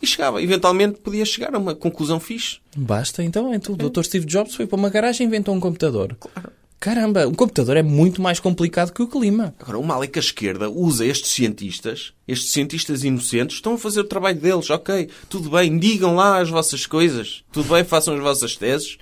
e 0.00 0.06
chegava. 0.06 0.42
Eventualmente 0.42 1.00
podia 1.00 1.24
chegar 1.26 1.54
a 1.54 1.58
uma 1.58 1.74
conclusão 1.74 2.18
fixe. 2.18 2.58
Basta 2.74 3.22
então. 3.22 3.52
então 3.52 3.74
o 3.74 3.76
Dr. 3.76 4.02
Steve 4.02 4.24
Jobs 4.24 4.54
foi 4.54 4.66
para 4.66 4.76
uma 4.76 4.88
garagem 4.88 5.26
e 5.26 5.28
inventou 5.28 5.54
um 5.54 5.60
computador. 5.60 6.16
Caramba, 6.84 7.26
um 7.26 7.32
computador 7.32 7.78
é 7.78 7.82
muito 7.82 8.20
mais 8.20 8.38
complicado 8.38 8.92
que 8.92 9.02
o 9.02 9.06
clima. 9.08 9.54
Agora, 9.58 9.78
o 9.78 9.82
mal 9.82 10.04
é 10.04 10.06
que 10.06 10.18
a 10.18 10.20
esquerda 10.22 10.68
usa 10.68 11.06
estes 11.06 11.30
cientistas, 11.30 12.12
estes 12.28 12.50
cientistas 12.52 13.02
inocentes, 13.04 13.56
estão 13.56 13.72
a 13.72 13.78
fazer 13.78 14.00
o 14.00 14.04
trabalho 14.04 14.38
deles, 14.38 14.68
ok, 14.68 15.08
tudo 15.30 15.48
bem, 15.48 15.78
digam 15.78 16.14
lá 16.14 16.38
as 16.42 16.50
vossas 16.50 16.84
coisas, 16.84 17.42
tudo 17.50 17.72
bem, 17.72 17.84
façam 17.84 18.12
as 18.14 18.20
vossas 18.20 18.54
teses. 18.54 18.98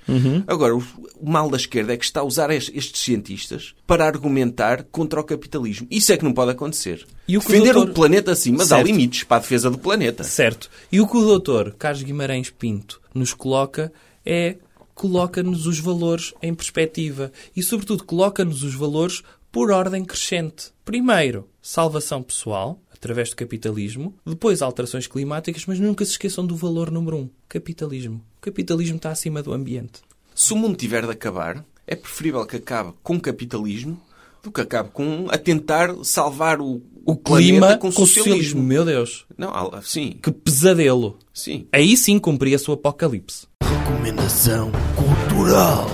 Agora, 0.47 0.73
o, 0.77 0.83
mal 1.21 1.49
da 1.49 1.57
esquerda 1.57 1.91
é 1.93 1.97
que 1.97 2.05
está 2.05 2.21
a 2.21 2.23
usar 2.23 2.49
es- 2.51 2.71
estes 2.73 3.01
cientistas 3.01 3.73
para 3.85 4.05
argumentar 4.05 4.83
contra 4.89 5.19
o 5.19 5.23
capitalismo. 5.25 5.85
Isso 5.91 6.13
é 6.13 6.17
que 6.17 6.23
não 6.23 6.31
pode 6.33 6.51
acontecer. 6.51 7.05
E 7.27 7.37
o 7.37 7.41
que 7.41 7.47
o 7.47 7.49
Defender 7.51 7.73
doutor- 7.73 7.91
o 7.91 7.93
planeta 7.93 8.33
sim, 8.33 8.53
mas 8.53 8.71
há 8.71 8.77
Certo. 8.77 8.87
limites 8.87 9.23
para 9.25 9.35
a 9.37 9.39
defesa 9.41 9.69
do 9.69 9.77
planeta. 9.77 10.23
Certo. 10.23 10.69
E 10.89 11.01
o 11.01 11.07
que 11.07 11.17
o 11.17 11.37
Dr. 11.37 11.71
Carlos 11.77 12.01
Guimarães 12.03 12.49
Pinto 12.49 13.01
nos 13.13 13.33
coloca 13.33 13.91
é 14.25 14.55
coloca-nos 14.93 15.65
os 15.65 15.79
valores 15.79 16.33
em 16.41 16.53
perspectiva 16.53 17.31
e, 17.55 17.61
sobretudo, 17.63 18.03
coloca-nos 18.03 18.63
os 18.63 18.73
valores 18.75 19.21
por 19.51 19.71
ordem 19.71 20.03
crescente. 20.03 20.71
Primeiro, 20.83 21.47
salvação 21.61 22.23
pessoal, 22.23 22.81
através 22.91 23.29
do 23.29 23.35
capitalismo. 23.35 24.15
Depois, 24.25 24.61
alterações 24.61 25.07
climáticas, 25.07 25.65
mas 25.65 25.79
nunca 25.79 26.03
se 26.05 26.11
esqueçam 26.11 26.45
do 26.45 26.55
valor 26.55 26.89
número 26.89 27.17
um, 27.17 27.29
capitalismo. 27.47 28.23
O 28.37 28.41
capitalismo 28.41 28.97
está 28.97 29.11
acima 29.11 29.43
do 29.43 29.53
ambiente. 29.53 30.01
Se 30.33 30.53
o 30.53 30.55
mundo 30.57 30.75
tiver 30.75 31.05
de 31.05 31.11
acabar, 31.11 31.63
é 31.85 31.95
preferível 31.95 32.45
que 32.45 32.55
acabe 32.57 32.93
com 33.03 33.19
capitalismo 33.19 34.01
do 34.41 34.51
que 34.51 34.61
acabe 34.61 34.89
com 34.91 35.27
a 35.29 35.37
tentar 35.37 35.93
salvar 36.03 36.59
o, 36.59 36.81
O 37.05 37.15
clima 37.15 37.77
com 37.77 37.91
com 37.91 38.05
socialismo. 38.05 38.61
Meu 38.61 38.83
Deus, 38.83 39.25
Não, 39.37 39.51
sim, 39.81 40.17
que 40.21 40.31
pesadelo. 40.31 41.17
sim. 41.33 41.67
Aí 41.71 41.95
sim 41.95 42.19
cumpria-se 42.19 42.69
o 42.69 42.73
apocalipse. 42.73 43.47
Recomendação 43.73 44.71
cultural. 44.95 45.87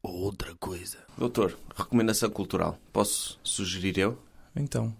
Ou 0.00 0.14
outra 0.14 0.54
coisa. 0.60 0.98
Doutor, 1.18 1.58
recomendação 1.76 2.30
cultural. 2.30 2.78
Posso 2.92 3.36
sugerir 3.42 3.98
eu? 3.98 4.16
Então, 4.54 4.94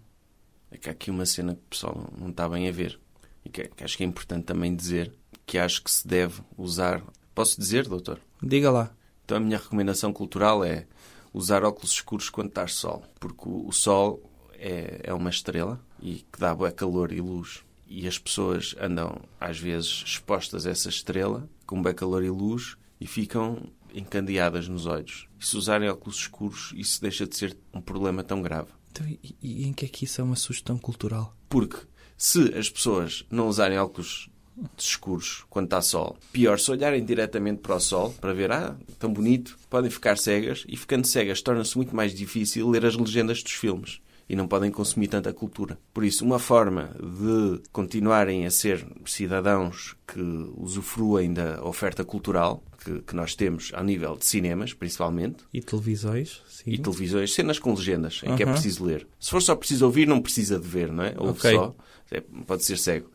É 0.69 0.77
que 0.77 0.89
há 0.89 0.91
aqui 0.91 1.09
uma 1.09 1.25
cena 1.25 1.53
que 1.53 1.61
o 1.61 1.69
pessoal 1.69 2.09
não 2.19 2.27
está 2.29 2.49
bem 2.49 2.67
a 2.67 2.71
ver. 2.71 2.99
E 3.45 3.49
que, 3.49 3.69
que 3.69 3.81
acho 3.81 3.95
que 3.95 4.03
é 4.03 4.05
importante 4.05 4.43
também 4.43 4.75
dizer 4.75 5.13
que 5.45 5.57
acho 5.57 5.81
que 5.81 5.89
se 5.89 6.05
deve 6.05 6.41
usar. 6.57 7.01
Posso 7.33 7.57
dizer, 7.61 7.87
doutor? 7.87 8.19
diga 8.43 8.69
lá. 8.71 8.91
Então 9.23 9.37
a 9.37 9.39
minha 9.39 9.57
recomendação 9.57 10.11
cultural 10.11 10.65
é 10.65 10.85
usar 11.33 11.63
óculos 11.63 11.93
escuros 11.93 12.29
quando 12.29 12.49
está 12.49 12.67
sol. 12.67 13.03
Porque 13.21 13.47
o, 13.47 13.69
o 13.69 13.71
sol 13.71 14.21
é, 14.55 14.99
é 15.01 15.13
uma 15.13 15.29
estrela 15.29 15.79
e 16.01 16.15
que 16.29 16.39
dá 16.39 16.53
bué 16.53 16.71
calor 16.71 17.13
e 17.13 17.21
luz. 17.21 17.63
E 17.87 18.05
as 18.05 18.19
pessoas 18.19 18.75
andam, 18.81 19.15
às 19.39 19.57
vezes, 19.57 20.03
expostas 20.05 20.67
a 20.67 20.71
essa 20.71 20.89
estrela, 20.89 21.47
com 21.67 21.83
calor 21.93 22.23
e 22.23 22.29
luz, 22.29 22.75
e 22.99 23.05
ficam 23.05 23.69
encandeadas 23.93 24.67
nos 24.67 24.85
olhos. 24.85 25.27
E 25.39 25.45
se 25.45 25.55
usarem 25.55 25.89
óculos 25.89 26.17
escuros, 26.17 26.73
isso 26.75 27.01
deixa 27.01 27.27
de 27.27 27.35
ser 27.35 27.55
um 27.73 27.81
problema 27.81 28.23
tão 28.23 28.41
grave. 28.41 28.69
Então, 28.91 29.05
e, 29.07 29.35
e 29.41 29.67
em 29.67 29.73
que 29.73 29.85
é 29.85 29.87
que 29.87 30.05
isso 30.05 30.19
é 30.19 30.23
uma 30.23 30.35
sugestão 30.35 30.77
cultural? 30.77 31.35
Porque 31.47 31.77
se 32.17 32.53
as 32.55 32.69
pessoas 32.69 33.25
não 33.29 33.47
usarem 33.47 33.77
óculos 33.77 34.29
escuros 34.77 35.45
quando 35.49 35.65
está 35.65 35.81
sol, 35.81 36.17
pior, 36.31 36.57
se 36.59 36.71
olharem 36.71 37.05
diretamente 37.05 37.61
para 37.61 37.75
o 37.75 37.79
sol, 37.79 38.13
para 38.19 38.33
ver, 38.33 38.51
ah, 38.51 38.75
tão 38.97 39.13
bonito, 39.13 39.57
podem 39.69 39.91
ficar 39.91 40.17
cegas, 40.17 40.65
e 40.67 40.75
ficando 40.75 41.05
cegas 41.05 41.41
torna-se 41.41 41.75
muito 41.77 41.95
mais 41.95 42.13
difícil 42.13 42.67
ler 42.67 42.85
as 42.85 42.95
legendas 42.95 43.43
dos 43.43 43.53
filmes. 43.53 44.01
E 44.29 44.35
não 44.35 44.47
podem 44.47 44.69
consumir 44.71 45.07
tanta 45.07 45.31
cultura. 45.33 45.79
Por 45.93 46.03
isso, 46.03 46.25
uma 46.25 46.37
forma 46.39 46.89
de 46.99 47.61
continuarem 47.71 48.45
a 48.45 48.51
ser 48.51 48.85
cidadãos 49.05 49.95
que 50.05 50.19
usufruem 50.57 51.33
da 51.33 51.63
oferta 51.63 52.03
cultural 52.03 52.61
que, 52.83 53.01
que 53.01 53.15
nós 53.15 53.35
temos 53.35 53.71
ao 53.73 53.83
nível 53.83 54.15
de 54.17 54.25
cinemas, 54.25 54.73
principalmente, 54.73 55.37
E 55.53 55.61
televisões, 55.61 56.41
sim. 56.47 56.71
e 56.71 56.77
televisões, 56.77 57.33
cenas 57.33 57.57
com 57.59 57.73
legendas, 57.73 58.21
em 58.23 58.35
que 58.35 58.43
é 58.43 58.45
preciso 58.45 58.83
ler. 58.85 59.07
Se 59.19 59.31
for 59.31 59.41
só 59.41 59.55
preciso 59.55 59.85
ouvir, 59.85 60.07
não 60.07 60.21
precisa 60.21 60.59
de 60.59 60.67
ver, 60.67 60.91
não 60.91 61.03
é? 61.03 61.13
Ouve 61.17 61.31
Ok. 61.39 61.55
só, 61.55 61.75
é, 62.11 62.21
pode 62.45 62.63
ser 62.63 62.77
cego. 62.77 63.09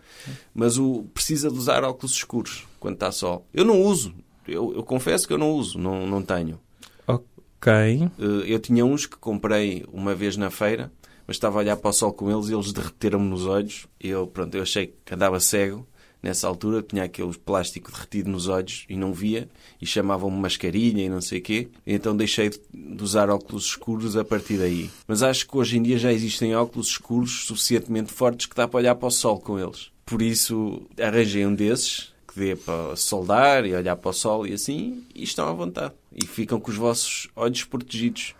Mas 0.54 0.78
o 0.78 1.04
precisa 1.14 1.50
de 1.50 1.56
usar 1.58 1.84
óculos 1.84 2.12
escuros 2.12 2.66
quando 2.80 2.94
está 2.94 3.10
sol. 3.12 3.46
Eu 3.52 3.64
não 3.64 3.80
uso, 3.82 4.14
eu, 4.46 4.74
eu 4.74 4.82
confesso 4.82 5.26
que 5.26 5.32
eu 5.32 5.38
não 5.38 5.52
uso, 5.52 5.78
não, 5.78 6.06
não 6.06 6.22
tenho. 6.22 6.58
Ok. 7.06 7.72
Eh, 7.72 8.08
Eu 8.46 8.58
tinha 8.58 8.84
uns 8.84 9.06
que 9.06 9.16
comprei 9.16 9.84
uma 9.92 10.14
vez 10.14 10.36
na 10.36 10.50
feira, 10.50 10.92
mas 11.32 11.36
estava 11.36 11.58
a 11.58 11.60
olhar 11.60 11.76
para 11.78 11.88
o 11.88 11.92
sol 11.94 12.12
com 12.12 12.30
eles 12.30 12.50
e 12.50 12.52
eles 12.52 12.74
derreteram-me 12.74 13.26
nos 13.26 13.46
olhos. 13.46 13.86
E 13.98 14.10
eu, 14.10 14.26
pronto, 14.26 14.54
eu 14.54 14.62
achei 14.62 14.94
que 15.02 15.14
andava 15.14 15.40
cego 15.40 15.88
nessa 16.22 16.46
altura, 16.46 16.82
tinha 16.82 17.04
aquele 17.04 17.32
plástico 17.38 17.90
derretido 17.90 18.30
nos 18.30 18.48
olhos 18.48 18.84
e 18.86 18.94
não 18.96 19.14
via, 19.14 19.48
e 19.80 19.86
chamavam-me 19.86 20.36
mascarinha 20.38 21.04
e 21.04 21.08
não 21.08 21.22
sei 21.22 21.38
o 21.38 21.42
quê. 21.42 21.68
Então 21.86 22.14
deixei 22.14 22.50
de 22.50 22.60
de 22.70 23.02
usar 23.02 23.30
óculos 23.30 23.64
escuros 23.64 24.14
a 24.14 24.24
partir 24.24 24.58
daí. 24.58 24.90
Mas 25.08 25.22
acho 25.22 25.48
que 25.48 25.56
hoje 25.56 25.78
em 25.78 25.82
dia 25.82 25.98
já 25.98 26.12
existem 26.12 26.54
óculos 26.54 26.88
escuros 26.88 27.46
suficientemente 27.46 28.12
fortes 28.12 28.44
que 28.44 28.54
dá 28.54 28.68
para 28.68 28.78
olhar 28.78 28.94
para 28.94 29.08
o 29.08 29.10
sol 29.10 29.40
com 29.40 29.58
eles. 29.58 29.90
Por 30.04 30.20
isso, 30.20 30.82
arranjei 31.00 31.46
um 31.46 31.54
desses 31.54 32.12
que 32.28 32.38
dê 32.38 32.54
para 32.54 32.94
soldar 32.94 33.64
e 33.64 33.74
olhar 33.74 33.96
para 33.96 34.10
o 34.10 34.12
sol 34.12 34.46
e 34.46 34.52
assim, 34.52 35.02
e 35.14 35.24
estão 35.24 35.48
à 35.48 35.52
vontade. 35.52 35.94
E 36.14 36.26
ficam 36.26 36.60
com 36.60 36.70
os 36.70 36.76
vossos 36.76 37.28
olhos 37.34 37.64
protegidos. 37.64 38.34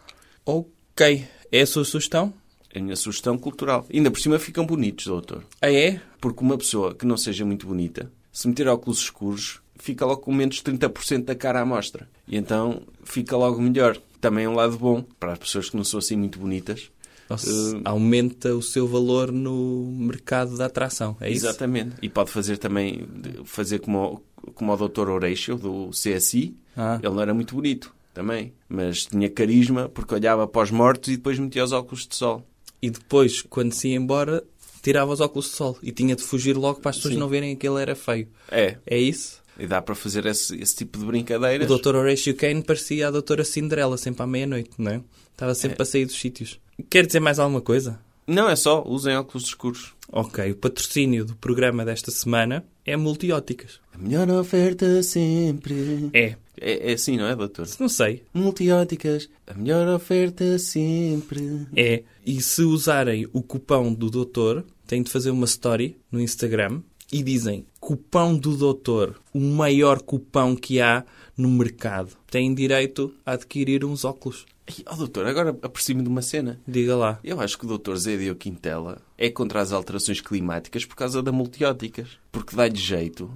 Ok. 0.45 1.27
É 1.51 1.63
a 1.63 1.67
sua 1.67 1.85
sugestão? 1.85 2.33
É 2.75 2.79
a 2.79 2.83
minha 2.83 2.97
sugestão 2.97 3.37
cultural. 3.39 3.87
Ainda 3.93 4.11
por 4.11 4.21
cima 4.21 4.39
ficam 4.39 4.65
bonitos, 4.65 5.07
doutor. 5.07 5.45
Ah, 5.61 5.71
é? 5.73 6.01
Porque 6.21 6.43
uma 6.43 6.57
pessoa 6.57 6.95
que 6.95 7.05
não 7.07 7.17
seja 7.17 7.45
muito 7.45 7.67
bonita, 7.67 8.11
se 8.33 8.49
meter 8.49 8.67
óculos 8.69 8.99
escuros, 9.01 9.61
fica 9.77 10.07
logo 10.07 10.23
com 10.23 10.33
menos 10.33 10.63
30% 10.63 11.25
da 11.25 11.35
cara 11.35 11.61
à 11.61 11.67
mostra. 11.67 12.09
E 12.27 12.37
então 12.37 12.83
fica 13.05 13.37
logo 13.37 13.61
melhor. 13.61 13.99
Também 14.21 14.45
é 14.45 14.49
um 14.49 14.55
lado 14.55 14.79
bom 14.79 15.03
para 15.21 15.33
as 15.33 15.39
pessoas 15.39 15.69
que 15.69 15.77
não 15.77 15.85
são 15.85 15.99
assim 15.99 16.17
muito 16.17 16.39
bonitas. 16.39 16.91
Se- 17.39 17.81
aumenta 17.85 18.55
o 18.55 18.61
seu 18.63 18.87
valor 18.87 19.33
no 19.33 19.91
mercado 19.99 20.57
da 20.57 20.67
atração. 20.67 21.17
É 21.21 21.31
isso? 21.31 21.47
Exatamente. 21.47 21.97
E 22.03 22.09
pode 22.09 22.31
fazer 22.31 22.59
também, 22.59 23.07
fazer 23.45 23.79
como, 23.81 24.23
como 24.55 24.73
o 24.73 24.89
Dr. 24.89 25.09
Horatio, 25.09 25.57
do 25.57 25.91
CSI. 25.91 26.55
Ah. 26.77 26.99
Ele 27.03 27.13
não 27.15 27.23
era 27.23 27.33
muito 27.33 27.55
bonito, 27.55 27.95
também. 28.13 28.53
Mas 28.69 29.07
tinha 29.07 29.31
carisma 29.31 29.89
porque 29.89 30.15
olhava 30.15 30.47
para 30.47 30.63
os 30.63 30.71
mortos 30.71 31.13
e 31.13 31.17
depois 31.17 31.39
metia 31.39 31.65
os 31.65 31.73
óculos 31.73 32.07
de 32.07 32.15
sol. 32.15 32.47
E 32.83 32.91
depois, 32.91 33.43
quando 33.43 33.73
se 33.73 33.89
ia 33.89 33.97
embora, 33.97 34.43
tirava 34.83 35.13
os 35.13 35.21
óculos 35.21 35.47
de 35.47 35.53
sol. 35.53 35.79
E 35.83 35.93
tinha 35.93 36.17
de 36.17 36.23
fugir 36.23 36.57
logo 36.57 36.81
para 36.81 36.91
as 36.91 36.97
pessoas 36.97 37.15
Sim. 37.15 37.21
não 37.21 37.29
verem 37.29 37.55
que 37.55 37.67
ele 37.67 37.81
era 37.81 37.95
feio. 37.95 38.29
É. 38.51 38.77
É 38.85 38.99
isso? 38.99 39.41
E 39.59 39.67
dá 39.67 39.81
para 39.81 39.95
fazer 39.95 40.27
esse, 40.27 40.61
esse 40.61 40.75
tipo 40.77 40.99
de 40.99 41.05
O 41.05 41.07
brincadeiras. 41.07 41.69
Dr. 41.69 41.95
Horatio 41.95 42.35
Kane 42.35 42.63
parecia 42.63 43.09
a 43.09 43.11
Doutora 43.11 43.45
Cinderela, 43.45 43.97
sempre 43.97 44.23
à 44.23 44.27
meia-noite, 44.27 44.71
não 44.79 44.91
é? 44.91 45.01
Estava 45.33 45.55
sempre 45.55 45.83
a 45.83 45.85
sair 45.85 46.07
dos 46.07 46.19
sítios. 46.19 46.59
Quer 46.91 47.07
dizer 47.07 47.21
mais 47.21 47.39
alguma 47.39 47.61
coisa? 47.61 48.01
Não, 48.27 48.49
é 48.49 48.57
só, 48.57 48.83
usem 48.87 49.17
óculos 49.17 49.45
escuros. 49.47 49.93
Ok, 50.11 50.51
o 50.53 50.57
patrocínio 50.57 51.25
do 51.25 51.37
programa 51.37 51.85
desta 51.85 52.11
semana 52.11 52.65
é 52.85 52.97
multióticas. 52.97 53.81
A 53.95 53.99
melhor 53.99 54.29
oferta 54.31 55.03
sempre. 55.03 56.11
É. 56.13 56.37
É, 56.61 56.91
é 56.91 56.95
assim, 56.95 57.17
não 57.17 57.27
é, 57.27 57.35
doutor? 57.35 57.67
Não 57.79 57.89
sei. 57.89 58.23
Multióticas, 58.33 59.29
a 59.47 59.55
melhor 59.55 59.89
oferta 59.89 60.59
sempre. 60.59 61.67
É. 61.77 62.03
E 62.25 62.41
se 62.41 62.63
usarem 62.63 63.27
o 63.33 63.43
cupão 63.43 63.93
do 63.93 64.11
doutor, 64.11 64.65
têm 64.87 65.03
de 65.03 65.11
fazer 65.11 65.31
uma 65.31 65.47
story 65.47 65.97
no 66.11 66.21
Instagram 66.21 66.83
e 67.13 67.23
dizem 67.23 67.67
cupão 67.81 68.37
do 68.37 68.57
doutor, 68.57 69.21
o 69.35 69.41
maior 69.41 70.01
cupão 70.01 70.57
que 70.57 70.81
há 70.81 71.05
no 71.37 71.49
mercado. 71.49 72.17
Têm 72.31 72.55
direito 72.55 73.15
a 73.25 73.33
adquirir 73.33 73.85
uns 73.85 74.05
óculos. 74.05 74.47
Oh, 74.91 74.97
doutor, 74.97 75.27
agora 75.27 75.51
aproximo 75.51 76.03
de 76.03 76.09
uma 76.09 76.23
cena. 76.23 76.61
Diga 76.67 76.97
lá. 76.97 77.19
Eu 77.25 77.41
acho 77.41 77.59
que 77.59 77.65
o 77.65 77.69
doutor 77.69 77.97
Zé 77.97 78.17
Dio 78.17 78.37
Quintela 78.37 79.03
é 79.19 79.29
contra 79.29 79.61
as 79.61 79.73
alterações 79.73 80.21
climáticas 80.21 80.85
por 80.85 80.95
causa 80.95 81.23
da 81.23 81.33
multióticas. 81.33 82.19
Porque 82.31 82.55
dá-lhe 82.55 82.79
jeito 82.79 83.31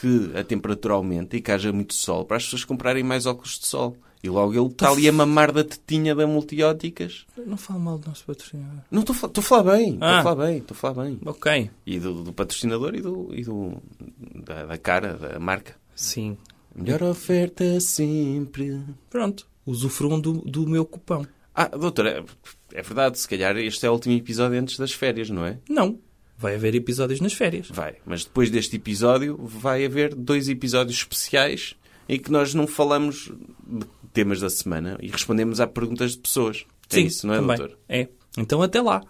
que 0.00 0.30
a 0.34 0.42
temperatura 0.42 0.94
aumente 0.94 1.36
e 1.36 1.40
que 1.42 1.50
haja 1.52 1.72
muito 1.72 1.92
sol 1.94 2.24
para 2.24 2.36
as 2.38 2.44
pessoas 2.44 2.64
comprarem 2.64 3.02
mais 3.04 3.26
óculos 3.26 3.58
de 3.58 3.66
sol. 3.66 3.96
E 4.22 4.28
logo 4.28 4.52
ele 4.52 4.66
está 4.66 4.90
ali 4.90 5.08
a 5.08 5.12
mamar 5.12 5.50
da 5.50 5.64
tetinha 5.64 6.14
da 6.14 6.26
multióticas. 6.26 7.24
Não 7.46 7.56
fala 7.56 7.78
mal 7.80 7.98
do 7.98 8.08
nosso 8.08 8.24
patrocinador. 8.26 8.80
Não, 8.90 9.00
estou 9.00 9.14
a 9.14 9.16
falar- 9.18 9.30
estou 9.30 9.40
a 9.40 9.44
falar 9.44 9.76
bem. 9.76 9.92
Estou 9.94 10.08
Ah. 10.08 10.18
a 10.18 10.22
falar 10.22 10.46
bem. 10.46 10.56
Estou 10.58 10.74
a 10.74 10.78
falar 10.78 11.04
bem. 11.04 11.18
Ok. 11.24 11.70
E 11.86 11.98
do, 11.98 12.24
do 12.24 12.32
patrocinador 12.32 12.94
e, 12.94 13.00
do, 13.00 13.28
e 13.34 13.42
do, 13.44 13.72
da, 14.44 14.66
da 14.66 14.78
cara, 14.78 15.14
da 15.14 15.38
marca. 15.40 15.74
Sim. 15.94 16.36
Melhor 16.74 17.02
oferta 17.02 17.80
sempre. 17.80 18.78
Pronto. 19.08 19.46
Usufruam 19.66 20.20
do, 20.20 20.32
do 20.42 20.66
meu 20.68 20.84
cupão. 20.84 21.26
Ah, 21.54 21.68
doutor, 21.68 22.06
é, 22.06 22.22
é 22.74 22.82
verdade. 22.82 23.18
Se 23.18 23.26
calhar 23.28 23.56
este 23.56 23.84
é 23.86 23.90
o 23.90 23.92
último 23.94 24.14
episódio 24.14 24.58
antes 24.58 24.78
das 24.78 24.92
férias, 24.92 25.30
não 25.30 25.44
é? 25.46 25.58
Não. 25.68 25.98
Vai 26.40 26.54
haver 26.54 26.74
episódios 26.74 27.20
nas 27.20 27.34
férias. 27.34 27.68
Vai. 27.70 27.96
Mas 28.06 28.24
depois 28.24 28.48
deste 28.50 28.76
episódio 28.76 29.38
vai 29.42 29.84
haver 29.84 30.14
dois 30.14 30.48
episódios 30.48 30.96
especiais 30.96 31.74
em 32.08 32.18
que 32.18 32.32
nós 32.32 32.54
não 32.54 32.66
falamos 32.66 33.30
de 33.66 33.84
temas 34.14 34.40
da 34.40 34.48
semana 34.48 34.96
e 35.02 35.08
respondemos 35.08 35.60
a 35.60 35.66
perguntas 35.66 36.12
de 36.12 36.18
pessoas. 36.18 36.64
É 36.90 36.94
Sim, 36.94 37.04
isso, 37.04 37.26
não 37.26 37.34
é, 37.34 37.36
também. 37.36 37.56
doutor? 37.58 37.78
É. 37.86 38.08
Então 38.38 38.62
até 38.62 38.80
lá. 38.80 39.02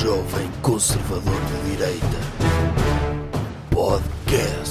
Jovem 0.00 0.48
Conservador 0.62 1.40
de 1.40 1.70
Direita. 1.72 2.18
Podcast. 3.68 4.67